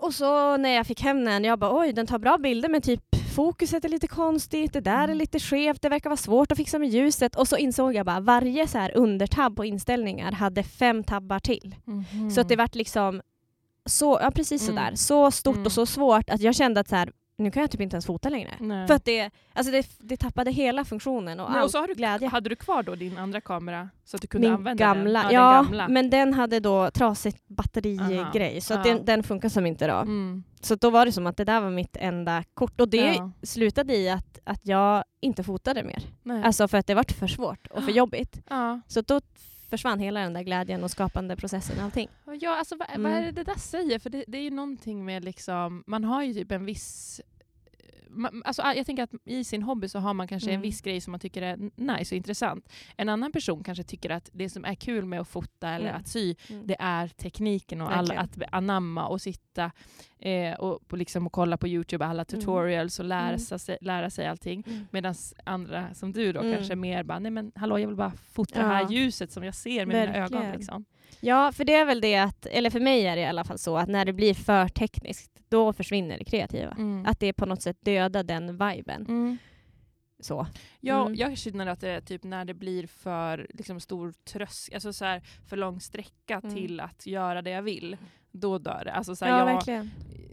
Och 0.00 0.14
så 0.14 0.56
när 0.56 0.68
jag 0.70 0.86
fick 0.86 1.00
hem 1.00 1.24
den, 1.24 1.44
jag 1.44 1.58
bara 1.58 1.78
oj 1.80 1.92
den 1.92 2.06
tar 2.06 2.18
bra 2.18 2.38
bilder 2.38 2.68
men 2.68 2.80
typ 2.82 3.00
fokuset 3.36 3.84
är 3.84 3.88
lite 3.88 4.06
konstigt, 4.06 4.72
det 4.72 4.80
där 4.80 4.98
är 4.98 5.04
Mm. 5.04 5.18
lite 5.18 5.38
skevt, 5.40 5.82
det 5.82 5.88
verkar 5.88 6.10
vara 6.10 6.16
svårt 6.16 6.52
att 6.52 6.58
fixa 6.58 6.78
med 6.78 6.88
ljuset. 6.88 7.36
Och 7.36 7.48
så 7.48 7.56
insåg 7.56 7.94
jag 7.94 8.06
bara 8.06 8.20
varje 8.20 8.68
så 8.68 8.78
här 8.78 8.96
undertabb 8.96 9.56
på 9.56 9.64
inställningar 9.64 10.32
hade 10.32 10.62
fem 10.62 11.04
tabbar 11.04 11.38
till. 11.38 11.74
Mhm. 11.84 12.30
Så 12.30 12.40
att 12.40 12.48
det 12.48 12.56
vart 12.56 12.74
liksom 12.74 13.20
så, 13.86 14.18
ja 14.22 14.30
precis 14.30 14.68
Mm. 14.68 14.76
sådär, 14.76 14.94
så 14.96 15.30
stort 15.30 15.54
Mm. 15.56 15.66
och 15.66 15.72
så 15.72 15.86
svårt 15.86 16.30
att 16.30 16.40
jag 16.40 16.54
kände 16.54 16.80
att 16.80 16.88
så 16.88 16.96
här, 16.96 17.12
nu 17.38 17.50
kan 17.50 17.60
jag 17.60 17.70
typ 17.70 17.80
inte 17.80 17.94
ens 17.94 18.06
fota 18.06 18.28
längre. 18.28 18.54
Nej. 18.60 18.86
För 18.86 18.94
att 18.94 19.04
det, 19.04 19.30
alltså 19.52 19.72
det, 19.72 19.86
det 19.98 20.16
tappade 20.16 20.50
hela 20.50 20.84
funktionen 20.84 21.40
och 21.40 21.50
Nej, 21.50 21.62
och 21.62 21.70
så 21.70 21.78
har 21.78 21.86
du, 21.88 21.94
glädje. 21.94 22.28
Hade 22.28 22.48
du 22.48 22.56
kvar 22.56 22.82
då 22.82 22.94
din 22.94 23.18
andra 23.18 23.40
kamera 23.40 23.88
så 24.04 24.16
att 24.16 24.20
du 24.22 24.28
kunde 24.28 24.46
Min 24.48 24.54
använda 24.54 24.84
gamla, 24.84 25.22
den? 25.22 25.32
ja, 25.32 25.52
den 25.54 25.64
gamla. 25.64 25.88
men 25.88 26.10
den 26.10 26.34
hade 26.34 26.60
då 26.60 26.90
trasigt 26.90 27.48
batterigrej 27.48 28.60
så 28.60 28.74
Ja. 28.74 28.82
den, 28.82 29.04
den 29.04 29.22
funkar 29.22 29.48
som 29.48 29.66
inte 29.66 29.86
då. 29.86 29.94
Mm. 29.96 30.44
så 30.60 30.74
då 30.74 30.90
var 30.90 31.06
det 31.06 31.12
som 31.12 31.26
att 31.26 31.36
det 31.36 31.44
där 31.44 31.60
var 31.60 31.70
mitt 31.70 31.96
enda 31.96 32.44
kort. 32.54 32.80
Och 32.80 32.88
det 32.88 33.14
Ja. 33.14 33.30
slutade 33.42 33.96
i 33.96 34.10
att, 34.10 34.38
att 34.44 34.60
jag 34.66 35.04
inte 35.20 35.42
fotade 35.44 35.82
mer. 35.84 36.02
Nej. 36.22 36.42
Alltså 36.44 36.68
för 36.68 36.78
att 36.78 36.86
det 36.86 36.94
var 36.94 37.04
för 37.18 37.26
svårt 37.26 37.66
och 37.66 37.84
för 37.84 37.92
jobbigt. 37.92 38.40
ja. 38.50 38.80
Så 38.86 39.00
då 39.00 39.20
försvann 39.70 39.98
hela 40.00 40.20
den 40.20 40.32
där 40.32 40.42
glädjen 40.42 40.84
och 40.84 40.90
skapande 40.90 41.36
processen 41.36 41.78
och 41.78 41.84
allting. 41.84 42.08
Ja, 42.40 42.58
alltså, 42.58 42.76
vad, 42.76 42.88
vad 42.88 42.96
Mm. 42.98 43.12
är 43.12 43.22
det 43.22 43.30
det 43.32 43.44
där 43.44 43.58
säger? 43.58 43.98
För 43.98 44.10
det, 44.10 44.24
det 44.28 44.38
är 44.38 44.42
ju 44.42 44.50
någonting 44.50 45.04
med 45.04 45.24
liksom, 45.24 45.84
man 45.86 46.04
har 46.04 46.22
ju 46.22 46.34
typ 46.34 46.52
en 46.52 46.64
viss 46.64 47.20
man, 48.10 48.42
alltså, 48.44 48.62
jag 48.62 48.86
tänker 48.86 49.02
att 49.02 49.14
i 49.24 49.44
sin 49.44 49.62
hobby 49.62 49.88
så 49.88 49.98
har 49.98 50.14
man 50.14 50.28
kanske 50.28 50.50
en 50.50 50.54
Mm. 50.54 50.62
viss 50.62 50.80
grej 50.80 51.00
som 51.00 51.10
man 51.10 51.20
tycker 51.20 51.42
är 51.42 51.56
nice 51.76 52.14
och 52.14 52.16
intressant. 52.16 52.68
En 52.96 53.08
annan 53.08 53.32
person 53.32 53.64
kanske 53.64 53.84
tycker 53.84 54.10
att 54.10 54.30
det 54.32 54.48
som 54.48 54.64
är 54.64 54.74
kul 54.74 55.04
med 55.04 55.20
att 55.20 55.28
fota 55.28 55.68
eller 55.68 55.88
Mm. 55.88 56.00
att 56.00 56.08
sy, 56.08 56.34
det 56.64 56.76
är 56.78 57.08
tekniken 57.08 57.80
och 57.80 57.90
Verkligen. 57.90 58.22
att 58.22 58.38
anamma 58.52 59.06
och 59.08 59.20
sitta 59.20 59.70
eh, 60.20 60.54
och, 60.54 60.80
och, 60.92 60.98
liksom, 60.98 61.26
och 61.26 61.32
kolla 61.32 61.56
på 61.56 61.68
Youtube 61.68 62.04
alla 62.04 62.12
Mm. 62.22 62.40
tutorials 62.40 62.98
och 62.98 63.04
lära, 63.04 63.28
Mm. 63.28 63.38
sig, 63.38 63.78
lära 63.80 64.10
sig 64.10 64.26
allting. 64.26 64.64
Medan 64.90 65.14
andra 65.44 65.94
som 65.94 66.12
du 66.12 66.32
då 66.32 66.40
Mm. 66.40 66.54
kanske 66.54 66.76
mer 66.76 67.02
bara, 67.02 67.18
nej 67.18 67.30
men 67.30 67.52
hallå 67.54 67.78
jag 67.78 67.86
vill 67.86 67.96
bara 67.96 68.12
fota 68.32 68.54
det 68.60 68.66
Ja. 68.66 68.72
här 68.72 68.90
ljuset 68.90 69.32
som 69.32 69.44
jag 69.44 69.54
ser 69.54 69.86
med 69.86 69.96
mina 70.06 70.12
Verkligen. 70.20 70.42
ögon. 70.42 70.56
Liksom. 70.56 70.84
Ja, 71.20 71.52
för 71.52 71.64
det 71.64 71.74
är 71.74 71.84
väl 71.84 72.00
det 72.00 72.16
att, 72.16 72.46
eller 72.46 72.70
för 72.70 72.80
mig 72.80 73.06
är 73.06 73.16
det 73.16 73.22
i 73.22 73.26
alla 73.26 73.44
fall 73.44 73.58
så 73.58 73.76
att 73.76 73.88
när 73.88 74.04
det 74.04 74.12
blir 74.12 74.34
för 74.34 74.68
tekniskt, 74.68 75.30
då 75.48 75.72
försvinner 75.72 76.18
det 76.18 76.24
kreativa. 76.24 76.70
Mm. 76.70 77.06
Att 77.06 77.20
det 77.20 77.32
på 77.32 77.46
något 77.46 77.62
sätt 77.62 77.76
dödar 77.80 78.22
den 78.22 78.46
viben. 78.58 79.06
Mm. 79.08 79.38
Så. 80.20 80.46
Ja, 80.80 81.00
Mm. 81.02 81.14
Jag 81.14 81.38
känner 81.38 81.66
att 81.66 81.80
det 81.80 81.88
är 81.90 82.00
typ 82.00 82.24
när 82.24 82.44
det 82.44 82.54
blir 82.54 82.86
för 82.86 83.46
liksom, 83.54 83.80
stor 83.80 84.12
trösk, 84.24 84.72
alltså 84.74 84.92
så 84.92 85.04
här, 85.04 85.22
för 85.48 85.56
lång 85.56 85.80
sträcka 85.80 86.40
Mm. 86.44 86.54
till 86.54 86.80
att 86.80 87.06
göra 87.06 87.42
det 87.42 87.50
jag 87.50 87.62
vill, 87.62 87.96
då 88.30 88.58
dör 88.58 88.82
det. 88.84 88.92
Alltså, 88.92 89.16
så 89.16 89.24
här, 89.24 89.32
Ja, 89.32 89.38
jag, 89.38 89.46
verkligen. 89.46 89.90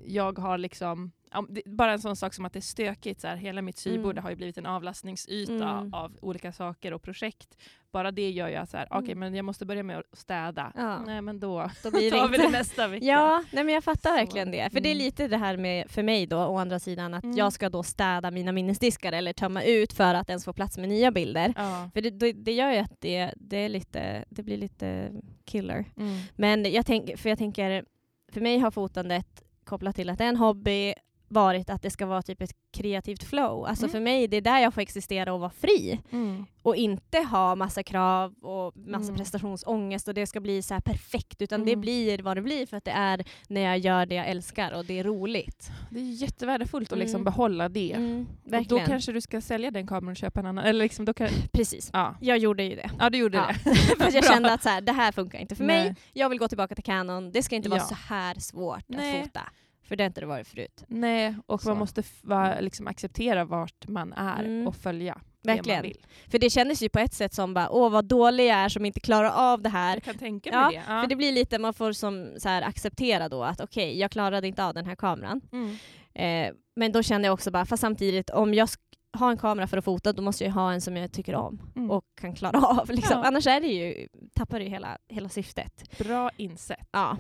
jag 0.08 0.40
har 0.40 0.58
liksom, 0.58 1.12
det, 1.50 1.62
bara 1.66 1.92
en 1.94 2.00
sån 2.00 2.16
sak 2.16 2.34
som 2.34 2.46
att 2.46 2.54
det 2.54 2.60
är 2.60 2.62
stökigt, 2.62 3.22
så 3.22 3.28
här, 3.28 3.36
hela 3.36 3.62
mitt 3.62 3.78
sybord 3.78 4.12
Mm. 4.12 4.24
har 4.24 4.30
ju 4.30 4.36
blivit 4.36 4.58
en 4.58 4.66
avlastningsyta 4.66 5.70
Mm. 5.70 5.94
av 5.94 6.18
olika 6.22 6.52
saker 6.52 6.94
och 6.94 7.02
projekt. 7.02 7.58
Bara 7.92 8.12
det 8.12 8.30
gör 8.32 8.48
jag 8.48 8.68
så 8.70 8.78
här, 8.78 8.88
Mm. 8.98 9.20
men 9.20 9.36
jag 9.36 9.46
måste 9.46 9.66
börja 9.66 9.84
med 9.84 9.98
att 9.98 10.18
städa. 10.18 10.72
Ja. 10.76 11.00
Nej 11.06 11.22
men 11.22 11.40
då 11.40 11.70
Då 11.84 11.92
blir 11.92 12.12
tar 12.12 12.30
vi 12.30 12.38
det 12.38 12.50
nästa 12.50 12.88
vecka. 12.88 13.06
Ja, 13.06 13.44
nej 13.52 13.64
men 13.64 13.74
jag 13.74 13.84
fattar 13.84 14.10
Så. 14.10 14.16
verkligen 14.16 14.52
det. 14.52 14.70
För 14.74 14.80
det 14.80 14.90
är 14.90 14.96
Mm. 14.96 15.06
lite 15.06 15.28
det 15.28 15.38
här 15.38 15.58
med, 15.58 15.92
för 15.92 16.04
mig 16.04 16.28
då, 16.28 16.38
å 16.38 16.58
andra 16.58 16.80
sidan, 16.80 17.14
att 17.14 17.24
Mm. 17.24 17.38
jag 17.38 17.54
ska 17.54 17.70
då 17.70 17.84
städa 17.84 18.32
mina 18.32 18.52
minnesdiskar 18.52 19.12
eller 19.14 19.34
tömma 19.34 19.64
ut 19.64 19.94
för 19.94 20.14
att 20.14 20.30
ens 20.30 20.46
få 20.46 20.54
plats 20.54 20.78
med 20.78 20.90
nya 20.90 21.12
bilder. 21.12 21.54
Ja. 21.58 21.90
För 21.94 22.02
det, 22.02 22.10
det, 22.10 22.32
det 22.34 22.54
gör 22.54 22.72
ju 22.72 22.78
att 22.78 22.94
det, 23.02 23.34
det, 23.38 23.58
är 23.58 23.70
lite, 23.70 24.26
det 24.30 24.44
blir 24.44 24.58
lite 24.58 25.12
killer. 25.46 25.86
Mm. 25.98 26.18
Men 26.36 26.72
jag, 26.72 26.86
tänk, 26.86 27.18
för 27.20 27.30
jag 27.30 27.38
tänker, 27.38 27.86
för 28.32 28.42
mig 28.42 28.58
har 28.60 28.72
fotandet 28.72 29.42
kopplat 29.64 29.96
till 29.96 30.10
att 30.10 30.18
det 30.18 30.24
är 30.24 30.30
en 30.30 30.36
hobby 30.38 30.94
varit 31.28 31.70
att 31.70 31.82
det 31.82 31.90
ska 31.90 32.06
vara 32.06 32.22
typ 32.22 32.42
ett 32.42 32.52
kreativt 32.78 33.24
flow. 33.24 33.66
Alltså 33.66 33.86
Mm. 33.86 33.92
för 33.92 34.00
mig, 34.00 34.28
det 34.28 34.38
är 34.38 34.42
där 34.42 34.60
jag 34.60 34.74
får 34.74 34.82
existera 34.82 35.34
och 35.34 35.40
vara 35.40 35.50
fri. 35.50 36.00
Mm. 36.12 36.46
Och 36.62 36.76
inte 36.76 37.20
ha 37.20 37.56
massa 37.56 37.84
krav 37.84 38.34
och 38.42 38.78
massa 38.78 39.04
Mm. 39.04 39.16
prestationsångest 39.16 40.08
och 40.08 40.14
det 40.14 40.28
ska 40.28 40.40
bli 40.40 40.62
så 40.62 40.82
perfekt. 40.82 41.42
Utan 41.42 41.66
det 41.66 41.72
Mm. 41.72 41.82
blir 41.82 42.20
vad 42.20 42.38
det 42.38 42.42
blir 42.42 42.66
för 42.66 42.78
att 42.78 42.86
det 42.86 42.92
är 42.92 43.24
när 43.48 43.62
jag 43.62 43.78
gör 43.78 44.06
det 44.06 44.16
jag 44.16 44.28
älskar 44.28 44.72
och 44.72 44.86
det 44.86 45.00
är 45.00 45.04
roligt. 45.04 45.70
Det 45.90 46.00
är 46.00 46.04
jättevärdefullt 46.22 46.92
att 46.92 46.98
liksom 47.00 47.16
Mm. 47.22 47.24
behålla 47.26 47.70
det. 47.70 47.94
Mm, 47.94 48.28
och 48.54 48.66
då 48.68 48.80
kanske 48.80 49.12
du 49.12 49.22
ska 49.22 49.42
sälja 49.42 49.72
den 49.72 49.88
kameran 49.88 50.12
och 50.12 50.18
köpa 50.18 50.40
en 50.40 50.46
annan. 50.46 50.66
Eller 50.66 50.84
liksom, 50.84 51.06
då 51.06 51.14
kan, 51.14 51.30
Precis. 51.52 51.90
ja. 51.94 52.16
Jag 52.22 52.38
gjorde 52.38 52.64
ju 52.64 52.76
det. 52.76 52.90
ja, 53.00 53.10
du 53.10 53.18
gjorde 53.18 53.38
Ja. 53.38 53.48
det. 53.64 53.76
för 53.98 54.12
jag 54.14 54.26
kände 54.34 54.54
att 54.54 54.64
så 54.64 54.70
här, 54.70 54.82
det 54.82 54.92
här 54.92 55.12
funkar 55.12 55.40
inte 55.40 55.56
för 55.56 55.64
mig. 55.64 55.84
Nej. 55.84 55.96
Jag 56.14 56.30
vill 56.30 56.40
gå 56.40 56.48
tillbaka 56.48 56.76
till 56.76 56.84
Canon. 56.84 57.32
Det 57.32 57.44
ska 57.44 57.56
inte 57.56 57.70
vara 57.70 57.80
Ja. 57.80 57.86
så 57.86 57.96
här 57.96 58.36
svårt 58.40 58.84
Nej. 58.88 59.20
att 59.20 59.26
fota. 59.26 59.42
För 59.88 59.96
det 59.96 60.04
har 60.04 60.08
inte 60.08 60.22
det 60.22 60.28
varit 60.28 60.48
förut. 60.48 60.84
Nej, 60.88 61.36
och 61.46 61.62
Så. 61.62 61.70
man 61.70 61.78
måste 61.78 62.04
va, 62.22 62.60
liksom 62.60 62.88
acceptera 62.88 63.46
vart 63.46 63.88
man 63.88 64.14
är 64.14 64.44
Mm. 64.44 64.68
och 64.68 64.76
följa 64.76 65.14
det 65.42 65.50
man 65.52 65.56
Verkligen. 65.56 65.82
vill. 65.82 66.06
För 66.32 66.40
det 66.40 66.50
kändes 66.50 66.82
ju 66.84 66.90
på 66.90 67.00
ett 67.00 67.14
sätt 67.14 67.34
som 67.34 67.54
bara, 67.54 67.70
åh 67.70 67.90
vad 67.92 68.06
dålig 68.06 68.46
jag 68.48 68.56
är 68.58 68.70
som 68.70 68.86
inte 68.86 69.00
klarar 69.00 69.30
av 69.54 69.62
det 69.62 69.70
här. 69.70 69.94
Jag 69.96 70.04
kan 70.04 70.18
tänka 70.18 70.50
Ja, 70.50 70.66
mig 70.66 70.76
det. 70.76 70.94
Ja. 70.94 71.02
För 71.02 71.08
det 71.08 71.16
blir 71.16 71.32
lite, 71.32 71.60
man 71.60 71.74
får 71.74 71.92
som 71.92 72.30
så 72.38 72.50
här 72.50 72.62
acceptera 72.62 73.30
då 73.30 73.44
att 73.44 73.62
okej, 73.62 74.00
jag 74.00 74.12
klarade 74.12 74.48
inte 74.48 74.66
av 74.66 74.74
den 74.74 74.86
här 74.86 74.96
kameran. 74.96 75.42
Mm. 75.52 75.78
Eh, 76.14 76.54
men 76.76 76.92
då 76.92 77.04
kände 77.04 77.28
jag 77.28 77.34
också 77.34 77.52
bara, 77.52 77.66
fast 77.66 77.82
samtidigt 77.82 78.30
om 78.30 78.54
jag 78.54 78.70
har 79.18 79.32
en 79.32 79.38
kamera 79.38 79.68
för 79.68 79.78
att 79.78 79.86
fota, 79.86 80.14
då 80.14 80.22
måste 80.22 80.44
jag 80.44 80.52
ha 80.52 80.74
en 80.74 80.82
som 80.82 80.98
jag 80.98 81.12
tycker 81.12 81.36
om 81.36 81.62
Mm. 81.76 81.92
och 81.92 82.04
kan 82.22 82.36
klara 82.36 82.60
av. 82.68 82.90
Liksom. 82.90 83.18
Ja. 83.20 83.28
Annars 83.28 83.48
är 83.48 83.62
det 83.62 83.68
ju, 83.68 84.08
tappar 84.36 84.60
det 84.60 84.64
ju 84.66 84.70
hela, 84.72 84.98
hela 85.10 85.30
syftet. 85.30 85.98
Bra 85.98 86.30
insett. 86.38 86.88
Ja. 86.92 87.18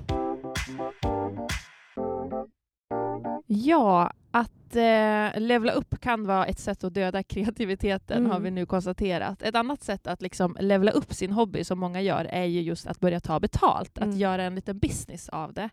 Ja, 3.47 4.11
att 4.31 4.75
eh, 4.75 5.39
levla 5.41 5.71
upp 5.71 5.99
kan 6.01 6.25
vara 6.27 6.45
ett 6.45 6.59
sätt 6.59 6.83
att 6.83 6.93
döda 6.93 7.23
kreativiteten 7.23 8.17
Mm. 8.17 8.31
har 8.31 8.39
vi 8.39 8.51
nu 8.51 8.65
konstaterat. 8.65 9.41
Ett 9.41 9.55
annat 9.55 9.83
sätt 9.83 10.07
att 10.07 10.21
liksom 10.21 10.57
levla 10.59 10.91
upp 10.91 11.13
sin 11.13 11.31
hobby 11.31 11.63
som 11.63 11.79
många 11.79 12.01
gör 12.01 12.25
är 12.25 12.43
ju 12.43 12.61
just 12.61 12.87
att 12.87 12.99
börja 12.99 13.19
ta 13.19 13.39
betalt, 13.39 13.97
Mm. 13.97 14.09
att 14.09 14.15
göra 14.17 14.43
en 14.43 14.55
liten 14.55 14.79
business 14.79 15.29
av 15.29 15.53
det. 15.53 15.69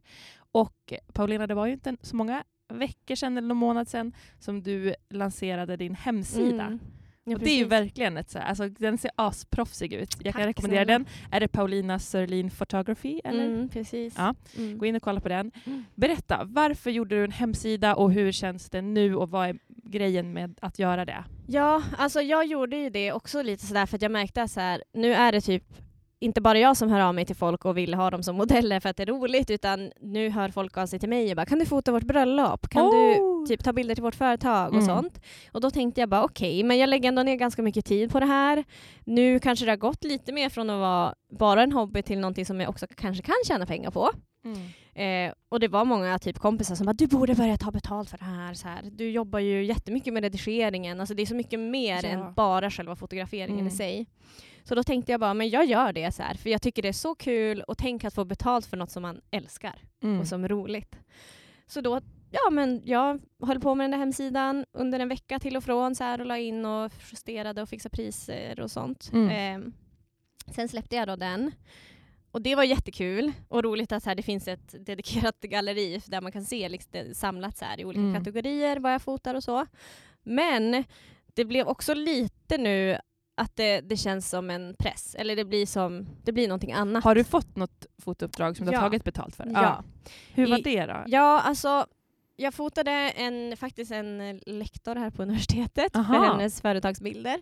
Och 0.52 0.92
Paulina, 1.12 1.46
det 1.46 1.54
var 1.54 1.66
ju 1.66 1.72
inte 1.72 1.96
så 2.02 2.16
många 2.16 2.44
veckor 2.72 3.14
sedan 3.14 3.38
eller 3.38 3.48
någon 3.48 3.56
månad 3.56 3.88
sedan 3.88 4.12
som 4.38 4.62
du 4.62 4.94
lanserade 5.10 5.76
din 5.76 5.94
hemsida. 5.94 6.64
Mm. 6.64 6.80
Ja, 7.24 7.34
och 7.36 7.38
det 7.42 7.50
är 7.50 7.56
ju 7.58 7.64
verkligen 7.64 8.16
ett 8.16 8.30
så 8.30 8.38
här, 8.38 8.46
alltså 8.46 8.68
den 8.68 8.98
ser 8.98 9.10
asproffsig 9.16 9.92
ut. 9.92 10.16
Jag 10.24 10.34
kan 10.34 10.42
Tack 10.42 10.48
rekommendera 10.48 10.84
snälla. 10.84 10.98
den. 10.98 11.06
Är 11.30 11.40
det 11.40 11.48
Paulina 11.48 11.98
Sörlin 11.98 12.50
Photography? 12.50 13.20
Eller? 13.24 13.46
Mm, 13.46 13.68
precis. 13.68 14.14
Ja. 14.18 14.34
Mm. 14.56 14.78
Gå 14.78 14.86
in 14.86 14.96
och 14.96 15.02
kolla 15.02 15.20
på 15.20 15.28
den. 15.28 15.52
Mm. 15.64 15.84
Berätta, 15.94 16.44
varför 16.44 16.90
gjorde 16.90 17.14
du 17.16 17.24
en 17.24 17.30
hemsida 17.32 17.94
och 17.94 18.12
hur 18.12 18.32
känns 18.32 18.70
det 18.70 18.82
nu 18.82 19.14
och 19.16 19.30
vad 19.30 19.48
är 19.48 19.58
grejen 19.84 20.32
med 20.32 20.54
att 20.60 20.78
göra 20.78 21.04
det? 21.04 21.24
Ja, 21.46 21.82
alltså 21.98 22.20
jag 22.20 22.46
gjorde 22.46 22.76
ju 22.76 22.90
det 22.90 23.12
också 23.12 23.42
lite 23.42 23.66
sådär 23.66 23.86
för 23.86 23.96
att 23.96 24.02
jag 24.02 24.12
märkte 24.12 24.42
att 24.42 24.50
så 24.50 24.60
här, 24.60 24.82
nu 24.92 25.14
är 25.14 25.32
det 25.32 25.40
typ 25.40 25.64
inte 26.22 26.40
bara 26.40 26.58
jag 26.58 26.76
som 26.76 26.90
hör 26.90 27.00
av 27.00 27.14
mig 27.14 27.24
till 27.26 27.36
folk 27.36 27.64
och 27.64 27.76
vill 27.76 27.94
ha 27.94 28.10
dem 28.10 28.22
som 28.22 28.36
modeller 28.36 28.80
för 28.80 28.88
att 28.88 28.96
det 28.96 29.02
är 29.02 29.06
roligt 29.06 29.50
utan 29.50 29.90
nu 30.00 30.28
hör 30.30 30.48
folk 30.48 30.76
av 30.76 30.86
sig 30.86 30.98
till 30.98 31.08
mig 31.08 31.30
och 31.30 31.36
bara 31.36 31.46
kan 31.46 31.58
du 31.58 31.66
fota 31.66 31.92
vårt 31.92 32.02
bröllop? 32.02 32.68
Kan 32.68 32.90
du 32.90 33.20
Oh! 33.20 33.46
typ 33.46 33.64
ta 33.64 33.72
bilder 33.72 33.94
till 33.94 34.04
vårt 34.04 34.14
företag 34.14 34.68
och 34.68 34.74
Mm. 34.82 34.86
sånt? 34.86 35.20
Och 35.52 35.60
då 35.60 35.70
tänkte 35.70 36.00
jag 36.00 36.08
bara 36.08 36.24
okej, 36.24 36.62
men 36.62 36.78
jag 36.78 36.88
lägger 36.88 37.08
ändå 37.08 37.22
ner 37.22 37.36
ganska 37.36 37.62
mycket 37.62 37.84
tid 37.84 38.10
på 38.12 38.20
det 38.20 38.26
här. 38.26 38.64
Nu 39.04 39.38
kanske 39.38 39.64
det 39.64 39.70
har 39.72 39.76
gått 39.76 40.04
lite 40.04 40.32
mer 40.32 40.48
från 40.48 40.70
att 40.70 40.80
vara 40.80 41.14
bara 41.38 41.62
en 41.62 41.72
hobby 41.72 42.02
till 42.02 42.18
någonting 42.18 42.46
som 42.46 42.60
jag 42.60 42.70
också 42.70 42.86
kanske 42.96 43.22
kan 43.22 43.34
tjäna 43.46 43.66
pengar 43.66 43.90
på. 43.90 44.10
Mm. 44.44 44.58
Eh, 44.94 45.34
och 45.48 45.60
det 45.60 45.68
var 45.68 45.84
många 45.84 46.18
typ 46.18 46.38
kompisar 46.38 46.74
som 46.74 46.86
bara 46.86 46.92
du 46.92 47.06
borde 47.06 47.34
börja 47.34 47.56
ta 47.56 47.70
betalt 47.70 48.10
för 48.10 48.18
det 48.18 48.24
här. 48.24 48.54
Så 48.54 48.68
här. 48.68 48.80
Du 48.92 49.10
jobbar 49.10 49.38
ju 49.38 49.64
jättemycket 49.64 50.12
med 50.14 50.22
redigeringen. 50.22 51.00
Alltså 51.00 51.14
det 51.14 51.22
är 51.22 51.26
så 51.26 51.34
mycket 51.34 51.60
mer 51.60 52.00
Ja. 52.02 52.08
än 52.08 52.34
bara 52.34 52.70
själva 52.70 52.96
fotograferingen 52.96 53.58
Mm. 53.60 53.66
i 53.66 53.70
sig. 53.76 54.06
Så 54.64 54.74
då 54.74 54.82
tänkte 54.82 55.12
jag 55.12 55.20
bara, 55.20 55.34
men 55.34 55.50
jag 55.50 55.64
gör 55.64 55.92
det 55.92 56.12
så 56.14 56.22
här. 56.22 56.34
För 56.34 56.50
jag 56.50 56.62
tycker 56.62 56.82
det 56.82 56.88
är 56.88 56.92
så 56.92 57.14
kul 57.14 57.60
och 57.62 57.78
tänk 57.78 58.04
att 58.04 58.14
få 58.14 58.24
betalt 58.24 58.66
för 58.66 58.76
något 58.76 58.90
som 58.90 59.02
man 59.02 59.20
älskar 59.30 59.78
Mm. 60.02 60.20
och 60.20 60.26
som 60.26 60.44
är 60.44 60.48
roligt. 60.48 60.96
Så 61.66 61.80
då, 61.80 62.00
ja 62.30 62.50
men 62.50 62.80
jag 62.84 63.20
höll 63.42 63.60
på 63.60 63.74
med 63.74 63.84
den 63.84 63.90
där 63.90 63.98
hemsidan 63.98 64.64
under 64.72 65.00
en 65.00 65.08
vecka 65.08 65.38
till 65.38 65.56
och 65.56 65.64
från 65.64 65.94
så 65.94 66.04
här 66.04 66.20
och 66.20 66.26
la 66.26 66.38
in 66.38 66.66
och 66.66 66.92
justerade 67.10 67.62
och 67.62 67.68
fixade 67.68 67.96
priser 67.96 68.60
och 68.60 68.70
sånt. 68.70 69.10
Mm. 69.12 69.28
Eh, 69.66 69.72
sen 70.54 70.68
släppte 70.68 70.96
jag 70.96 71.08
då 71.08 71.16
den. 71.16 71.52
Och 72.30 72.42
det 72.42 72.54
var 72.54 72.64
jättekul 72.64 73.32
och 73.48 73.64
roligt 73.64 73.92
att 73.92 74.02
så 74.02 74.10
här, 74.10 74.14
det 74.14 74.22
finns 74.22 74.48
ett 74.48 74.86
dedikerat 74.86 75.40
galleri 75.40 76.02
där 76.06 76.20
man 76.20 76.32
kan 76.32 76.44
se 76.44 76.68
liksom, 76.68 77.14
samlat 77.14 77.58
så 77.58 77.64
här, 77.64 77.80
i 77.80 77.84
olika 77.84 78.00
Mm. 78.00 78.14
kategorier 78.24 78.76
vad 78.78 78.94
jag 78.94 79.02
fotar 79.02 79.34
och 79.34 79.44
så. 79.44 79.66
Men 80.22 80.84
det 81.34 81.44
blev 81.44 81.66
också 81.68 81.94
lite 81.94 82.58
nu 82.58 82.98
att 83.34 83.56
det, 83.56 83.80
det 83.80 83.96
känns 83.96 84.30
som 84.30 84.50
en 84.50 84.74
press, 84.78 85.14
eller 85.18 85.36
det 85.36 85.44
blir 85.44 85.66
som 85.66 86.06
det 86.24 86.32
blir 86.32 86.48
någonting 86.48 86.72
annat. 86.72 87.04
Har 87.04 87.14
du 87.14 87.24
fått 87.24 87.56
något 87.56 87.86
fotouppdrag 87.98 88.56
som 88.56 88.66
du 88.66 88.72
Ja. 88.72 88.78
har 88.78 88.86
tagit 88.88 89.04
betalt 89.04 89.36
för? 89.36 89.46
Ja. 89.54 89.84
Hur 90.34 90.46
var 90.46 90.58
I- 90.58 90.62
det 90.62 90.86
då? 90.86 91.02
Ja, 91.06 91.40
alltså 91.40 91.86
jag 92.36 92.54
fotade 92.54 92.90
en, 92.92 93.56
faktiskt 93.56 93.92
en 93.92 94.40
lektor 94.46 94.94
här 94.94 95.10
på 95.10 95.22
universitetet 95.22 95.96
Aha. 95.96 96.14
för 96.14 96.24
hennes 96.28 96.60
företagsbilder. 96.60 97.40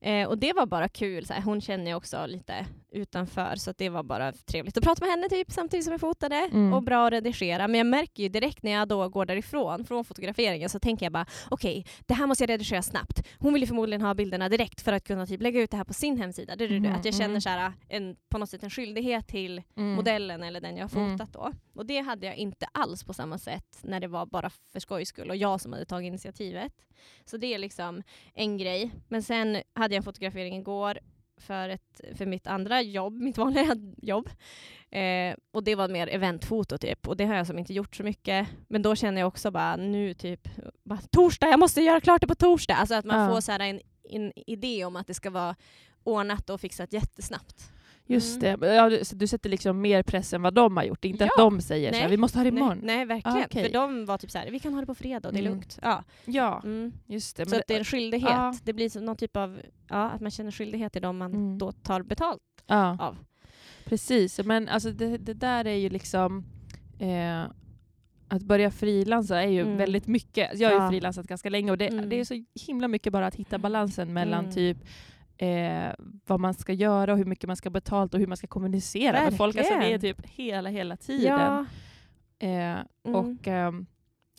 Mm. 0.00 0.22
Eh, 0.22 0.28
och 0.28 0.38
det 0.38 0.52
var 0.52 0.66
bara 0.66 0.88
kul. 0.88 1.26
Så 1.26 1.32
här, 1.32 1.42
hon 1.42 1.60
känner 1.60 1.90
jag 1.90 1.96
också 1.96 2.26
lite 2.26 2.66
utanför 2.92 3.56
så 3.56 3.70
att 3.70 3.78
det 3.78 3.88
var 3.88 4.02
bara 4.02 4.32
trevligt 4.32 4.76
att 4.76 4.84
prata 4.84 5.04
med 5.04 5.10
henne 5.10 5.28
typ, 5.28 5.50
samtidigt 5.52 5.84
som 5.84 5.92
jag 5.92 6.00
fotade. 6.00 6.36
Mm. 6.36 6.72
Och 6.72 6.82
bra 6.82 7.06
att 7.06 7.12
redigera. 7.12 7.68
Men 7.68 7.78
jag 7.78 7.86
märker 7.86 8.22
ju 8.22 8.28
direkt 8.28 8.62
när 8.62 8.70
jag 8.70 8.88
då 8.88 9.08
går 9.08 9.26
därifrån, 9.26 9.84
från 9.84 10.04
fotograferingen, 10.04 10.68
så 10.68 10.78
tänker 10.78 11.06
jag 11.06 11.12
bara 11.12 11.26
okej, 11.48 11.86
det 12.06 12.14
här 12.14 12.26
måste 12.26 12.42
jag 12.44 12.50
redigera 12.50 12.82
snabbt. 12.82 13.26
Hon 13.38 13.52
vill 13.52 13.62
ju 13.62 13.66
förmodligen 13.66 14.02
ha 14.02 14.14
bilderna 14.14 14.48
direkt 14.48 14.80
för 14.80 14.92
att 14.92 15.04
kunna 15.04 15.26
typ 15.26 15.42
lägga 15.42 15.60
ut 15.60 15.70
det 15.70 15.76
här 15.76 15.84
på 15.84 15.94
sin 15.94 16.16
hemsida. 16.18 16.56
Det 16.56 16.66
det, 16.68 16.80
Mhm, 16.80 16.94
Att 16.94 17.04
jag 17.04 17.14
känner 17.14 17.28
mm. 17.28 17.40
så 17.40 17.48
här, 17.48 17.72
en, 17.88 18.16
på 18.28 18.38
något 18.38 18.50
sätt 18.50 18.62
en 18.62 18.70
skyldighet 18.70 19.28
till 19.28 19.62
Mm. 19.76 19.92
modellen 19.94 20.42
eller 20.42 20.60
den 20.60 20.76
jag 20.76 20.88
har 20.88 21.00
Mm. 21.00 21.18
fotat 21.18 21.32
då. 21.32 21.52
Och 21.74 21.86
det 21.86 21.98
hade 22.00 22.26
jag 22.26 22.36
inte 22.36 22.66
alls 22.72 23.04
på 23.04 23.12
samma 23.14 23.38
sätt 23.38 23.78
när 23.82 24.00
det 24.00 24.08
var 24.08 24.26
bara 24.26 24.50
för 24.50 24.80
skojs 24.80 25.08
skull 25.08 25.30
och 25.30 25.36
jag 25.36 25.60
som 25.60 25.72
hade 25.72 25.84
tagit 25.84 26.06
initiativet. 26.08 26.72
Så 27.24 27.36
det 27.36 27.54
är 27.54 27.58
liksom 27.58 28.02
en 28.34 28.58
grej. 28.58 28.90
Men 29.08 29.22
sen 29.22 29.62
hade 29.74 29.94
jag 29.94 29.96
en 30.00 30.02
fotografering 30.02 30.56
igår 30.56 30.98
för, 31.42 31.68
ett, 31.68 32.00
för 32.14 32.26
mitt 32.26 32.46
andra 32.46 32.82
jobb, 32.82 33.20
mitt 33.20 33.38
vanliga 33.38 33.76
jobb. 34.02 34.28
Eh, 34.90 35.34
och 35.52 35.64
det 35.64 35.74
var 35.74 35.88
mer 35.88 36.06
eventfoto 36.06 36.78
typ. 36.78 37.08
Och 37.08 37.16
det 37.16 37.24
har 37.24 37.34
jag 37.34 37.46
som 37.46 37.58
inte 37.58 37.74
gjort 37.74 37.96
så 37.96 38.02
mycket. 38.02 38.48
Men 38.68 38.82
då 38.82 38.94
känner 38.96 39.20
jag 39.20 39.28
också 39.28 39.50
bara 39.50 39.76
nu 39.76 40.14
typ, 40.14 40.48
bara, 40.84 40.98
torsdag, 41.10 41.48
jag 41.48 41.60
måste 41.60 41.80
göra 41.82 42.00
klart 42.00 42.20
det 42.20 42.26
på 42.26 42.34
torsdag. 42.34 42.74
Alltså 42.74 42.94
att 42.94 43.04
man 43.04 43.20
Ja. 43.20 43.34
får 43.34 43.40
så 43.40 43.52
här 43.52 43.60
en, 43.60 43.80
en 44.10 44.32
idé 44.36 44.84
om 44.84 44.96
att 44.96 45.06
det 45.06 45.14
ska 45.14 45.30
vara 45.30 45.56
ordnat 46.04 46.50
och 46.50 46.60
fixat 46.60 46.92
jättesnabbt. 46.92 47.72
Just 48.06 48.42
Mm. 48.42 48.60
det. 48.60 48.74
Ja, 48.74 48.88
du, 48.90 49.04
så 49.04 49.16
du 49.16 49.26
sätter 49.26 49.50
liksom 49.50 49.80
mer 49.80 50.02
press 50.02 50.32
än 50.32 50.42
vad 50.42 50.54
de 50.54 50.76
har 50.76 50.84
gjort. 50.84 51.04
Inte 51.04 51.24
att 51.24 51.30
Ja. 51.36 51.44
de 51.44 51.60
säger 51.60 51.92
så 51.92 51.98
Nej. 51.98 52.08
vi 52.10 52.16
måste 52.16 52.38
ha 52.38 52.44
det 52.44 52.50
Nej, 52.50 52.58
imorgon. 52.60 52.80
nej, 52.82 53.04
verkligen. 53.04 53.36
Ah, 53.38 53.44
okej. 53.46 53.64
För 53.64 53.72
de 53.72 54.04
var 54.06 54.18
typ 54.18 54.30
så 54.30 54.38
vi 54.50 54.58
kan 54.58 54.74
ha 54.74 54.80
det 54.80 54.86
på 54.86 54.94
fredag 54.94 55.30
det 55.32 55.36
är 55.38 55.40
Mm. 55.40 55.52
lugnt. 55.52 55.78
Ja. 55.82 56.04
Ja, 56.24 56.60
Mm. 56.64 56.92
just 57.06 57.36
det. 57.36 57.46
Så 57.46 57.56
att 57.56 57.62
det 57.68 57.74
är 57.74 57.78
en 57.78 57.84
skyldighet. 57.84 58.30
Ja. 58.30 58.54
Det 58.64 58.72
blir 58.72 59.00
någon 59.00 59.16
typ 59.16 59.36
av, 59.36 59.60
ja, 59.88 60.10
att 60.10 60.20
man 60.20 60.30
känner 60.30 60.50
skyldighet 60.50 60.92
till 60.92 61.02
dem 61.02 61.16
man 61.18 61.32
Mm. 61.34 61.58
då 61.58 61.72
tar 61.72 62.02
betalt 62.02 62.40
av. 62.68 63.16
Precis, 63.84 64.38
men 64.44 64.68
alltså 64.68 64.90
det, 64.90 65.16
det 65.18 65.34
där 65.34 65.64
är 65.66 65.74
ju 65.76 65.88
liksom... 65.90 66.44
Eh, 66.98 67.42
att 68.28 68.42
börja 68.42 68.70
frilansa 68.70 69.42
är 69.42 69.48
ju 69.48 69.60
Mm. 69.60 69.76
väldigt 69.76 70.06
mycket. 70.06 70.50
Jag 70.60 70.68
har 70.68 70.76
ju 70.76 70.82
Ja. 70.82 70.88
frilansat 70.90 71.26
ganska 71.26 71.48
länge 71.50 71.70
och 71.70 71.78
det, 71.78 71.86
Mm. 71.88 72.08
det 72.08 72.20
är 72.20 72.24
så 72.24 72.44
himla 72.66 72.88
mycket 72.88 73.12
bara 73.12 73.26
att 73.26 73.34
hitta 73.34 73.58
balansen 73.58 74.12
mellan 74.12 74.40
Mm. 74.44 74.54
typ 74.54 74.76
eh, 75.46 75.92
vad 76.26 76.40
man 76.40 76.54
ska 76.54 76.72
göra 76.72 77.12
och 77.12 77.18
hur 77.18 77.24
mycket 77.24 77.46
man 77.46 77.56
ska 77.56 77.70
betalt 77.70 78.14
och 78.14 78.20
hur 78.20 78.26
man 78.26 78.36
ska 78.36 78.46
kommunicera 78.46 79.24
med 79.24 79.36
folk. 79.36 79.56
Alltså 79.56 79.74
det 79.74 79.78
är 79.86 79.90
Verkligen. 79.90 80.16
typ 80.16 80.26
hela, 80.30 80.68
hela 80.70 80.96
tiden. 80.96 81.38
Ja. 81.40 81.64
Eh, 82.48 82.78
Mm. 83.04 83.16
Och 83.16 83.48
ehm, 83.48 83.86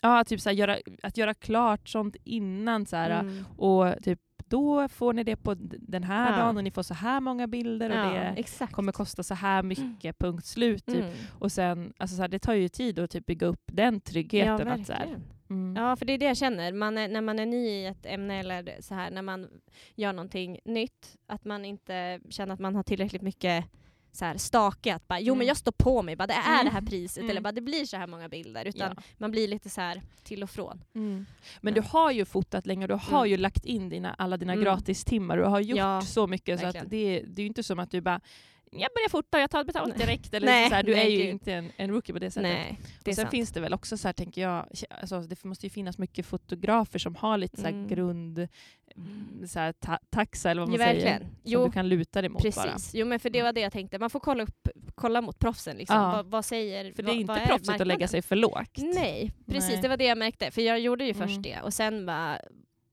ja, 0.02 0.24
typ 0.24 0.42
så 0.42 0.52
göra, 0.52 0.78
att 1.04 1.18
göra 1.18 1.34
klart 1.34 1.88
sånt 1.90 2.16
innan. 2.24 2.86
Så 2.86 2.96
Mm. 2.96 3.46
Och 3.58 3.94
typ 4.04 4.20
då 4.38 4.88
får 4.88 5.14
ni 5.14 5.24
det 5.24 5.36
på 5.36 5.56
den 5.80 6.04
här 6.04 6.32
Ja. 6.32 6.38
dagen 6.38 6.58
och 6.58 6.64
ni 6.64 6.72
får 6.72 6.84
så 6.84 6.94
här 6.94 7.20
många 7.20 7.48
bilder 7.48 7.90
och 7.90 7.96
ja, 7.96 8.14
det 8.14 8.34
exakt. 8.38 8.74
kommer 8.74 8.92
kosta 8.92 9.24
så 9.24 9.34
här 9.34 9.64
mycket, 9.64 10.20
punkt 10.20 10.46
slut. 10.46 10.86
Typ. 10.86 10.96
Mm. 11.04 11.14
Och 11.40 11.52
sen, 11.52 11.94
alltså 11.98 12.16
så 12.16 12.22
här, 12.22 12.30
det 12.30 12.40
tar 12.40 12.54
ju 12.54 12.70
tid 12.70 13.00
att 13.00 13.10
typ 13.12 13.26
bygga 13.26 13.48
upp 13.48 13.62
den 13.66 13.94
Ja, 13.94 14.00
tryggheten. 14.00 14.68
att 14.68 14.88
så 14.88 14.94
här, 14.94 15.00
verkligen. 15.00 15.24
Mm. 15.50 15.84
Ja, 15.84 15.96
för 15.96 16.06
det 16.06 16.14
är 16.14 16.18
det 16.18 16.26
jag 16.26 16.38
känner. 16.38 16.74
Man 16.74 16.98
är, 16.98 17.08
när 17.08 17.22
man 17.22 17.40
är 17.40 17.46
ny 17.46 17.68
i 17.68 17.86
ett 17.86 18.06
ämne 18.06 18.40
eller 18.40 18.78
så 18.82 18.94
här, 18.96 19.12
när 19.12 19.22
man 19.22 19.50
gör 19.96 20.14
någonting 20.14 20.60
nytt, 20.66 21.18
att 21.28 21.46
man 21.46 21.66
inte 21.66 22.20
känner 22.30 22.54
att 22.54 22.60
man 22.60 22.76
har 22.76 22.84
tillräckligt 22.84 23.22
mycket 23.22 23.66
så 24.12 24.26
här 24.26 24.38
stake 24.38 24.96
att 24.96 25.08
bara, 25.08 25.20
jo 25.20 25.34
men 25.34 25.38
Mm. 25.42 25.48
jag 25.48 25.58
står 25.58 25.72
på 25.72 26.02
mig, 26.02 26.16
bara, 26.16 26.28
det 26.28 26.34
är 26.34 26.54
Mm. 26.54 26.66
det 26.66 26.72
här 26.72 26.82
priset 26.82 27.18
Mm. 27.18 27.30
eller 27.30 27.42
bara 27.42 27.52
det 27.52 27.62
blir 27.62 27.86
så 27.86 27.98
här 27.98 28.08
många 28.08 28.30
bilder. 28.30 28.66
Utan 28.66 28.94
Ja. 28.98 29.04
man 29.18 29.32
blir 29.32 29.48
lite 29.48 29.70
så 29.70 29.82
här 29.82 30.02
till 30.24 30.44
och 30.44 30.50
från. 30.50 30.84
Mm. 30.96 31.26
Men 31.62 31.74
du 31.74 31.82
har 31.82 32.12
ju 32.12 32.26
fotat 32.26 32.66
länge 32.66 32.84
och 32.84 32.88
du 32.88 32.94
har 33.12 33.18
Mm. 33.20 33.30
ju 33.30 33.38
lagt 33.38 33.66
in 33.66 33.90
dina, 33.90 34.14
alla 34.14 34.38
dina 34.38 34.54
Mm. 34.54 34.66
gratistimmar. 34.66 35.38
Du 35.38 35.44
har 35.44 35.60
gjort 35.60 35.78
Ja, 35.78 36.02
så 36.02 36.28
mycket 36.28 36.60
så 36.60 36.66
att 36.66 36.74
det, 36.74 37.24
det 37.28 37.42
är 37.42 37.44
ju 37.44 37.48
inte 37.48 37.64
som 37.64 37.80
att 37.80 37.92
du 37.92 38.02
bara 38.02 38.22
jag 38.80 38.90
börjar 38.96 39.10
fota, 39.10 39.40
jag 39.40 39.52
tar 39.52 39.64
betalt 39.64 39.98
direkt. 39.98 40.34
Eller 40.34 40.48
Nej, 40.48 40.70
så 40.70 40.76
här, 40.76 40.84
du 40.84 40.92
nej, 40.96 41.06
är 41.06 41.10
ju 41.10 41.18
gud. 41.18 41.30
inte 41.30 41.54
en, 41.54 41.72
en 41.78 41.90
rookie 41.90 42.14
på 42.14 42.20
det 42.20 42.32
sättet. 42.32 42.50
Nej, 42.50 42.80
det 43.04 43.12
och 43.12 43.16
sen 43.16 43.24
sant. 43.24 43.32
finns 43.32 43.52
det 43.52 43.60
väl 43.60 43.74
också 43.74 43.98
så 43.98 44.08
här, 44.08 44.14
tänker 44.14 44.42
jag, 44.42 44.66
alltså, 45.02 45.20
det 45.22 45.44
måste 45.44 45.66
ju 45.66 45.70
finnas 45.70 45.98
mycket 45.98 46.26
fotografer 46.26 47.00
som 47.00 47.16
har 47.16 47.38
lite 47.38 47.58
så 47.58 47.64
här 47.64 47.74
Mm. 47.74 47.88
grund, 47.88 48.48
så 49.48 49.60
här, 49.60 49.72
ta, 49.74 50.00
taxa 50.10 50.52
eller 50.52 50.62
vad 50.62 50.70
man 50.70 50.80
Ja, 50.80 50.86
säger. 50.86 50.94
verkligen. 51.10 51.20
Som 51.32 51.38
Jo, 51.44 51.66
du 51.66 51.72
kan 51.72 51.90
luta 51.90 52.22
dig 52.22 52.30
mot 52.30 52.42
bara. 52.56 52.64
Precis. 52.72 52.94
Jo 52.96 53.06
men 53.06 53.20
för 53.20 53.30
det 53.30 53.42
var 53.44 53.54
det 53.54 53.62
jag 53.62 53.74
tänkte. 53.74 54.00
Man 54.00 54.10
får 54.10 54.20
kolla, 54.20 54.44
upp, 54.44 54.68
kolla 54.96 55.22
mot 55.22 55.40
proffsen. 55.40 55.78
Liksom. 55.78 55.96
Ja. 55.98 56.12
Vad, 56.12 56.26
vad 56.26 56.46
säger 56.46 56.92
För 56.94 57.04
det 57.04 57.12
är 57.12 57.16
inte 57.16 57.42
proffsigt 57.48 57.82
att 57.82 57.88
lägga 57.88 58.08
sig 58.08 58.22
för 58.22 58.36
lågt. 58.36 58.78
Nej, 58.78 59.32
precis. 59.48 59.72
Nej. 59.72 59.82
Det 59.82 59.88
var 59.88 59.98
det 59.98 60.06
jag 60.06 60.18
märkte. 60.18 60.52
För 60.52 60.62
jag 60.62 60.80
gjorde 60.80 61.06
ju 61.06 61.14
först 61.14 61.30
Mm. 61.30 61.42
det 61.42 61.62
och 61.62 61.74
sen 61.74 62.06
bara 62.06 62.40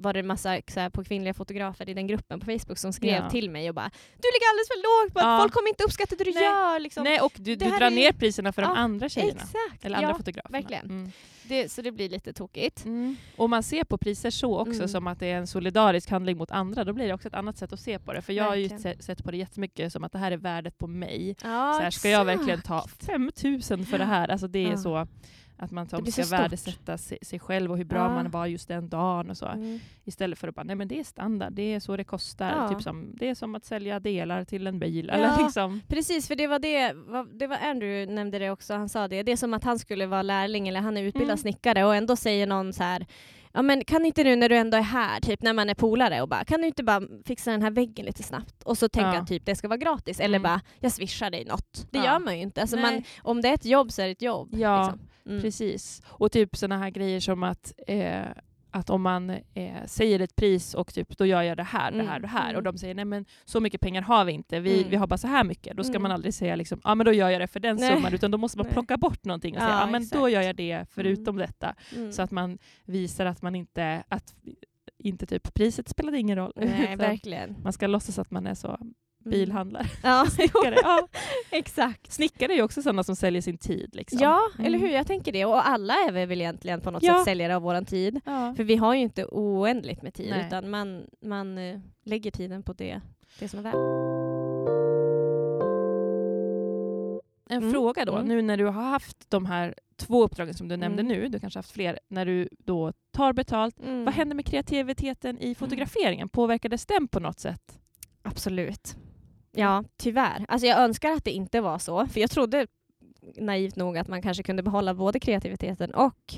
var 0.01 0.13
det 0.13 0.23
massa 0.23 0.61
så 0.69 0.81
här, 0.81 0.91
på 0.91 1.05
kvinnliga 1.05 1.35
fotografer 1.35 1.89
i 1.89 1.95
den 1.95 2.07
gruppen 2.07 2.41
på 2.41 2.47
Facebook 2.47 2.79
som 2.79 2.93
skrev 2.93 3.23
Ja. 3.25 3.31
till 3.31 3.51
mig 3.51 3.69
och 3.69 3.75
bara 3.75 3.91
Du 4.17 4.29
ligger 4.35 4.49
alldeles 4.51 4.69
för 4.69 5.05
lågt, 5.07 5.13
Ja. 5.15 5.39
folk 5.43 5.53
kommer 5.53 5.69
inte 5.69 5.85
uppskatta 5.85 6.15
det 6.19 6.25
du 6.25 6.33
Nej. 6.33 6.43
gör. 6.43 6.79
Liksom. 6.81 7.05
Nej, 7.05 7.21
och 7.21 7.33
du, 7.37 7.57
du 7.57 7.65
drar 7.71 7.81
är- 7.87 7.91
ner 7.91 8.13
priserna 8.13 8.53
för 8.53 8.63
de 8.63 8.71
andra 8.73 9.09
tjejerna. 9.09 9.31
Exakt. 9.41 9.85
Eller 9.85 9.97
andra 9.99 10.15
fotograferna. 10.15 10.59
verkligen. 10.59 10.85
Mm. 10.85 11.13
det, 11.43 11.73
så 11.73 11.83
det 11.83 11.93
blir 11.93 12.09
lite 12.09 12.33
tokigt. 12.33 12.85
Mm. 12.85 13.17
Och 13.37 13.51
man 13.51 13.63
ser 13.63 13.85
på 13.85 13.99
priser 13.99 14.31
så 14.31 14.59
också, 14.59 14.73
Mm. 14.75 14.89
som 14.89 15.07
att 15.07 15.19
det 15.21 15.27
är 15.27 15.37
en 15.37 15.47
solidarisk 15.47 16.11
handling 16.11 16.37
mot 16.37 16.51
andra, 16.51 16.85
då 16.85 16.93
blir 16.93 17.09
det 17.09 17.15
också 17.15 17.29
ett 17.29 17.35
annat 17.35 17.59
sätt 17.59 17.73
att 17.73 17.81
se 17.81 17.99
på 17.99 18.13
det. 18.13 18.23
För 18.23 18.33
jag 18.33 18.45
har 18.45 18.55
ju 18.55 18.69
Verkligen. 18.69 18.97
se- 18.97 19.03
sett 19.03 19.25
på 19.25 19.31
det 19.31 19.37
jättemycket 19.37 19.93
som 19.93 20.05
att 20.05 20.13
det 20.13 20.19
här 20.19 20.33
är 20.33 20.37
värdet 20.37 20.79
på 20.79 20.87
mig. 20.87 21.37
Ja, 21.43 21.73
så 21.77 21.83
här, 21.83 21.91
ska 21.91 22.09
jag 22.09 22.25
verkligen 22.25 22.63
ta 22.63 22.87
5000 23.07 23.87
för 23.87 23.99
det 23.99 24.05
här? 24.05 24.29
Alltså 24.29 24.47
det 24.47 24.65
är 24.73 24.77
så 24.77 25.07
att 25.61 25.71
man 25.71 25.87
blir 25.87 26.13
ska 26.25 26.37
värdesätta 26.37 26.99
sig, 26.99 27.19
sig 27.23 27.39
själv 27.39 27.71
och 27.71 27.77
hur 27.77 27.85
bra 27.85 27.99
Ja. 27.99 28.09
man 28.15 28.31
var 28.31 28.47
just 28.47 28.69
den 28.69 28.89
dagen 28.89 29.31
och 29.31 29.37
så. 29.37 29.47
Mm. 29.47 29.81
Istället 30.05 30.39
för 30.39 30.49
att 30.49 30.55
bara, 30.55 30.63
nej 30.65 30.77
men 30.77 30.89
det 30.89 31.01
är 31.01 31.05
standard, 31.05 31.53
det 31.53 31.63
är 31.75 31.81
så 31.81 31.97
det 31.97 32.05
kostar. 32.05 32.51
Ja. 32.57 32.69
Typ 32.69 32.83
som, 32.83 33.17
det 33.17 33.29
är 33.29 33.35
som 33.35 33.55
att 33.55 33.65
sälja 33.65 34.01
delar 34.01 34.45
till 34.45 34.67
en 34.67 34.79
bil. 34.79 35.07
Ja. 35.13 35.15
Eller 35.15 35.43
liksom. 35.45 35.81
Precis, 35.89 36.29
för 36.29 36.35
det 36.37 36.47
var 36.47 36.59
det, 36.59 36.93
det 37.39 37.47
var 37.47 37.57
Andrew 37.57 38.13
nämnde 38.15 38.39
det 38.39 38.51
också, 38.51 38.75
han 38.75 38.89
sa 38.89 39.09
det. 39.09 39.23
Det 39.23 39.33
är 39.33 39.37
som 39.37 39.55
att 39.55 39.65
han 39.65 39.79
skulle 39.79 40.07
vara 40.07 40.23
lärling 40.23 40.69
eller 40.69 40.81
han 40.81 40.97
är 40.97 41.03
utbildad 41.03 41.29
Mm. 41.31 41.39
snickare 41.39 41.85
och 41.85 41.95
ändå 41.95 42.17
säger 42.17 42.47
någon 42.47 42.73
så 42.73 42.83
här 42.83 43.07
Ja 43.53 43.63
men 43.63 43.85
kan 43.85 44.05
inte 44.07 44.23
du 44.25 44.37
när 44.37 44.49
du 44.49 44.57
ändå 44.57 44.77
är 44.77 44.83
här, 44.83 45.21
typ 45.21 45.43
när 45.43 45.53
man 45.53 45.71
är 45.71 45.75
polare 45.75 46.23
och 46.23 46.29
bara 46.29 46.45
kan 46.45 46.61
du 46.61 46.67
inte 46.67 46.83
bara 46.83 47.03
fixa 47.25 47.51
den 47.51 47.63
här 47.63 47.71
väggen 47.71 48.07
lite 48.07 48.23
snabbt? 48.23 48.63
Och 48.63 48.79
så 48.79 48.89
tänker 48.89 49.15
Ja. 49.15 49.27
typ 49.27 49.47
det 49.47 49.55
ska 49.57 49.69
vara 49.69 49.77
gratis 49.77 50.21
eller 50.21 50.37
Mm. 50.39 50.43
bara 50.43 50.61
jag 50.81 50.93
swishar 50.93 51.31
dig 51.31 51.45
något. 51.45 51.87
Det 51.91 51.99
Ja. 51.99 52.05
gör 52.05 52.19
man 52.19 52.37
ju 52.37 52.43
inte. 52.43 52.61
Alltså 52.61 52.77
man, 52.77 53.03
om 53.23 53.41
det 53.43 53.49
är 53.49 53.55
ett 53.55 53.65
jobb 53.65 53.93
så 53.93 54.03
är 54.03 54.07
det 54.07 54.13
ett 54.13 54.23
jobb. 54.23 54.49
Ja, 54.55 54.83
liksom. 54.83 55.01
Mm. 55.31 55.43
Precis. 55.43 56.03
Och 56.07 56.33
typ 56.33 56.57
såna 56.57 56.79
här 56.79 56.91
grejer 56.91 57.21
som 57.21 57.43
att, 57.43 57.73
eh, 57.87 58.23
att 58.71 58.91
om 58.91 59.03
man 59.03 59.31
eh, 59.31 59.85
säger 59.87 60.21
ett 60.21 60.37
pris 60.37 60.75
och 60.75 60.95
typ 60.95 61.19
då 61.19 61.27
gör 61.27 61.43
jag 61.43 61.57
det 61.57 61.63
här, 61.63 61.91
det 61.93 62.03
här, 62.03 62.09
Mm, 62.17 62.23
det 62.23 62.29
här 62.29 62.45
mm. 62.51 62.57
och 62.57 62.63
de 62.63 62.79
säger 62.79 62.95
nej 62.95 63.05
men 63.05 63.25
så 63.45 63.61
mycket 63.61 63.81
pengar 63.81 64.03
har 64.03 64.25
vi 64.25 64.33
inte, 64.33 64.61
vi, 64.61 64.79
Mm. 64.79 64.91
vi 64.91 64.97
har 64.97 65.07
bara 65.07 65.19
så 65.19 65.27
här 65.29 65.45
mycket. 65.45 65.77
Då 65.77 65.85
ska 65.85 65.91
Mm. 65.93 66.03
man 66.03 66.13
aldrig 66.13 66.35
säga 66.35 66.57
liksom, 66.57 66.81
ja 66.85 66.95
men 66.95 67.05
då 67.05 67.13
gör 67.13 67.31
jag 67.31 67.41
det 67.41 67.47
för 67.47 67.61
den 67.61 67.77
Nej. 67.77 67.95
summan 67.95 68.15
utan 68.15 68.31
då 68.31 68.39
måste 68.39 68.59
man 68.59 68.67
Nej. 68.67 68.73
plocka 68.73 68.97
bort 68.97 69.25
någonting 69.25 69.55
och 69.57 69.63
säga 69.63 69.73
ja 69.81 69.87
men 69.87 69.93
då 70.03 70.07
exakt. 70.07 70.33
gör 70.33 70.43
jag 70.43 70.57
det 70.57 70.87
förutom 70.91 71.37
detta. 71.37 71.75
Mm. 71.97 72.13
Så 72.13 72.23
att 72.23 72.31
man 72.31 72.59
visar 72.85 73.27
att 73.27 73.43
man 73.43 73.55
inte, 73.55 74.03
att 74.09 74.35
inte 74.99 75.27
typ 75.27 75.55
priset 75.55 75.89
spelade 75.89 76.19
ingen 76.19 76.37
roll. 76.37 76.53
Nej, 76.57 76.97
verkligen. 76.97 77.57
man 77.63 77.73
ska 77.73 77.87
låtsas 77.87 78.19
att 78.19 78.31
man 78.31 78.47
är 78.47 78.55
så 78.55 78.69
Mm. 78.69 78.95
Bilhandlare. 79.25 79.87
Ja, 80.03 80.27
Snickare, 80.31 80.77
ja. 80.83 81.09
exakt. 81.51 82.13
Snickare 82.13 82.53
är 82.53 82.57
ju 82.57 82.63
också 82.63 82.83
sådana 82.83 83.05
som 83.05 83.17
säljer 83.17 83.43
sin 83.43 83.59
tid. 83.59 83.91
Liksom. 83.95 84.19
Ja, 84.23 84.41
Mm. 84.55 84.67
eller 84.67 84.79
hur? 84.79 84.89
Jag 84.95 85.07
tänker 85.07 85.33
det. 85.33 85.45
Och 85.45 85.69
alla 85.69 85.95
är 85.95 86.13
vi 86.13 86.27
väl 86.27 86.41
egentligen 86.41 86.81
på 86.81 86.91
något 86.91 87.03
Ja. 87.03 87.15
sätt 87.19 87.25
säljare 87.25 87.57
av 87.57 87.63
våran 87.63 87.85
tid. 87.85 88.21
Ja. 88.25 88.55
För 88.57 88.65
vi 88.65 88.77
har 88.77 88.95
ju 88.95 89.01
inte 89.01 89.25
oändligt 89.25 90.03
med 90.03 90.15
tid 90.15 90.31
Nej. 90.31 90.47
utan 90.47 90.71
man, 90.71 91.05
man 91.23 91.59
eh, 91.59 91.79
lägger 92.05 92.31
tiden 92.31 92.63
på 92.63 92.73
det, 92.73 93.01
det 93.39 93.49
som 93.49 93.59
är 93.59 93.63
värt. 93.63 93.75
En 97.51 97.59
Mm, 97.59 97.73
fråga 97.73 98.05
då, 98.05 98.13
mm. 98.15 98.29
nu 98.29 98.43
när 98.43 98.57
du 98.57 98.65
har 98.65 98.73
haft 98.83 99.31
de 99.31 99.47
här 99.47 99.75
två 99.97 100.25
uppdragen 100.25 100.55
som 100.55 100.69
du 100.69 100.77
nämnde 100.77 101.03
Mm. 101.03 101.19
nu, 101.19 101.29
du 101.29 101.41
kanske 101.41 101.59
haft 101.59 101.71
fler, 101.71 101.99
när 102.09 102.27
du 102.27 102.49
då 102.59 102.93
tar 103.13 103.33
betalt, 103.33 103.81
Mm. 103.81 104.05
vad 104.05 104.15
händer 104.15 104.37
med 104.37 104.47
kreativiteten 104.47 105.39
i 105.39 105.55
fotograferingen? 105.55 106.29
Påverkades 106.29 106.87
den 106.87 107.09
på 107.09 107.21
något 107.21 107.41
sätt? 107.41 107.79
Absolut. 108.23 108.97
Ja, 109.53 109.85
tyvärr. 109.97 110.45
Alltså 110.49 110.67
jag 110.67 110.79
önskar 110.79 111.13
att 111.13 111.25
det 111.25 111.31
inte 111.31 111.61
var 111.61 111.79
så, 111.79 112.07
för 112.07 112.21
jag 112.21 112.31
trodde 112.31 112.67
naivt 113.37 113.77
nog 113.77 113.99
att 113.99 114.09
man 114.09 114.23
kanske 114.23 114.43
kunde 114.43 114.63
behålla 114.63 114.95
både 114.95 115.21
kreativiteten 115.21 115.95
och 115.95 116.35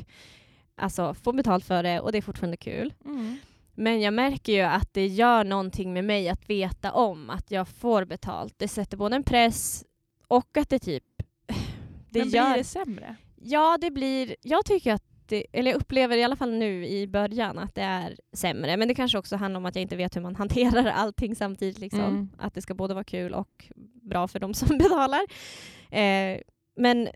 alltså, 0.75 1.15
få 1.15 1.33
betalt 1.33 1.65
för 1.65 1.83
det 1.83 2.01
och 2.01 2.13
det 2.13 2.19
är 2.19 2.23
fortfarande 2.23 2.57
kul. 2.57 2.95
Men 3.75 4.01
jag 4.01 4.15
märker 4.15 4.53
ju 4.53 4.61
att 4.61 4.95
det 4.95 5.07
gör 5.07 5.45
någonting 5.45 5.93
med 5.93 6.05
mig 6.05 6.29
att 6.29 6.51
veta 6.51 6.93
om 6.93 7.31
att 7.31 7.51
jag 7.51 7.69
får 7.69 8.05
betalt. 8.05 8.55
Det 8.57 8.69
sätter 8.69 8.97
både 8.97 9.17
en 9.17 9.23
press 9.25 9.85
och 10.29 10.57
att 10.57 10.69
det 10.69 10.79
typ... 10.79 11.05
Det 12.11 12.19
Men 12.19 12.29
gör... 12.29 12.47
blir 12.47 12.59
det 12.59 12.65
sämre? 12.65 13.17
Ja, 13.37 13.79
det 13.81 13.91
blir... 13.91 14.37
Jag 14.43 14.65
tycker 14.65 14.93
att 14.95 15.12
det, 15.29 15.47
eller 15.53 15.71
jag 15.71 15.81
upplever 15.81 16.17
i 16.17 16.25
alla 16.25 16.37
fall 16.37 16.53
nu 16.53 16.87
i 16.87 17.07
början 17.07 17.59
att 17.59 17.75
det 17.75 17.83
är 17.83 18.17
sämre. 18.33 18.77
Men 18.77 18.89
det 18.89 18.95
kanske 18.95 19.19
också 19.19 19.37
handlar 19.37 19.59
om 19.59 19.67
att 19.67 19.75
jag 19.77 19.83
inte 19.83 19.97
vet 19.97 20.17
hur 20.17 20.21
man 20.21 20.37
hanterar 20.43 20.87
allting 20.87 21.37
samtidigt. 21.37 21.79
Liksom. 21.79 22.01
Mm. 22.01 22.29
Att 22.39 22.55
det 22.55 22.63
ska 22.63 22.75
både 22.75 22.95
vara 22.95 23.05
kul 23.05 23.35
och 23.35 23.65
bra 24.03 24.29
för 24.29 24.39
de 24.41 24.55
som 24.55 24.69
betalar. 24.79 25.21
Eh, 25.91 26.39
men 26.77 27.09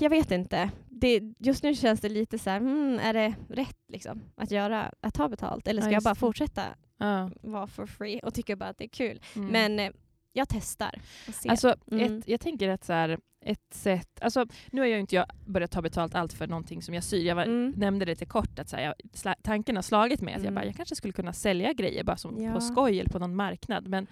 jag 0.00 0.10
vet 0.10 0.30
inte. 0.30 0.70
Det, 0.88 1.20
just 1.38 1.62
nu 1.62 1.74
känns 1.74 2.00
det 2.00 2.08
lite 2.08 2.38
så 2.38 2.50
här, 2.50 2.58
hmm, 2.60 2.98
är 3.02 3.12
det 3.14 3.34
rätt 3.48 3.78
liksom, 3.88 4.22
att, 4.36 4.50
göra, 4.50 4.92
att 5.00 5.14
ta 5.14 5.28
betalt? 5.28 5.68
Eller 5.68 5.82
ska 5.82 5.90
Ja, 5.90 5.94
jag 5.96 6.02
bara 6.02 6.14
fortsätta 6.14 6.62
Ja. 6.98 7.30
vara 7.42 7.66
for 7.66 7.86
free 7.86 8.20
och 8.22 8.34
tycka 8.34 8.56
bara 8.56 8.68
att 8.70 8.78
det 8.78 8.84
är 8.84 8.88
kul? 8.88 9.20
Mm. 9.36 9.48
Men 9.48 9.80
eh, 9.80 9.90
jag 10.32 10.48
testar 10.48 11.00
och 11.28 11.34
ser. 11.34 11.50
Alltså, 11.50 11.74
Mm. 11.90 12.18
ett, 12.18 12.28
jag 12.28 12.40
tänker 12.40 12.68
att 12.68 12.84
så 12.84 12.92
här, 12.92 13.18
ett 13.46 13.74
sätt... 13.74 14.08
Alltså, 14.20 14.46
nu 14.70 14.80
har 14.80 14.88
jag 14.88 15.00
inte 15.00 15.14
jag 15.16 15.26
börjat 15.46 15.70
ta 15.70 15.82
betalt 15.82 16.14
allt 16.14 16.32
för 16.32 16.46
någonting 16.46 16.82
som 16.82 16.94
jag 16.94 17.04
syr. 17.04 17.26
Jag 17.26 17.34
var, 17.36 17.42
Mm. 17.44 17.72
nämnde 17.76 18.04
det 18.04 18.12
lite 18.12 18.26
kort, 18.26 18.58
att 18.58 18.68
så 18.68 18.76
här, 18.76 18.82
jag, 18.84 18.94
sla, 19.12 19.34
tanken 19.42 19.76
har 19.76 19.82
slagit 19.82 20.20
mig 20.20 20.34
att 20.34 20.40
jag, 20.40 20.46
Mm. 20.50 20.54
bara, 20.54 20.64
jag 20.66 20.76
kanske 20.76 20.96
skulle 20.96 21.12
kunna 21.12 21.32
sälja 21.32 21.72
grejer 21.72 22.04
bara 22.04 22.16
som 22.16 22.42
Ja. 22.42 22.54
på 22.54 22.60
skoj 22.60 23.00
eller 23.00 23.10
på 23.10 23.18
någon 23.18 23.36
marknad. 23.36 23.88
Men 23.88 24.06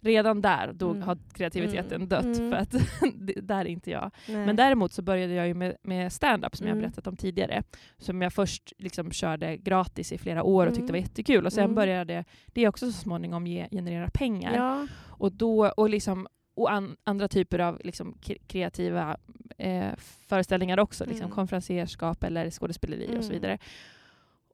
redan 0.00 0.40
där 0.42 0.72
då 0.74 0.90
Mm. 0.90 1.02
har 1.02 1.18
kreativiteten 1.34 1.96
Mm. 2.02 2.08
dött, 2.08 2.38
Mm. 2.38 2.50
för 2.50 2.56
att 2.56 2.70
där 3.48 3.60
är 3.60 3.64
inte 3.68 3.90
jag. 3.90 4.10
Nej. 4.28 4.46
Men 4.46 4.56
däremot 4.56 4.92
så 4.92 5.02
började 5.02 5.32
jag 5.34 5.46
ju 5.48 5.54
med, 5.54 5.76
med 5.82 6.12
stand-up 6.12 6.56
som 6.56 6.66
jag 6.66 6.72
Mm. 6.72 6.82
berättat 6.82 7.06
om 7.06 7.16
tidigare. 7.16 7.62
Som 7.98 8.22
jag 8.22 8.32
först 8.32 8.72
liksom 8.78 9.10
körde 9.12 9.56
gratis 9.56 10.12
i 10.12 10.18
flera 10.18 10.42
år 10.42 10.66
och 10.66 10.72
tyckte 10.74 10.82
Mm. 10.82 10.92
var 10.92 10.98
jättekul. 11.08 11.46
Och 11.46 11.52
sen 11.52 11.64
Mm. 11.64 11.74
började 11.74 12.24
det 12.46 12.68
också 12.68 12.86
så 12.86 12.92
småningom 12.92 13.46
ge, 13.46 13.68
generera 13.70 14.10
pengar. 14.14 14.54
Ja. 14.56 14.86
Och, 15.06 15.32
då, 15.32 15.68
och, 15.68 15.90
liksom, 15.90 16.26
och 16.60 16.72
an, 16.72 16.96
andra 17.04 17.28
typer 17.28 17.58
av 17.58 17.80
liksom, 17.84 18.18
kreativa 18.46 19.16
eh, 19.58 19.90
föreställningar 20.26 20.78
också. 20.78 21.04
Liksom, 21.04 21.24
Mm. 21.24 21.34
Konferenserskap 21.34 22.24
eller 22.24 22.50
skådespeleri 22.50 23.06
och 23.06 23.24
så 23.24 23.30
Mm. 23.30 23.32
vidare. 23.32 23.58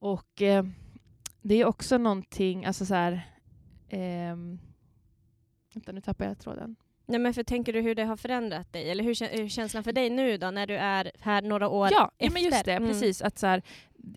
Och 0.01 0.43
eh, 0.43 0.64
det 1.43 1.55
är 1.55 1.64
också 1.64 1.99
någonting, 1.99 2.64
alltså 2.64 2.87
så 2.87 2.95
här... 2.95 3.21
ehm, 3.88 4.59
vänta, 5.75 5.93
nu 5.93 6.01
tappar 6.01 6.25
jag 6.25 6.38
tråden. 6.38 6.77
Nej, 7.07 7.19
men 7.21 7.35
för 7.35 7.43
tänker 7.43 7.73
du 7.73 7.81
hur 7.81 7.95
det 7.95 8.05
har 8.05 8.17
förändrat 8.17 8.73
dig? 8.73 8.90
Eller 8.90 9.05
hur, 9.05 9.37
hur 9.37 9.49
känslan 9.49 9.85
för 9.85 9.93
dig 9.93 10.11
nu 10.11 10.37
då, 10.38 10.51
när 10.51 10.67
du 10.67 10.77
är 10.77 11.12
här 11.21 11.43
några 11.43 11.69
år 11.69 11.88
Ja, 11.93 12.11
efter? 12.19 12.25
ja 12.27 12.31
men 12.33 12.43
just 12.43 12.64
det. 12.64 12.73
Mm. 12.73 12.88
Precis. 12.88 13.23
Att 13.23 13.38
så 13.38 13.47
här, 13.47 13.62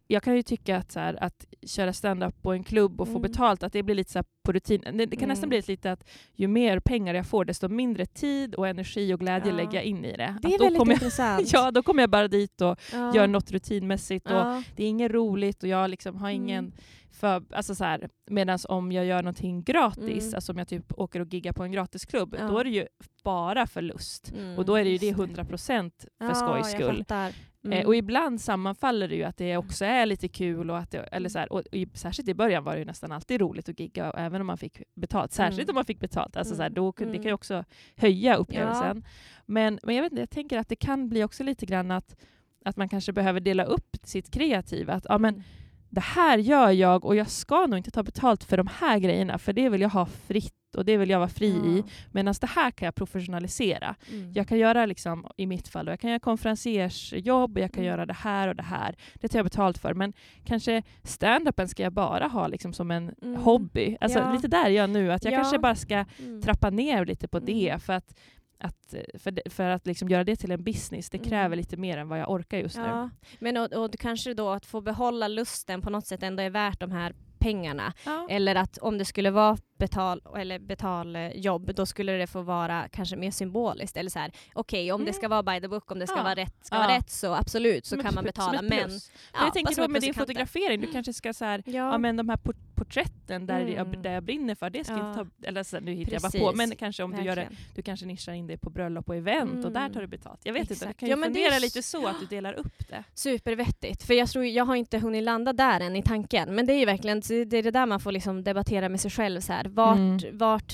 jag 0.08 0.24
kan 0.24 0.36
ju 0.36 0.44
tycka 0.44 0.78
att, 0.78 0.92
så 0.92 1.00
här, 1.00 1.24
att 1.24 1.46
köra 1.66 1.94
stand-up 1.94 2.42
på 2.42 2.54
en 2.54 2.64
klubb 2.64 3.02
och 3.02 3.08
få 3.08 3.12
Mm. 3.18 3.22
betalt, 3.22 3.64
att 3.64 3.74
det 3.74 3.84
blir 3.84 3.96
lite 3.96 4.12
så 4.12 4.24
på 4.46 4.52
rutin. 4.52 4.82
Det, 4.82 4.92
det 4.92 5.16
kan 5.16 5.18
Mm. 5.24 5.30
nästan 5.30 5.50
bli 5.50 5.62
lite 5.68 5.92
att 5.92 6.04
ju 6.34 6.48
mer 6.48 6.80
pengar 6.80 7.14
jag 7.14 7.26
får, 7.28 7.46
desto 7.46 7.68
mindre 7.68 8.06
tid 8.06 8.56
och 8.56 8.68
energi 8.68 9.14
och 9.14 9.20
glädje 9.20 9.52
Ja. 9.52 9.56
lägger 9.58 9.74
jag 9.74 9.84
in 9.84 10.06
i 10.06 10.12
det. 10.12 10.18
Det 10.42 10.48
Att 10.48 10.54
är 10.54 10.58
då 10.58 10.64
väldigt 10.64 10.88
jag, 10.88 10.92
intressant. 10.92 11.50
Ja, 11.54 11.72
då 11.72 11.84
kommer 11.84 12.04
jag 12.04 12.10
bara 12.10 12.28
dit 12.28 12.62
och 12.62 12.80
ja. 12.94 13.16
gör 13.16 13.28
något 13.28 13.52
rutinmässigt. 13.52 14.26
Och 14.26 14.32
Ja. 14.32 14.64
det 14.76 14.84
är 14.84 14.88
inget 14.90 15.12
roligt 15.12 15.64
och 15.64 15.70
jag 15.70 15.90
liksom 15.90 16.16
har 16.16 16.30
ingen... 16.30 16.66
Mm. 16.66 16.74
För, 17.12 17.44
alltså 17.52 17.76
så 17.76 17.84
här, 17.84 18.10
Medan 18.30 18.60
om 18.70 18.92
jag 18.92 19.06
gör 19.06 19.22
någonting 19.24 19.64
gratis, 19.64 20.24
Mm. 20.24 20.36
alltså 20.36 20.52
om 20.52 20.58
jag 20.58 20.68
typ 20.68 20.94
åker 21.00 21.20
och 21.20 21.34
giggar 21.34 21.54
på 21.54 21.64
en 21.64 21.72
gratisklubb, 21.72 22.36
Ja. 22.40 22.48
då 22.48 22.60
är 22.60 22.64
det 22.64 22.70
ju 22.70 22.88
bara 23.24 23.68
för 23.68 23.82
lust. 23.82 24.32
Mm, 24.38 24.58
Och 24.58 24.66
då 24.66 24.76
är 24.76 24.84
det 24.84 24.90
ju 24.90 24.98
det 24.98 25.06
just 25.06 25.20
100% 25.20 25.92
för 26.20 26.28
ja, 26.28 26.34
skojs 26.36 26.72
skull. 26.72 27.06
Eh, 27.74 27.78
Mm. 27.78 27.88
och 27.88 27.96
ibland 27.96 28.42
sammanfaller 28.42 29.08
det 29.08 29.16
ju 29.16 29.24
att 29.24 29.38
det 29.38 29.58
också 29.58 29.86
är 29.86 30.06
lite 30.06 30.28
kul. 30.28 30.70
Och 30.72 30.78
att 30.78 30.92
det, 30.92 30.98
eller 31.00 31.30
så 31.30 31.40
här, 31.40 31.52
och 31.54 31.64
i, 31.72 31.88
särskilt 31.94 32.30
i 32.30 32.34
början 32.34 32.64
var 32.64 32.74
det 32.74 32.80
ju 32.80 32.86
nästan 32.86 33.12
alltid 33.12 33.42
roligt 33.42 33.70
att 33.70 33.80
gigga, 33.80 34.12
även 34.18 34.42
om 34.42 34.48
man 34.48 34.58
fick 34.58 34.82
betalt. 34.96 35.32
Särskilt 35.32 35.60
Mm. 35.70 35.74
om 35.74 35.76
man 35.76 35.86
fick 35.86 36.00
betalt. 36.00 36.38
Alltså 36.38 36.56
så 36.56 36.62
här, 36.62 36.70
Mm. 36.70 36.76
då, 36.76 36.92
kunde- 36.92 37.12
Det 37.12 37.16
Mm. 37.18 37.24
kan 37.24 37.30
ju 37.30 37.34
också 37.34 37.64
höja 37.96 38.36
upplevelsen. 38.36 39.04
Men, 39.46 39.80
men 39.84 39.96
jag, 39.96 40.04
vet 40.04 40.12
inte, 40.12 40.22
jag 40.22 40.30
tänker 40.30 40.60
att 40.60 40.70
det 40.70 40.76
kan 40.76 41.10
bli 41.10 41.24
också 41.24 41.44
lite 41.44 41.66
grann 41.66 41.92
att, 41.92 42.16
att 42.66 42.78
man 42.78 42.90
kanske 42.90 43.14
behöver 43.14 43.40
dela 43.40 43.64
upp 43.64 43.98
sitt 44.04 44.32
kreativa. 44.32 44.94
Att, 44.94 45.06
ja, 45.10 45.18
men, 45.18 45.34
Mm. 45.34 45.44
Det 45.90 46.02
här 46.02 46.38
gör 46.38 46.70
jag 46.72 47.06
och 47.06 47.16
jag 47.16 47.30
ska 47.30 47.66
nog 47.68 47.78
inte 47.80 47.92
ta 47.92 48.04
betalt 48.04 48.44
för 48.44 48.58
de 48.58 48.68
här 48.80 49.00
grejerna, 49.00 49.38
för 49.38 49.54
det 49.54 49.70
vill 49.70 49.82
jag 49.82 49.90
ha 49.90 50.06
fritt 50.06 50.54
och 50.78 50.86
det 50.86 50.98
vill 50.98 51.10
jag 51.10 51.20
vara 51.20 51.30
fri 51.30 51.48
i. 51.48 51.84
Medan 52.12 52.34
det 52.42 52.48
här 52.48 52.72
kan 52.72 52.86
jag 52.86 52.96
professionalisera. 52.96 53.96
Mm. 54.12 54.32
Jag 54.34 54.48
kan 54.48 54.58
göra, 54.58 54.86
liksom, 54.86 55.28
i 55.38 55.46
mitt 55.46 55.68
fall, 55.68 55.86
då, 55.86 55.92
jag 55.92 56.00
kan 56.00 56.10
göra 56.10 56.20
konferenciersjobb, 56.20 57.58
jag 57.58 57.72
kan 57.74 57.84
Mm. 57.84 57.92
göra 57.92 58.06
det 58.06 58.14
här 58.14 58.48
och 58.48 58.56
det 58.56 58.64
här. 58.64 58.96
Det 59.16 59.28
tar 59.28 59.40
jag 59.40 59.46
betalt 59.46 59.78
för. 59.78 59.94
Men 59.94 60.14
kanske 60.46 60.84
stand-upen 61.04 61.68
ska 61.68 61.84
jag 61.84 61.94
bara 61.94 62.28
ha 62.28 62.48
liksom, 62.48 62.74
som 62.74 62.92
en 62.92 63.14
Mm. 63.22 63.42
hobby. 63.42 63.98
Alltså, 64.02 64.20
Ja. 64.20 64.34
Lite 64.34 64.48
där 64.48 64.66
är 64.66 64.70
jag 64.70 64.90
nu, 64.90 65.12
att 65.12 65.24
jag 65.26 65.34
Ja. 65.34 65.38
kanske 65.38 65.60
bara 65.60 65.76
ska 65.76 66.06
Mm. 66.20 66.42
trappa 66.42 66.70
ner 66.70 67.06
lite 67.06 67.28
på 67.28 67.38
Mm. 67.38 67.46
det. 67.46 67.82
För 67.84 67.94
att, 67.94 68.18
att, 68.60 68.94
för, 69.20 69.32
det- 69.32 69.50
för 69.50 69.70
att 69.70 69.88
liksom 69.88 70.10
göra 70.10 70.24
det 70.24 70.36
till 70.36 70.52
en 70.52 70.64
business, 70.64 71.10
det 71.10 71.18
kräver 71.18 71.46
Mm. 71.46 71.58
lite 71.60 71.78
mer 71.78 71.98
än 71.98 72.08
vad 72.10 72.20
jag 72.20 72.30
orkar 72.32 72.58
just 72.58 72.78
nu. 72.78 72.84
Ja, 72.84 73.10
men 73.40 73.58
och, 73.58 73.74
och 73.74 73.96
kanske 74.00 74.34
då 74.34 74.50
att 74.50 74.66
få 74.66 74.82
behålla 74.82 75.28
lusten 75.28 75.82
på 75.82 75.90
något 75.90 76.08
sätt 76.08 76.24
ändå 76.24 76.44
är 76.44 76.50
värt 76.50 76.80
de 76.80 76.92
här 76.92 77.14
pengarna. 77.40 77.94
Ja. 78.06 78.28
Eller 78.30 78.56
att 78.56 78.78
om 78.78 78.98
det 78.98 79.06
skulle 79.06 79.32
vara 79.32 79.58
betal, 79.78 80.22
eller 80.38 80.60
betaljobb, 80.60 81.76
då 81.76 81.86
skulle 81.86 82.12
det 82.12 82.28
få 82.28 82.42
vara 82.42 82.88
kanske 82.92 83.16
mer 83.16 83.32
symboliskt. 83.32 83.98
Eller 83.98 84.10
så 84.10 84.20
här, 84.20 84.32
okej 84.54 84.92
om 84.92 85.02
det 85.02 85.04
Mm. 85.10 85.14
ska 85.14 85.28
vara 85.28 85.44
by 85.44 85.62
the 85.62 85.68
book, 85.68 85.92
om 85.92 86.00
det 86.00 86.08
ska 86.08 86.18
Ja. 86.18 86.24
vara 86.24 86.36
rätt, 86.36 86.56
ska 86.62 86.76
Ja. 86.76 86.80
vara 86.82 86.98
rätt 86.98 87.10
så 87.10 87.34
absolut 87.34 87.86
så 87.86 87.96
Som 87.96 88.04
kan 88.04 88.16
man 88.16 88.24
betala. 88.24 88.62
Men, 88.62 88.70
Men 88.70 89.00
jag 89.44 89.54
tänker 89.54 89.76
då 89.76 89.88
med 89.88 90.02
din 90.02 90.14
fotografering, 90.14 90.82
du 90.82 90.92
kanske 90.92 91.14
ska 91.14 91.34
så 91.34 91.46
här, 91.46 91.64
Ja, 91.66 91.98
men 91.98 92.18
de 92.18 92.30
här 92.30 92.38
port- 92.38 92.56
porträtten 92.76 93.46
där, 93.46 93.60
Mm. 93.62 93.74
jag, 93.74 94.02
där 94.04 94.12
jag 94.14 94.24
brinner 94.24 94.56
för, 94.56 94.70
det 94.70 94.84
ska 94.84 94.94
inte 94.94 95.14
ta... 95.42 95.48
Eller 95.48 95.64
så, 95.64 95.80
nu 95.80 95.94
hittar 95.94 96.14
jag 96.14 96.22
bara 96.22 96.32
på, 96.32 96.38
Precis. 96.52 96.58
men 96.58 96.76
kanske 96.76 97.04
om 97.04 97.12
du 97.12 97.18
gör 97.18 97.36
det 97.36 97.42
verkligen. 97.42 97.64
du 97.76 97.82
kanske 97.82 98.06
nischar 98.06 98.34
in 98.34 98.48
dig 98.48 98.58
på 98.58 98.70
bröllop 98.70 99.10
och 99.10 99.16
event 99.16 99.66
och 99.66 99.72
där 99.72 99.80
Mm. 99.80 99.94
tar 99.94 100.02
du 100.02 100.08
betalt. 100.08 100.40
Jag 100.44 100.54
vet 100.54 100.62
inte, 100.62 100.74
du 100.74 100.78
Exakt. 100.78 101.00
kan 101.00 101.08
ju 101.08 101.12
Ja, 101.12 101.16
men 101.16 101.34
det 101.34 101.40
är 101.40 101.44
fundera 101.50 101.60
lite 101.60 101.84
så 101.84 102.08
att 102.08 102.20
du 102.20 102.26
delar 102.26 102.54
upp 102.54 102.88
det. 102.90 103.04
Supervettigt. 103.14 104.04
För 104.04 104.14
jag 104.14 104.30
tror 104.30 104.46
jag 104.46 104.66
har 104.66 104.76
inte 104.76 105.00
hunnit 105.00 105.24
landa 105.24 105.54
där 105.54 105.80
än 105.80 105.96
i 105.96 106.04
tanken. 106.04 106.56
Men 106.56 106.66
det 106.66 106.74
är 106.74 106.78
ju 106.80 106.86
verkligen 106.86 107.20
det, 107.28 107.34
är 107.58 107.64
det 107.64 107.72
där 107.72 107.86
man 107.86 108.00
får 108.00 108.12
liksom 108.12 108.44
debattera 108.44 108.90
med 108.90 109.02
sig 109.02 109.12
själv. 109.12 109.42
Så 109.42 109.54
här. 109.54 109.67
Vart, 109.68 109.98
Mm. 109.98 110.38
vart 110.38 110.74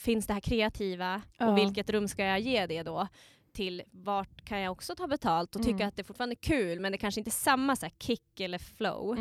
finns 0.00 0.26
det 0.26 0.32
här 0.32 0.40
kreativa 0.40 1.22
Ja. 1.38 1.48
och 1.50 1.58
vilket 1.58 1.90
rum 1.90 2.08
ska 2.08 2.24
jag 2.24 2.40
ge 2.40 2.66
det 2.66 2.82
då? 2.82 3.08
Till 3.52 3.82
vart 3.90 4.44
kan 4.44 4.60
jag 4.60 4.72
också 4.72 4.94
ta 4.94 5.06
betalt 5.06 5.56
och 5.56 5.62
tycka 5.62 5.74
Mm. 5.76 5.88
att 5.88 5.96
det 5.96 6.04
fortfarande 6.04 6.32
är 6.32 6.42
kul 6.42 6.80
men 6.80 6.92
det 6.92 6.98
kanske 6.98 7.20
inte 7.20 7.28
är 7.28 7.32
samma 7.32 7.76
så 7.76 7.86
här, 7.86 7.92
kick 7.98 8.40
eller 8.40 8.58
flow. 8.58 9.16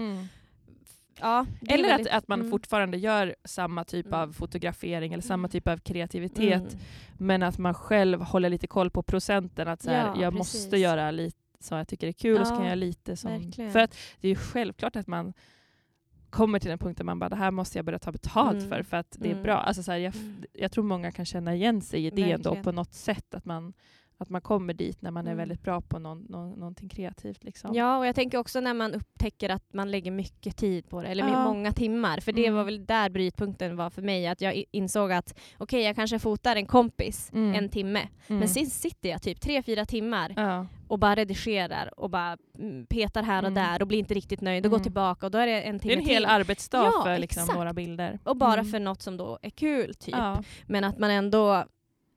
Ja, 1.19 1.45
det 1.61 1.71
är 1.71 1.73
Eller 1.77 1.87
väldigt- 1.89 2.07
att, 2.07 2.17
att 2.17 2.27
man 2.27 2.39
mm. 2.39 2.51
fortfarande 2.51 2.97
gör 2.97 3.35
samma 3.45 3.83
typ 3.83 4.05
Mm. 4.05 4.19
av 4.19 4.33
fotografering 4.33 5.13
eller 5.13 5.23
samma 5.23 5.41
Mm. 5.41 5.49
typ 5.51 5.67
av 5.67 5.77
kreativitet 5.77 6.73
Mm. 6.73 6.79
men 7.17 7.43
att 7.43 7.57
man 7.57 7.73
själv 7.73 8.21
håller 8.21 8.49
lite 8.49 8.67
koll 8.67 8.89
på 8.89 9.03
procenten. 9.03 9.67
Att 9.67 9.81
så 9.81 9.89
här, 9.89 9.97
Ja, 10.15 10.21
jag 10.21 10.37
precis. 10.37 10.63
måste 10.63 10.77
göra 10.77 11.11
lite 11.11 11.37
så 11.59 11.75
jag 11.75 11.87
tycker 11.87 12.07
det 12.07 12.11
är 12.11 12.21
kul 12.21 12.41
och 12.41 12.47
så 12.47 12.53
kan 12.53 12.63
Ja, 12.63 12.69
jag 12.69 12.69
göra 12.69 12.75
lite 12.87 13.17
som... 13.17 13.31
verkligen. 13.31 13.71
För 13.71 13.79
att 13.79 13.97
det 14.21 14.27
är 14.27 14.29
ju 14.29 14.35
självklart 14.35 14.95
att 14.95 15.07
man 15.07 15.33
kommer 16.31 16.59
till 16.59 16.71
en 16.71 16.77
punkt 16.79 16.97
där 16.97 17.03
man 17.05 17.19
bara 17.19 17.29
det 17.29 17.35
här 17.35 17.51
måste 17.51 17.77
jag 17.77 17.85
börja 17.85 17.99
ta 17.99 18.11
betalt 18.11 18.57
Mm. 18.57 18.69
för 18.69 18.83
för 18.83 18.97
att 18.97 19.15
det 19.19 19.27
är 19.27 19.31
Mm. 19.31 19.43
bra. 19.43 19.57
Alltså 19.57 19.83
så 19.83 19.91
här, 19.91 19.97
jag, 19.99 20.15
Mm. 20.15 20.43
jag 20.53 20.71
tror 20.71 20.83
många 20.83 21.11
kan 21.11 21.25
känna 21.25 21.55
igen 21.55 21.81
sig 21.81 22.05
i 22.05 22.09
det 22.09 22.31
ändå 22.31 22.55
på 22.63 22.71
något 22.71 22.93
sätt. 22.93 23.33
Att 23.33 23.45
man, 23.45 23.73
att 24.21 24.29
man 24.29 24.41
kommer 24.41 24.73
dit 24.73 25.01
när 25.01 25.11
man 25.11 25.27
är 25.27 25.31
Mm. 25.31 25.37
väldigt 25.37 25.61
bra 25.63 25.81
på 25.81 25.99
någon, 25.99 26.25
någon, 26.29 26.49
någonting 26.59 26.89
kreativt. 26.89 27.43
Liksom. 27.43 27.73
Ja, 27.75 27.97
och 27.97 28.05
jag 28.07 28.15
tänker 28.15 28.37
också 28.37 28.59
när 28.59 28.73
man 28.73 28.93
upptäcker 28.93 29.49
att 29.49 29.73
man 29.73 29.91
lägger 29.91 30.11
mycket 30.11 30.57
tid 30.57 30.89
på 30.89 31.01
det, 31.01 31.07
eller 31.07 31.27
Ja. 31.27 31.43
många 31.43 31.71
timmar. 31.71 32.19
För 32.19 32.31
det 32.31 32.45
Mm. 32.45 32.57
var 32.57 32.63
väl 32.63 32.85
där 32.85 33.09
brytpunkten 33.09 33.75
var 33.75 33.89
för 33.89 34.01
mig, 34.01 34.27
att 34.27 34.41
jag 34.41 34.63
insåg 34.71 35.11
att 35.11 35.39
okej, 35.57 35.81
jag 35.83 35.95
kanske 35.95 36.19
fotar 36.19 36.55
en 36.55 36.65
kompis 36.65 37.31
Mm. 37.33 37.55
en 37.55 37.69
timme, 37.69 38.07
Mm. 38.27 38.39
men 38.39 38.49
sen 38.49 38.65
sitter 38.65 39.09
jag 39.09 39.21
typ 39.21 39.41
tre, 39.41 39.63
fyra 39.63 39.85
timmar 39.85 40.33
Ja. 40.35 40.67
och 40.87 40.99
bara 40.99 41.15
redigerar 41.15 41.99
och 41.99 42.09
bara 42.09 42.37
mm, 42.59 42.85
petar 42.85 43.23
här 43.23 43.43
och 43.43 43.47
Mm. 43.51 43.63
där 43.63 43.81
och 43.81 43.87
blir 43.87 43.99
inte 43.99 44.13
riktigt 44.13 44.41
nöjd 44.41 44.65
och 44.65 44.71
går 44.71 44.79
tillbaka 44.79 45.25
och 45.25 45.31
då 45.31 45.37
är 45.37 45.47
det 45.47 45.61
en 45.61 45.73
Det 45.73 45.79
timme 45.79 45.93
är 45.93 45.97
en 45.97 46.05
hel 46.05 46.15
till. 46.23 46.25
arbetsdag 46.25 46.91
Ja, 46.95 47.01
för 47.05 47.17
liksom 47.19 47.55
några 47.55 47.73
bilder. 47.73 48.19
Och 48.23 48.37
bara 48.37 48.63
för 48.63 48.79
något 48.79 49.01
som 49.01 49.17
då 49.17 49.39
är 49.41 49.49
kul, 49.49 49.93
typ. 49.95 50.15
Men 50.67 50.83
att 50.83 50.99
man 50.99 51.11
ändå 51.11 51.65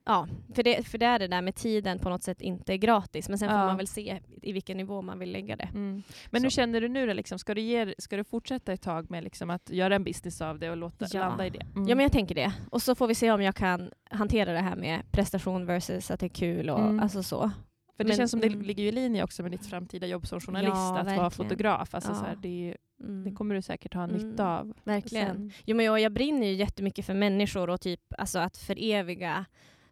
Ja, 0.05 0.27
för 0.55 0.63
det, 0.63 0.87
för 0.87 0.97
det 0.97 1.05
är 1.05 1.19
det 1.19 1.27
där 1.27 1.41
med 1.41 1.55
tiden 1.55 1.99
på 1.99 2.09
något 2.09 2.23
sätt 2.23 2.41
inte 2.41 2.77
gratis. 2.77 3.29
Men 3.29 3.37
sen 3.37 3.49
får 3.49 3.57
Ja. 3.59 3.65
man 3.65 3.77
väl 3.77 3.87
se 3.87 4.19
i 4.41 4.51
vilken 4.51 4.77
nivå 4.77 5.01
man 5.01 5.19
vill 5.19 5.31
lägga 5.31 5.55
det. 5.55 5.63
Mm. 5.73 6.03
Men 6.29 6.43
hur 6.43 6.49
Så. 6.49 6.55
känner 6.55 6.81
du 6.81 6.87
nu 6.89 7.07
då? 7.07 7.13
Liksom? 7.13 7.39
Ska, 7.39 7.53
du 7.53 7.61
ge, 7.61 7.93
ska 7.97 8.17
du 8.17 8.23
fortsätta 8.23 8.73
ett 8.73 8.81
tag 8.81 9.11
med 9.11 9.23
liksom 9.23 9.49
att 9.49 9.69
göra 9.69 9.95
en 9.95 10.03
business 10.03 10.41
av 10.41 10.59
det 10.59 10.69
och 10.69 10.77
låta, 10.77 11.05
Ja. 11.13 11.19
landa 11.19 11.45
i 11.47 11.49
det? 11.49 11.61
Mm. 11.75 11.87
Ja 11.87 11.95
men 11.95 12.03
jag 12.03 12.11
tänker 12.11 12.35
det. 12.35 12.53
Och 12.71 12.81
så 12.81 12.95
får 12.95 13.07
vi 13.07 13.15
se 13.15 13.31
om 13.31 13.41
jag 13.41 13.55
kan 13.55 13.91
hantera 14.09 14.53
det 14.53 14.59
här 14.61 14.75
med 14.75 15.01
prestation 15.11 15.65
versus 15.65 16.11
att 16.11 16.19
det 16.19 16.25
är 16.25 16.29
kul 16.29 16.69
och 16.69 16.79
Mm. 16.79 16.99
alltså 16.99 17.23
så. 17.23 17.51
För 17.97 18.03
det 18.03 18.07
Men- 18.07 18.17
känns 18.17 18.31
som 18.31 18.39
det 18.39 18.47
mm. 18.47 18.61
ligger 18.61 18.83
i 18.83 18.91
linje 18.91 19.23
också 19.23 19.43
med 19.43 19.51
ditt 19.51 19.65
framtida 19.65 20.07
jobb 20.07 20.27
som 20.27 20.39
journalist, 20.39 20.71
Ja, 20.75 20.87
att 20.87 20.93
vara 20.93 21.03
verkligen. 21.03 21.31
fotograf. 21.31 21.95
Alltså 21.95 22.11
Ja. 22.11 22.15
så 22.15 22.25
här, 22.25 22.35
det, 22.41 22.75
Mm. 22.99 23.23
det 23.23 23.31
kommer 23.31 23.55
du 23.55 23.61
säkert 23.61 23.93
ha 23.93 24.03
Mm. 24.03 24.15
nytta 24.15 24.47
av. 24.59 24.73
Verkligen. 24.83 25.27
sen. 25.35 25.51
Jo, 25.65 25.75
men 25.75 25.85
jag, 25.85 25.99
jag 25.99 26.11
brinner 26.11 26.47
ju 26.47 26.53
jättemycket 26.53 27.05
för 27.05 27.13
människor 27.13 27.69
och 27.69 27.81
typ 27.81 28.01
alltså 28.17 28.39
att 28.39 28.57
föreviga 28.57 29.45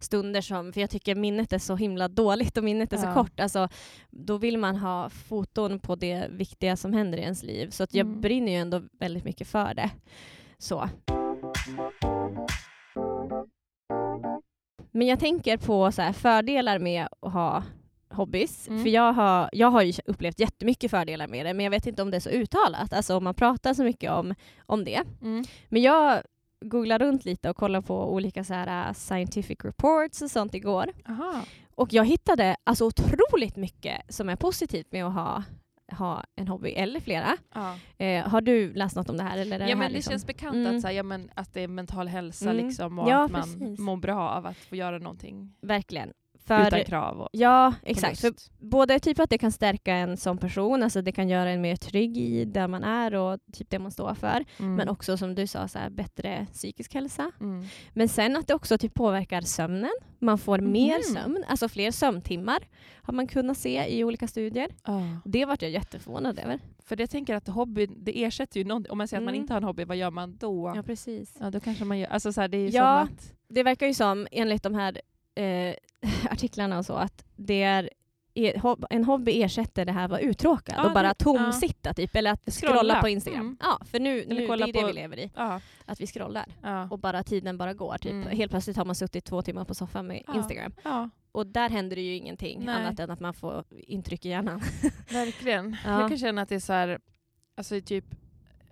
stunder 0.03 0.41
som, 0.41 0.73
för 0.73 0.81
jag 0.81 0.89
tycker 0.89 1.15
minnet 1.15 1.53
är 1.53 1.59
så 1.59 1.75
himla 1.75 2.07
dåligt 2.07 2.57
och 2.57 2.63
minnet 2.63 2.93
är 2.93 2.97
så 2.97 3.05
Ja. 3.05 3.13
kort. 3.13 3.39
Alltså, 3.39 3.69
då 4.09 4.37
vill 4.37 4.57
man 4.57 4.75
ha 4.75 5.09
foton 5.09 5.79
på 5.79 5.95
det 5.95 6.27
viktiga 6.31 6.75
som 6.77 6.93
händer 6.93 7.17
i 7.17 7.21
ens 7.21 7.43
liv. 7.43 7.69
Så 7.69 7.83
att 7.83 7.93
jag 7.93 8.07
Mm. 8.07 8.21
brinner 8.21 8.51
ju 8.51 8.57
ändå 8.57 8.81
väldigt 8.99 9.23
mycket 9.25 9.47
för 9.47 9.73
det. 9.73 9.89
Så. 10.57 10.89
Men 14.91 15.07
jag 15.07 15.19
tänker 15.19 15.57
på 15.57 15.91
så 15.91 16.01
här, 16.01 16.13
fördelar 16.13 16.79
med 16.79 17.07
att 17.21 17.33
ha 17.33 17.63
hobbys. 18.09 18.67
Mm. 18.67 18.83
För 18.83 18.89
jag 18.89 19.13
har, 19.13 19.49
jag 19.53 19.67
har 19.71 19.81
ju 19.81 19.93
upplevt 20.05 20.39
jättemycket 20.39 20.91
fördelar 20.91 21.27
med 21.27 21.45
det, 21.45 21.53
men 21.53 21.63
jag 21.63 21.71
vet 21.71 21.87
inte 21.87 22.01
om 22.01 22.11
det 22.11 22.17
är 22.17 22.21
så 22.21 22.29
uttalat. 22.29 22.93
Alltså 22.93 23.15
om 23.17 23.23
man 23.23 23.33
pratar 23.33 23.73
så 23.73 23.83
mycket 23.83 24.11
om, 24.11 24.35
om 24.65 24.83
det. 24.83 25.01
Mm. 25.21 25.43
Men 25.69 25.81
jag 25.81 26.21
googlade 26.63 27.05
runt 27.05 27.25
lite 27.25 27.49
och 27.49 27.55
kollade 27.57 27.87
på 27.87 28.13
olika 28.13 28.43
så 28.43 28.53
här, 28.53 28.87
uh, 28.89 28.93
scientific 28.93 29.57
reports 29.63 30.21
och 30.21 30.31
sånt 30.31 30.53
igår. 30.55 30.85
Aha. 31.09 31.41
Och 31.75 31.93
jag 31.93 32.05
hittade 32.05 32.55
alltså 32.63 32.85
otroligt 32.85 33.55
mycket 33.55 34.01
som 34.09 34.29
är 34.29 34.35
positivt 34.35 34.91
med 34.91 35.05
att 35.05 35.13
ha, 35.13 35.43
ha 35.91 36.23
en 36.35 36.47
hobby, 36.47 36.69
eller 36.71 36.99
flera. 36.99 37.37
Ja. 37.53 37.75
Eh, 38.05 38.27
har 38.27 38.41
du 38.41 38.73
läst 38.73 38.95
något 38.95 39.09
om 39.09 39.17
det 39.17 39.23
här? 39.23 39.37
Eller 39.37 39.59
det 39.59 39.65
Ja, 39.65 39.69
här 39.69 39.75
men 39.75 39.87
det 39.91 39.93
liksom? 39.95 40.11
känns 40.11 40.27
bekant 40.27 40.55
Mm. 40.55 40.75
att, 40.75 40.81
så 40.81 40.87
här, 40.87 40.93
ja, 40.95 41.03
men, 41.03 41.29
att 41.35 41.53
det 41.53 41.61
är 41.61 41.67
mental 41.67 42.07
hälsa 42.07 42.49
Mm. 42.51 42.65
liksom, 42.65 42.99
och 42.99 43.09
Ja, 43.09 43.25
att 43.25 43.31
man 43.31 43.41
precis. 43.41 43.79
mår 43.79 43.97
bra 43.97 44.29
av 44.29 44.45
att 44.45 44.57
få 44.57 44.75
göra 44.75 44.97
någonting. 44.99 45.53
Verkligen. 45.61 46.11
För, 46.45 46.67
Utan 46.67 46.83
krav 46.83 47.21
och 47.21 47.29
ja, 47.31 47.73
exakt. 47.83 48.19
För 48.21 48.33
både 48.59 48.99
typ 48.99 49.19
att 49.19 49.29
det 49.29 49.37
kan 49.37 49.51
stärka 49.51 49.93
en 49.95 50.17
som 50.17 50.37
person, 50.37 50.83
alltså 50.83 51.01
det 51.01 51.11
kan 51.11 51.29
göra 51.29 51.49
en 51.49 51.61
mer 51.61 51.75
trygg 51.75 52.17
i 52.17 52.45
där 52.45 52.67
man 52.67 52.83
är 52.83 53.13
och 53.15 53.39
typ 53.53 53.69
det 53.69 53.79
man 53.79 53.91
står 53.91 54.13
för. 54.13 54.45
Mm. 54.59 54.75
Men 54.75 54.89
också 54.89 55.17
som 55.17 55.35
du 55.35 55.47
sa, 55.47 55.67
så 55.67 55.79
här, 55.79 55.89
bättre 55.89 56.47
psykisk 56.53 56.93
hälsa. 56.93 57.31
Mm. 57.39 57.65
Men 57.93 58.09
sen 58.09 58.35
att 58.35 58.47
det 58.47 58.53
också 58.53 58.77
typ 58.77 58.93
påverkar 58.93 59.41
sömnen. 59.41 59.91
Man 60.19 60.37
får 60.37 60.59
mer 60.59 60.95
Mhm. 60.97 61.03
sömn, 61.03 61.43
alltså 61.47 61.69
fler 61.69 61.91
sömntimmar 61.91 62.59
har 62.95 63.13
man 63.13 63.27
kunnat 63.27 63.57
se 63.57 63.85
i 63.97 64.03
olika 64.03 64.27
studier. 64.27 64.69
Ja. 64.85 65.01
Det 65.25 65.45
vart 65.45 65.61
jag 65.61 65.71
jätteförvånad 65.71 66.39
över. 66.39 66.59
För 66.85 66.99
jag 67.01 67.09
tänker 67.09 67.35
att 67.35 67.47
hobby, 67.47 67.85
det 67.85 68.23
ersätter 68.23 68.59
ju 68.59 68.63
någonting. 68.63 68.91
Om 68.91 68.97
man 68.97 69.07
säger 69.07 69.21
att 69.21 69.25
man 69.25 69.33
Mm. 69.33 69.41
inte 69.41 69.53
har 69.53 69.57
en 69.57 69.63
hobby, 69.67 69.83
vad 69.85 69.97
gör 69.97 70.11
man 70.11 70.37
då? 70.37 70.73
Ja, 70.75 70.83
precis. 70.83 71.35
Ja, 71.39 71.49
då 71.49 71.59
kanske 71.59 71.85
man 71.85 71.99
gör... 71.99 72.07
Alltså 72.07 72.33
så 72.33 72.41
här, 72.41 72.47
det 72.47 72.57
är 72.57 72.61
ju 72.61 72.67
Ja. 72.69 72.99
att... 72.99 73.33
Det 73.49 73.63
verkar 73.63 73.87
ju 73.87 73.93
som, 73.93 74.27
enligt 74.31 74.63
de 74.63 74.75
här 74.75 75.01
eh, 75.35 75.75
artiklarna 76.31 76.77
och 76.77 76.85
så, 76.85 76.93
att 76.93 77.25
det 77.35 77.63
är 77.63 77.89
e- 78.33 78.61
en 78.89 79.03
hobby 79.03 79.41
ersätter 79.43 79.85
det 79.85 79.91
här 79.91 80.03
att 80.05 80.11
vara 80.11 80.19
uttråkad 80.19 80.75
Ja, 80.77 80.85
och 80.87 80.93
bara 80.93 81.13
tomsitta 81.13 81.93
typ, 81.93 82.15
eller 82.15 82.31
att 82.31 82.53
scrolla, 82.53 82.75
Scrolla. 82.77 83.01
på 83.01 83.09
Instagram. 83.09 83.39
Mm. 83.41 83.57
Ja, 83.61 83.79
för 83.85 83.99
nu, 83.99 84.15
nu 84.27 84.35
det 84.35 84.45
är 84.45 84.67
det 84.67 84.73
på- 84.81 84.87
vi 84.87 84.93
lever 84.93 85.19
i. 85.19 85.31
Ja. 85.35 85.61
Att 85.85 86.01
vi 86.01 86.07
scrollar. 86.07 86.45
Ja. 86.61 86.87
Och 86.91 86.99
bara 86.99 87.23
tiden 87.23 87.57
bara 87.57 87.73
går. 87.73 87.97
Typ. 87.97 88.11
Mm. 88.11 88.37
Helt 88.37 88.51
plötsligt 88.51 88.77
har 88.77 88.85
man 88.85 88.95
suttit 88.95 89.25
två 89.25 89.41
timmar 89.41 89.65
på 89.65 89.75
soffan 89.75 90.07
med 90.07 90.23
Ja. 90.27 90.35
Instagram. 90.37 90.73
ja, 90.83 91.09
Och 91.31 91.47
där 91.47 91.69
händer 91.69 91.95
det 91.95 92.01
ju 92.01 92.15
ingenting 92.15 92.65
Nej. 92.65 92.75
annat 92.75 92.99
än 92.99 93.11
att 93.11 93.19
man 93.19 93.33
får 93.33 93.63
intryck 93.71 94.25
i 94.25 94.29
hjärnan. 94.29 94.61
verkligen. 95.11 95.77
Ja. 95.85 95.99
Jag 96.01 96.09
kan 96.09 96.17
känna 96.17 96.41
att 96.41 96.49
det 96.49 96.55
är 96.55 96.59
så 96.59 96.73
här, 96.73 96.99
alltså 97.57 97.81
typ 97.81 98.05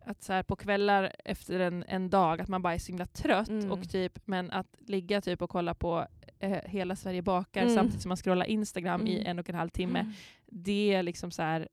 att 0.05 0.23
så 0.23 0.33
här 0.33 0.43
på 0.43 0.55
kvällar 0.55 1.11
efter 1.25 1.59
en, 1.59 1.83
en 1.87 2.09
dag, 2.09 2.41
att 2.41 2.47
man 2.47 2.61
bara 2.61 2.73
är 2.73 2.77
så 2.79 2.87
himla 2.87 3.05
trött. 3.05 3.49
Mm. 3.49 3.71
Och 3.71 3.89
typ, 3.89 4.19
men 4.25 4.51
att 4.51 4.67
ligga 4.87 5.21
typ 5.21 5.41
och 5.41 5.49
kolla 5.49 5.73
på 5.73 6.07
eh, 6.41 6.57
Hela 6.65 6.95
Sverige 6.95 7.21
bakar 7.21 7.61
Mm. 7.61 7.73
samtidigt 7.75 8.01
som 8.01 8.09
man 8.09 8.17
scrollar 8.17 8.45
Instagram 8.45 9.07
i 9.07 9.15
Mm. 9.15 9.27
en 9.27 9.39
och 9.39 9.49
en 9.49 9.55
halv 9.55 9.69
timme. 9.69 10.11
Det 10.45 10.93
är 10.93 11.03
liksom 11.03 11.31
så 11.31 11.41
här, 11.41 11.67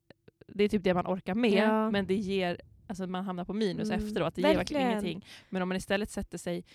det 0.47 0.63
är 0.63 0.69
typ 0.69 0.83
det 0.83 0.93
man 0.93 1.07
orkar 1.07 1.35
med, 1.35 1.51
Ja. 1.53 1.91
men 1.91 2.05
det 2.07 2.15
ger, 2.15 2.61
alltså 2.87 3.07
man 3.07 3.23
hamnar 3.25 3.45
på 3.45 3.53
minus 3.53 3.89
Mm. 3.91 4.05
efteråt. 4.05 4.35
Det 4.35 4.41
ger 4.41 4.55
verkligen 4.55 4.89
ingenting. 4.91 5.25
Men 5.49 5.61
om 5.61 5.69
man 5.69 5.77
istället 5.77 6.09
sätter 6.11 6.37
sig, 6.37 6.65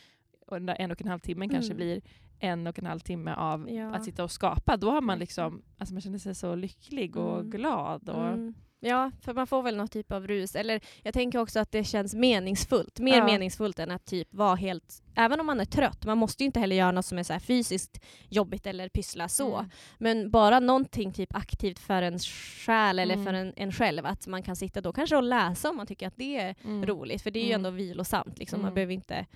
och 0.46 0.56
den 0.56 0.66
där 0.66 0.76
en 0.78 0.90
och 0.90 1.00
en 1.02 1.08
halv 1.08 1.20
timmen 1.20 1.48
kanske 1.48 1.72
Mm. 1.72 1.76
blir 1.76 2.00
en 2.38 2.66
och 2.66 2.78
en 2.78 2.86
halv 2.86 3.00
timme 3.00 3.34
av 3.34 3.70
Ja. 3.70 3.94
att 3.94 4.04
sitta 4.04 4.24
och 4.24 4.30
skapa, 4.30 4.76
då 4.76 4.90
har 4.90 5.00
man 5.00 5.18
liksom, 5.18 5.62
alltså 5.78 5.94
man 5.94 6.00
känner 6.00 6.18
sig 6.18 6.34
så 6.34 6.54
lycklig 6.54 7.16
och 7.16 7.38
Mm. 7.38 7.50
glad. 7.50 8.08
Och, 8.08 8.26
Mm. 8.28 8.54
Ja, 8.84 9.10
för 9.20 9.34
man 9.34 9.46
får 9.46 9.62
väl 9.62 9.76
någon 9.76 9.88
typ 9.88 10.12
av 10.12 10.26
rus. 10.26 10.54
Eller 10.56 10.80
jag 11.02 11.14
tänker 11.14 11.38
också 11.38 11.60
att 11.60 11.72
det 11.72 11.84
känns 11.84 12.14
meningsfullt. 12.14 12.98
Mer 13.00 13.16
Ja. 13.18 13.24
meningsfullt 13.24 13.78
än 13.78 13.90
att 13.90 14.04
typ 14.04 14.34
vara 14.34 14.54
helt... 14.54 15.02
Även 15.16 15.40
om 15.40 15.46
man 15.46 15.60
är 15.60 15.64
trött, 15.64 16.04
man 16.04 16.18
måste 16.18 16.42
ju 16.42 16.46
inte 16.46 16.60
heller 16.60 16.76
göra 16.76 16.90
något 16.92 17.06
som 17.06 17.18
är 17.18 17.22
så 17.22 17.38
fysiskt 17.40 18.00
jobbigt 18.28 18.66
eller 18.66 18.88
pyssla 18.88 19.28
så. 19.28 19.56
Mm. 19.56 19.70
Men 19.98 20.30
bara 20.30 20.60
någonting 20.60 21.12
typ 21.12 21.34
aktivt 21.36 21.78
för 21.78 22.02
en 22.02 22.18
själ 22.18 22.98
eller 22.98 23.14
Mm. 23.14 23.26
för 23.26 23.32
en, 23.34 23.52
en 23.56 23.72
själv. 23.72 24.06
Att 24.06 24.26
man 24.26 24.42
kan 24.42 24.56
sitta 24.56 24.80
då 24.80 24.92
kanske 24.92 25.16
och 25.16 25.22
läsa 25.22 25.70
om 25.70 25.76
man 25.76 25.86
tycker 25.86 26.06
att 26.06 26.16
det 26.16 26.36
är 26.36 26.54
Mm. 26.64 26.86
roligt. 26.86 27.22
För 27.22 27.30
det 27.30 27.38
är 27.38 27.44
ju 27.44 27.52
Mm. 27.52 27.58
ändå 27.66 27.70
vilosamt. 27.70 28.38
Liksom. 28.38 28.58
Man 28.60 28.64
Mm. 28.68 28.74
behöver 28.74 28.92
inte 28.94 29.26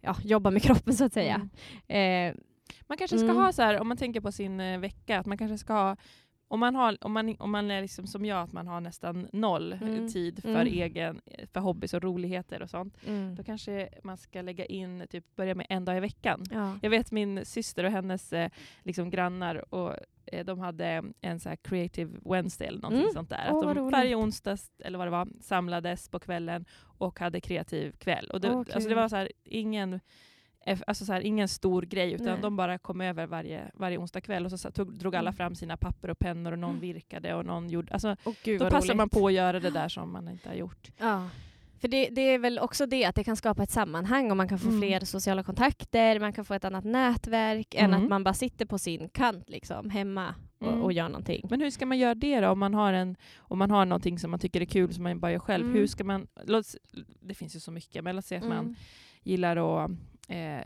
ja, 0.00 0.16
jobba 0.24 0.50
med 0.50 0.62
kroppen 0.68 0.94
så 0.94 1.04
att 1.04 1.12
säga. 1.12 1.48
Mm. 1.88 2.30
Eh, 2.34 2.40
Man 2.86 2.98
kanske 2.98 3.18
ska 3.18 3.32
ha 3.32 3.52
så 3.52 3.62
här, 3.62 3.80
om 3.80 3.88
man 3.88 3.96
tänker 3.96 4.20
på 4.20 4.32
sin 4.32 4.60
eh, 4.60 4.78
vecka, 4.78 5.18
att 5.18 5.26
man 5.26 5.38
kanske 5.38 5.58
ska 5.58 5.72
ha 5.72 5.96
om 6.50 6.60
man, 6.60 6.74
har, 6.74 6.96
om, 7.00 7.12
man, 7.12 7.36
om 7.38 7.50
man 7.50 7.70
är 7.70 7.82
liksom 7.82 8.06
som 8.06 8.24
jag, 8.24 8.38
att 8.42 8.52
man 8.52 8.66
har 8.66 8.80
nästan 8.80 9.28
noll 9.32 9.72
Mm. 9.72 10.08
tid 10.08 10.42
för, 10.42 10.48
Mm. 10.48 10.66
egen, 10.66 11.20
för 11.52 11.60
hobbys 11.60 11.94
och 11.94 12.02
roligheter 12.02 12.62
och 12.62 12.70
sånt, 12.70 12.96
mm. 13.06 13.34
då 13.34 13.42
kanske 13.44 13.88
man 14.02 14.16
ska 14.16 14.42
lägga 14.42 14.64
in, 14.66 15.06
typ 15.10 15.36
börja 15.36 15.54
med 15.54 15.66
en 15.68 15.84
dag 15.84 15.96
i 15.96 16.00
veckan. 16.00 16.44
ja. 16.50 16.78
Jag 16.82 16.90
vet 16.90 17.12
min 17.12 17.44
syster 17.44 17.84
och 17.84 17.90
hennes 17.90 18.32
eh, 18.32 18.50
liksom, 18.82 19.10
grannar, 19.10 19.74
och, 19.74 19.94
eh, 20.26 20.44
de 20.44 20.58
hade 20.58 21.02
en 21.20 21.40
så 21.40 21.48
här 21.48 21.56
creative 21.56 22.12
Wednesday 22.24 22.68
eller 22.68 22.80
någonting 22.80 23.00
Mm. 23.02 23.12
sånt 23.14 23.30
där. 23.30 23.46
Att 23.46 23.64
vad 23.64 23.76
de 23.76 23.90
varje 23.90 24.14
onsdag 24.14 24.56
eller 24.84 24.98
vad 24.98 25.06
det 25.06 25.10
var, 25.12 25.28
samlades 25.40 26.08
på 26.08 26.18
kvällen 26.18 26.64
och 26.98 27.18
hade 27.20 27.40
kreativ 27.40 27.92
kväll. 27.98 28.30
Och 28.30 28.40
det, 28.40 28.50
Åh, 28.50 28.58
alltså, 28.58 28.78
kul. 28.80 28.88
det 28.88 28.94
var 28.94 29.08
så 29.08 29.16
här, 29.16 29.32
ingen 29.44 30.00
Alltså 30.86 31.04
så 31.04 31.12
här, 31.12 31.20
ingen 31.20 31.48
stor 31.48 31.82
grej, 31.82 32.12
utan 32.12 32.26
Nej. 32.26 32.38
de 32.42 32.56
bara 32.56 32.78
kom 32.78 33.00
över 33.00 33.26
varje, 33.26 33.70
varje 33.74 33.98
onsdag 33.98 34.20
kväll 34.20 34.44
och 34.44 34.60
så, 34.60 34.70
tog, 34.70 34.98
drog 34.98 35.16
alla 35.16 35.28
Mm. 35.30 35.36
fram 35.36 35.54
sina 35.54 35.76
papper 35.76 36.10
och 36.10 36.18
pennor 36.18 36.52
och 36.52 36.58
någon 36.58 36.70
Mm. 36.70 36.80
virkade 36.80 37.34
och 37.34 37.44
någon 37.46 37.70
gjorde... 37.70 37.92
Alltså, 37.92 38.16
Och 38.24 38.34
gud, 38.44 38.60
då 38.60 38.70
passar 38.70 38.88
roligt. 38.88 38.96
man 38.96 39.08
på 39.08 39.26
att 39.26 39.32
göra 39.32 39.60
det 39.60 39.70
där 39.70 39.88
som 39.88 40.12
man 40.12 40.28
inte 40.28 40.48
har 40.48 40.56
gjort. 40.56 40.88
Ja. 40.98 41.28
För 41.80 41.88
det, 41.88 42.08
det 42.12 42.20
är 42.20 42.38
väl 42.38 42.58
också 42.58 42.86
det 42.86 43.04
att 43.04 43.14
det 43.14 43.24
kan 43.24 43.36
skapa 43.36 43.62
ett 43.62 43.70
sammanhang 43.70 44.30
och 44.30 44.36
man 44.36 44.48
kan 44.48 44.58
få 44.58 44.68
Mm. 44.68 44.80
fler 44.80 45.00
sociala 45.00 45.42
kontakter, 45.42 46.20
man 46.20 46.32
kan 46.32 46.44
få 46.44 46.54
ett 46.54 46.64
annat 46.64 46.84
nätverk 46.84 47.74
än 47.74 47.84
Mm. 47.92 48.02
att 48.02 48.08
man 48.10 48.24
bara 48.24 48.34
sitter 48.34 48.66
på 48.66 48.78
sin 48.78 49.08
kant 49.08 49.50
liksom, 49.50 49.90
hemma 49.90 50.34
och, 50.58 50.66
Mm. 50.66 50.82
och 50.82 50.92
gör 50.92 51.08
någonting. 51.08 51.46
Men 51.50 51.60
hur 51.60 51.70
ska 51.70 51.86
man 51.86 51.98
göra 51.98 52.14
det 52.14 52.40
då? 52.40 52.48
Om 52.48 52.58
man 52.58 52.74
har, 52.74 52.92
en, 52.92 53.16
om 53.38 53.58
man 53.58 53.70
har 53.70 53.84
någonting 53.84 54.18
som 54.18 54.30
man 54.30 54.40
tycker 54.40 54.60
är 54.60 54.64
kul 54.64 54.94
som 54.94 55.02
man 55.04 55.20
bara 55.20 55.32
gör 55.32 55.38
själv. 55.38 55.64
Mm. 55.64 55.76
Hur 55.76 55.86
ska 55.86 56.04
man... 56.04 56.26
Låt, 56.46 56.66
det 57.20 57.34
finns 57.34 57.56
ju 57.56 57.60
så 57.60 57.70
mycket, 57.70 58.04
men 58.04 58.16
låt 58.16 58.24
säga 58.24 58.40
att 58.40 58.46
man 58.48 58.58
Mm. 58.58 58.74
gillar 59.22 59.56
att 59.84 59.90
eh, 60.28 60.58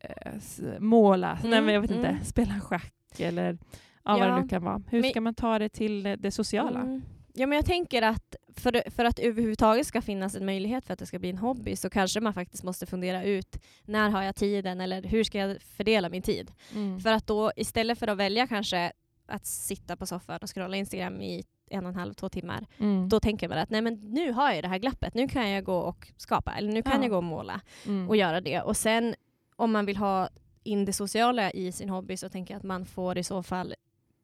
eh, 0.00 0.32
måla, 0.78 1.34
Nej, 1.42 1.52
Mm, 1.52 1.64
men 1.64 1.74
jag 1.74 1.80
vet 1.80 1.90
inte, 1.90 2.08
mm. 2.08 2.24
spela 2.24 2.60
schack 2.60 2.94
eller 3.18 3.58
ja, 4.04 4.18
vad 4.18 4.20
Ja. 4.20 4.26
det 4.34 4.40
nu 4.42 4.48
kan 4.48 4.62
vara. 4.64 4.82
Hur 4.90 5.00
Men- 5.00 5.10
ska 5.10 5.20
man 5.20 5.34
ta 5.34 5.58
det 5.58 5.68
till 5.68 6.02
det 6.18 6.30
sociala? 6.30 6.80
Mm. 6.80 7.02
Ja, 7.34 7.46
men 7.46 7.56
jag 7.56 7.66
tänker 7.66 8.02
att 8.02 8.36
för, 8.56 8.90
för 8.90 9.04
att 9.04 9.18
överhuvudtaget 9.18 9.86
ska 9.86 10.02
finnas 10.02 10.34
en 10.34 10.46
möjlighet 10.46 10.84
för 10.84 10.92
att 10.92 10.98
det 10.98 11.06
ska 11.06 11.18
bli 11.18 11.30
en 11.30 11.38
hobby 11.38 11.76
så 11.76 11.90
kanske 11.90 12.20
man 12.20 12.34
faktiskt 12.34 12.62
måste 12.64 12.86
fundera 12.86 13.24
ut 13.24 13.56
när 13.84 14.10
har 14.10 14.22
jag 14.22 14.36
tiden 14.36 14.80
eller 14.80 15.02
hur 15.02 15.24
ska 15.24 15.38
jag 15.38 15.62
fördela 15.62 16.08
min 16.08 16.22
tid? 16.22 16.52
Mm. 16.74 17.00
För 17.00 17.12
att 17.12 17.26
då 17.26 17.52
istället 17.56 17.98
för 17.98 18.08
att 18.08 18.16
välja 18.18 18.46
kanske 18.46 18.92
att 19.26 19.46
sitta 19.46 19.96
på 19.96 20.06
soffan 20.06 20.38
och 20.42 20.54
scrolla 20.54 20.76
Instagram 20.76 21.20
i 21.22 21.44
en 21.70 21.84
och 21.86 21.88
en 21.92 21.96
halv, 21.98 22.14
två 22.14 22.28
timmar 22.28 22.66
Mm. 22.78 23.08
då 23.08 23.20
tänker 23.20 23.48
man 23.48 23.58
att 23.58 23.70
nej 23.70 23.80
men 23.82 23.94
nu 23.94 24.32
har 24.32 24.52
jag 24.52 24.64
det 24.64 24.68
här 24.68 24.78
glappet, 24.78 25.14
nu 25.14 25.28
kan 25.28 25.50
jag 25.50 25.64
gå 25.64 25.76
och 25.76 26.08
skapa 26.16 26.52
eller 26.52 26.72
nu 26.72 26.82
kan 26.82 26.92
Ja. 26.96 27.02
jag 27.02 27.10
gå 27.10 27.16
och 27.16 27.24
måla 27.24 27.60
Mm. 27.86 28.08
och 28.08 28.16
göra 28.16 28.40
det. 28.40 28.60
Och 28.60 28.76
sen 28.76 29.14
om 29.56 29.72
man 29.72 29.86
vill 29.86 29.96
ha 29.96 30.28
in 30.64 30.84
det 30.84 30.92
sociala 30.92 31.50
i 31.50 31.72
sin 31.72 31.88
hobby 31.88 32.16
så 32.16 32.28
tänker 32.28 32.54
jag 32.54 32.58
att 32.58 32.64
man 32.64 32.86
får 32.86 33.18
i 33.18 33.24
så 33.24 33.42
fall 33.42 33.74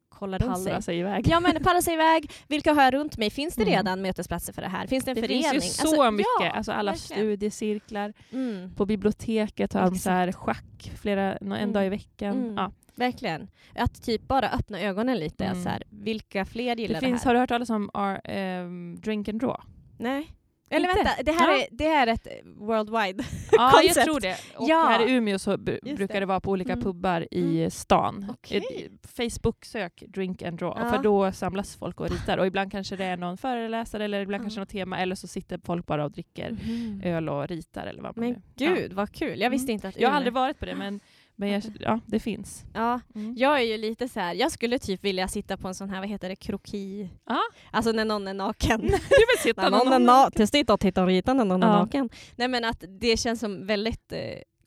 kolla 0.09 0.39
runt 0.39 0.63
sig. 0.63 0.83
Sig 0.83 0.99
iväg. 0.99 1.27
Ja 1.29 1.41
men 1.41 1.63
palla 1.65 1.83
sig 1.83 1.95
iväg, 1.95 2.31
vilka 2.49 2.73
har 2.73 2.83
jag 2.83 2.95
runt 2.95 3.19
mig? 3.19 3.31
Finns 3.31 3.55
det 3.55 3.63
Mm. 3.63 3.75
redan 3.75 4.03
mötesplatser 4.03 4.53
för 4.53 4.63
det 4.63 4.69
här? 4.69 4.87
Finns 4.87 5.05
det 5.05 5.11
en 5.11 5.15
Det 5.15 5.21
förening? 5.21 5.51
finns 5.51 5.65
ju 5.65 5.69
så 5.71 5.87
Alltså, 5.89 6.11
mycket. 6.11 6.27
Ja, 6.41 6.51
alltså 6.51 6.73
alla 6.73 6.91
verkligen. 6.93 7.19
studiecirklar. 7.23 8.13
Mm, 8.33 8.75
På 8.75 8.87
biblioteket 8.87 9.73
har 9.73 9.83
de 9.83 9.95
så 9.97 10.11
här 10.11 10.33
schack 10.33 10.93
flera, 11.01 11.37
en 11.37 11.53
Mm. 11.53 11.73
dag 11.73 11.87
i 11.87 11.89
veckan. 11.89 12.37
Mm. 12.37 12.55
Ja. 12.57 12.73
Verkligen. 12.97 13.49
Att 13.75 14.03
typ 14.03 14.23
bara 14.29 14.49
öppna 14.51 14.81
ögonen 14.81 15.19
lite. 15.19 15.45
Mm. 15.45 15.63
Så 15.63 15.69
här, 15.69 15.83
vilka 15.91 16.45
fler 16.45 16.77
gillar 16.77 16.95
Det 17.01 17.07
det, 17.07 17.07
finns, 17.07 17.23
här? 17.25 17.29
har 17.29 17.35
du 17.35 17.41
hört 17.41 17.49
talas 17.49 17.71
om 17.71 17.91
R, 17.95 18.21
ehm, 18.25 18.97
Drink 19.01 19.29
and 19.29 19.41
Draw? 19.41 19.63
Nej. 19.99 20.31
Eller 20.71 20.89
Inte? 20.89 21.03
vänta, 21.03 21.23
det 21.23 21.33
här, 21.33 21.51
Ja. 21.53 21.59
är, 21.63 21.67
det 21.71 21.89
här 21.89 22.07
är 22.07 22.13
ett 22.13 22.29
worldwide. 22.57 23.25
Ja, 23.53 23.73
jag 23.75 23.83
Koncept. 23.83 24.05
tror 24.07 24.21
det. 24.21 24.37
Och 24.57 24.69
Ja. 24.69 24.87
här 24.89 25.09
i 25.09 25.13
Umeå 25.13 25.39
så 25.39 25.57
brukar 25.59 26.07
det. 26.15 26.21
det 26.21 26.27
vara 26.27 26.41
på 26.41 26.51
olika 26.51 26.73
Mm. 26.73 26.83
pubbar 26.85 27.35
i 27.35 27.71
stan. 27.71 28.27
Okej. 28.31 28.59
Ett- 28.59 29.11
Facebook-sök 29.17 30.03
Drink 30.09 30.43
and 30.43 30.59
Draw, 30.59 30.83
Ja. 30.85 30.91
för 30.91 31.03
då 31.03 31.33
samlas 31.33 31.77
folk 31.77 32.01
och 32.01 32.11
ritar. 32.11 32.39
Och 32.39 32.47
ibland 32.47 32.73
kanske 32.73 32.97
det 32.97 33.05
är 33.05 33.17
någon 33.17 33.37
föreläsare 33.39 34.05
eller 34.05 34.21
ibland 34.21 34.41
Ja. 34.41 34.45
kanske 34.45 34.61
något 34.61 34.69
tema, 34.69 34.99
eller 34.99 35.15
så 35.15 35.29
sitter 35.29 35.61
folk 35.65 35.87
bara 35.87 36.05
och 36.05 36.13
dricker 36.13 36.57
öl 37.05 37.29
och 37.29 37.49
ritar 37.49 37.87
eller 37.87 38.03
vad 38.03 38.17
man 38.17 38.25
Mm. 38.25 38.37
Men 38.57 38.67
nu... 38.69 38.75
Ja. 38.75 38.75
gud 38.81 38.93
vad 38.93 39.13
kul, 39.13 39.41
jag 39.41 39.51
visste 39.51 39.73
inte 39.73 39.89
att 39.89 39.97
Jag 39.97 40.09
har 40.09 40.13
Umeå- 40.13 40.17
aldrig 40.17 40.33
varit 40.33 40.59
på 40.59 40.65
det, 40.67 40.75
men, 40.75 41.01
men 41.37 41.49
jag, 41.49 41.63
ja, 41.81 42.01
det 42.07 42.21
finns. 42.21 42.65
Ja, 42.75 43.01
Mm. 43.15 43.35
jag 43.37 43.57
är 43.61 43.65
ju 43.65 43.79
lite 43.79 44.09
så 44.09 44.21
här. 44.21 44.35
jag 44.35 44.53
skulle 44.53 44.79
typ 44.79 45.05
vilja 45.05 45.29
sitta 45.29 45.57
på 45.57 45.69
en 45.69 45.75
sån 45.75 45.91
här, 45.91 46.01
vad 46.01 46.09
heter 46.09 46.29
det, 46.29 46.37
kroki? 46.37 47.11
Ja. 47.29 47.41
Alltså 47.71 47.93
när 47.93 48.05
någon 48.05 48.29
är 48.29 48.35
naken. 48.35 48.81
Du 48.81 48.89
vill 48.89 49.43
sitta 49.43 49.63
när 49.63 49.71
någon 49.71 49.93
är 49.93 49.99
någon 49.99 50.09
na- 50.09 50.31
till 50.31 50.49
sitta 50.49 50.75
och 50.75 50.81
titta 50.81 51.03
och 51.03 51.09
rita 51.09 51.35
när 51.35 51.45
någon 51.45 51.63
är 51.63 51.67
Ja. 51.67 51.79
naken. 51.79 52.11
Nej 52.37 52.49
men 52.49 52.65
att 52.65 52.85
det 53.01 53.17
känns 53.17 53.41
som 53.41 53.67
väldigt 53.67 54.13
eh, 54.13 54.19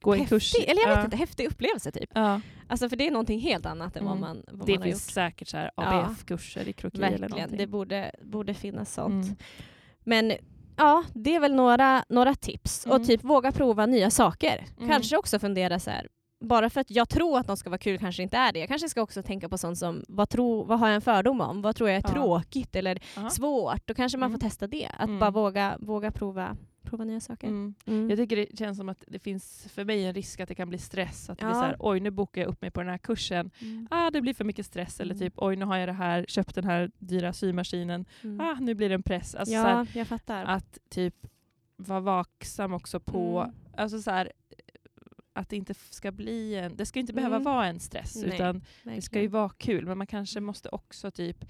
gå 0.02 0.14
en 0.14 0.20
häftig, 0.20 0.36
kurs. 0.36 0.54
eller 0.56 0.82
jag 0.82 0.88
vet 0.90 0.98
Ja. 0.98 1.06
inte, 1.06 1.18
häftig 1.18 1.48
upplevelse 1.48 1.92
typ. 1.92 2.10
Ja. 2.14 2.42
Alltså 2.68 2.90
för 2.90 2.96
det 2.96 3.08
är 3.08 3.12
någonting 3.12 3.40
helt 3.40 3.66
annat 3.66 3.96
än 3.96 4.06
vad 4.06 4.18
Mm. 4.18 4.22
man, 4.22 4.44
vad 4.52 4.68
Det 4.68 4.74
man 4.74 4.82
har 4.82 4.88
finns 4.90 5.08
gjort. 5.08 5.14
säkert 5.14 5.48
så 5.48 5.58
här 5.58 5.72
Ja. 5.76 5.84
ABF-kurser 6.06 6.68
i 6.70 6.74
kroki 6.74 6.98
eller 6.98 7.10
Verkligen, 7.10 7.32
någonting. 7.32 7.58
det 7.58 7.68
borde, 7.68 8.12
borde 8.24 8.54
finnas 8.54 8.94
sånt. 8.94 9.26
Mm. 9.26 9.36
Men 10.04 10.34
ja, 10.78 11.04
det 11.14 11.36
är 11.36 11.40
väl 11.40 11.54
några, 11.56 12.04
några 12.10 12.36
tips. 12.36 12.86
Mm. 12.86 13.02
Och 13.02 13.08
typ 13.08 13.24
våga 13.24 13.52
prova 13.52 13.86
nya 13.86 14.10
saker. 14.12 14.66
Mm. 14.78 14.90
Kanske 14.90 15.18
också 15.18 15.40
fundera 15.40 15.80
så 15.80 15.90
här. 15.90 16.08
Bara 16.40 16.70
för 16.70 16.82
att 16.82 16.92
jag 16.92 17.10
tror 17.10 17.40
att 17.40 17.48
något 17.48 17.60
ska 17.60 17.70
vara 17.70 17.78
kul 17.78 18.00
kanske 18.00 18.24
inte 18.24 18.38
är 18.38 18.54
det. 18.54 18.60
Jag 18.60 18.68
kanske 18.70 18.90
ska 18.90 19.02
också 19.02 19.24
tänka 19.24 19.50
på 19.50 19.58
sånt 19.58 19.78
som 19.78 20.04
vad, 20.08 20.30
tro, 20.30 20.64
vad 20.64 20.80
har 20.80 20.88
jag 20.88 20.96
en 20.96 21.02
fördom 21.02 21.42
om? 21.42 21.62
Vad 21.62 21.76
tror 21.76 21.90
jag 21.90 21.98
är 21.98 22.02
Ja. 22.06 22.14
tråkigt 22.14 22.76
eller 22.76 23.00
Ja. 23.16 23.30
svårt? 23.30 23.88
Då 23.88 23.94
kanske 23.94 24.18
man 24.18 24.30
Mm. 24.30 24.40
får 24.40 24.48
testa 24.48 24.68
det. 24.68 24.88
Att 24.98 25.08
Mm. 25.08 25.20
bara 25.20 25.32
våga, 25.32 25.78
våga 25.80 26.12
prova, 26.12 26.58
prova 26.84 27.04
nya 27.04 27.20
saker. 27.20 27.48
Mm. 27.48 27.74
Mm. 27.86 28.10
Jag 28.10 28.18
tycker 28.20 28.36
det 28.36 28.58
känns 28.58 28.78
som 28.78 28.90
att 28.90 29.04
det 29.08 29.20
finns 29.20 29.68
för 29.74 29.84
mig 29.86 30.06
en 30.06 30.14
risk 30.14 30.40
att 30.40 30.50
det 30.50 30.56
kan 30.56 30.70
bli 30.70 30.78
stress. 30.78 31.30
Att 31.30 31.40
det 31.40 31.46
blir 31.46 31.56
Ja. 31.56 31.62
så 31.62 31.66
här, 31.66 31.76
oj 31.80 32.00
nu 32.00 32.10
bokar 32.12 32.42
jag 32.42 32.48
upp 32.50 32.62
mig 32.62 32.72
på 32.72 32.82
den 32.82 32.90
här 32.90 32.98
kursen. 32.98 33.52
Mm. 33.62 33.88
Ah, 33.92 34.10
det 34.12 34.22
blir 34.22 34.34
för 34.34 34.46
mycket 34.46 34.66
stress. 34.66 35.00
Eller 35.00 35.16
Mm. 35.16 35.28
typ, 35.28 35.34
oj 35.38 35.56
nu 35.56 35.66
har 35.66 35.78
jag 35.78 35.90
det 35.90 35.94
här, 35.94 36.26
köpt 36.28 36.56
den 36.56 36.64
här 36.64 36.92
dyra 37.00 37.34
symaskinen. 37.34 38.06
Ah, 38.40 38.54
nu 38.60 38.74
blir 38.76 38.90
det 38.90 38.96
en 38.96 39.04
press. 39.04 39.36
Alltså, 39.36 39.54
så 39.54 39.60
här, 39.62 39.78
ja, 39.78 39.86
jag 39.94 40.08
fattar. 40.08 40.46
att 40.46 40.78
typ 40.90 41.16
vara 41.78 42.00
vaksam 42.00 42.74
också 42.74 43.00
på, 43.00 43.52
alltså 43.78 44.00
så 44.02 44.12
här, 44.12 44.32
att 45.38 45.50
det 45.50 45.56
inte 45.56 45.74
ska 45.90 46.12
bli 46.12 46.56
en, 46.56 46.76
det 46.76 46.86
ska 46.86 47.00
inte 47.00 47.14
behöva 47.14 47.36
Mm. 47.36 47.46
vara 47.46 47.66
en 47.68 47.80
stress 47.80 48.16
Nej, 48.16 48.36
utan 48.36 48.56
det 48.84 49.02
ska 49.02 49.16
ju 49.20 49.22
Verkligen. 49.28 49.32
vara 49.32 49.50
kul 49.50 49.86
men 49.86 49.98
man 49.98 50.08
kanske 50.08 50.40
måste 50.40 50.70
också 50.70 51.12
typ 51.12 51.46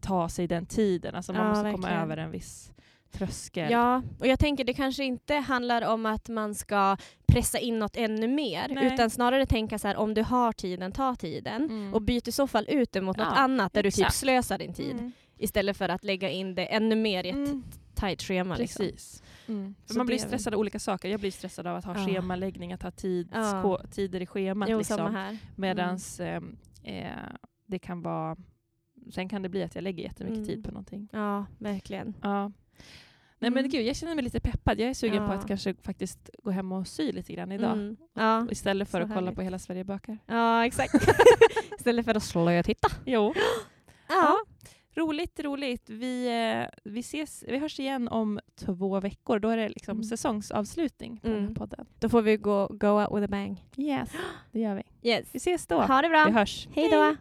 ta 0.00 0.28
sig 0.28 0.46
den 0.46 0.66
tiden, 0.66 1.14
alltså 1.14 1.32
man 1.32 1.42
Ja, 1.42 1.48
måste 1.48 1.62
komma 1.70 1.76
verkligen. 1.76 2.02
över 2.02 2.16
en 2.16 2.30
viss 2.30 2.72
tröskel. 3.12 3.70
Ja, 3.72 4.02
och 4.18 4.26
jag 4.26 4.38
tänker 4.38 4.64
det 4.64 4.74
kanske 4.74 5.04
inte 5.04 5.34
handlar 5.34 5.82
om 5.88 6.06
att 6.06 6.28
man 6.28 6.54
ska 6.54 6.96
pressa 7.26 7.58
in 7.58 7.78
något 7.78 7.96
ännu 7.96 8.28
mer, 8.28 8.68
Nej. 8.68 8.86
utan 8.94 9.10
snarare 9.10 9.46
tänka 9.46 9.78
så 9.78 9.88
här 9.88 9.96
om 9.96 10.14
du 10.14 10.22
har 10.22 10.52
tiden, 10.52 10.92
ta 10.92 11.14
tiden. 11.14 11.62
Mm. 11.64 11.94
Och 11.94 12.02
byt 12.02 12.28
i 12.28 12.32
så 12.32 12.46
fall 12.46 12.66
ut 12.68 12.92
det 12.92 13.00
mot 13.00 13.16
något 13.16 13.26
Ja, 13.30 13.36
annat 13.36 13.72
där 13.72 13.82
du 13.82 13.90
typ 13.90 13.98
exakt. 13.98 14.14
slösar 14.16 14.58
din 14.58 14.74
tid. 14.74 14.92
Mm. 14.92 15.12
Istället 15.42 15.76
för 15.76 15.88
att 15.88 16.04
lägga 16.04 16.30
in 16.30 16.54
det 16.54 16.66
ännu 16.66 16.96
mer 16.96 17.24
i 17.26 17.28
ett 17.28 17.34
Mm. 17.36 17.64
tajt 17.94 18.22
schema. 18.22 18.56
Liksom. 18.56 18.86
Precis. 18.86 19.22
Mm. 19.48 19.74
Man 19.96 20.06
blir 20.06 20.18
stressad 20.18 20.54
av 20.54 20.60
olika 20.60 20.78
saker. 20.78 21.08
Jag 21.08 21.20
blir 21.20 21.30
stressad 21.30 21.66
av 21.66 21.76
att 21.76 21.84
ha 21.84 21.98
Ja. 21.98 22.06
schemaläggning, 22.06 22.72
att 22.72 22.82
ha 22.82 22.90
tids, 22.90 23.30
Ja. 23.32 23.80
tider 23.90 24.20
i 24.20 24.26
schemat. 24.26 24.68
Jo, 24.68 24.78
liksom. 24.78 24.96
samma 24.96 25.10
här. 25.10 25.38
Medans 25.56 26.20
ehm, 26.20 26.56
eh, 26.84 27.06
det 27.66 27.78
kan 27.78 28.02
vara... 28.02 28.36
Sen 29.14 29.28
kan 29.28 29.42
det 29.42 29.48
bli 29.48 29.62
att 29.62 29.74
jag 29.74 29.82
lägger 29.84 30.02
jättemycket 30.02 30.36
Mm. 30.36 30.46
tid 30.48 30.64
på 30.64 30.70
någonting. 30.70 31.08
Ja, 31.12 31.46
verkligen. 31.58 32.14
Ja. 32.22 32.52
Nej 33.38 33.50
men 33.50 33.58
Mm. 33.58 33.70
gud, 33.70 33.86
jag 33.86 33.96
känner 33.96 34.14
mig 34.14 34.24
lite 34.24 34.40
peppad. 34.40 34.80
Jag 34.80 34.90
är 34.90 34.94
sugen 34.94 35.26
på 35.26 35.32
Ja. 35.32 35.38
att 35.38 35.46
kanske 35.48 35.74
faktiskt 35.74 36.30
gå 36.42 36.50
hem 36.50 36.72
och 36.72 36.86
sy 36.88 37.12
lite 37.12 37.32
grann 37.32 37.52
idag. 37.52 37.72
Mm. 37.72 37.96
Ja. 38.14 38.46
Istället 38.50 38.88
för 38.88 38.98
Så 38.98 39.02
att 39.04 39.08
kolla 39.08 39.20
härligt. 39.20 39.36
på 39.36 39.42
Hela 39.42 39.58
Sverige 39.58 39.84
bakar. 39.84 40.18
ja, 40.26 40.66
exakt. 40.66 40.94
Istället 41.78 42.04
för 42.04 42.14
att 42.14 42.22
slötitta. 42.22 42.88
Jo. 43.06 43.34
Ja. 44.08 44.38
Roligt, 44.94 45.40
roligt. 45.40 45.90
Vi, 45.90 46.26
eh, 46.26 46.68
vi, 46.84 47.00
ses, 47.00 47.44
vi 47.48 47.58
hörs 47.58 47.80
igen 47.80 48.08
om 48.08 48.40
två 48.60 49.00
veckor. 49.00 49.38
Då 49.38 49.48
är 49.48 49.56
det 49.56 49.68
liksom 49.68 49.92
Mm. 49.92 50.04
säsongsavslutning 50.04 51.16
på 51.16 51.26
den 51.26 51.36
här 51.36 51.42
Mm. 51.42 51.54
podden. 51.54 51.86
Då 51.98 52.08
får 52.08 52.22
vi 52.22 52.36
gå 52.36 52.66
go 52.70 52.86
out 52.88 53.08
with 53.16 53.24
a 53.24 53.28
bang. 53.28 53.64
Yes, 53.76 54.10
det 54.52 54.60
gör 54.60 54.74
vi. 54.74 54.82
Yes. 55.10 55.26
Vi 55.32 55.36
ses 55.36 55.66
då. 55.66 55.80
Ha 55.80 56.02
det 56.02 56.08
bra. 56.08 56.24
Vi 56.26 56.32
hörs. 56.32 56.68
Hej 56.74 56.88
då. 56.90 57.16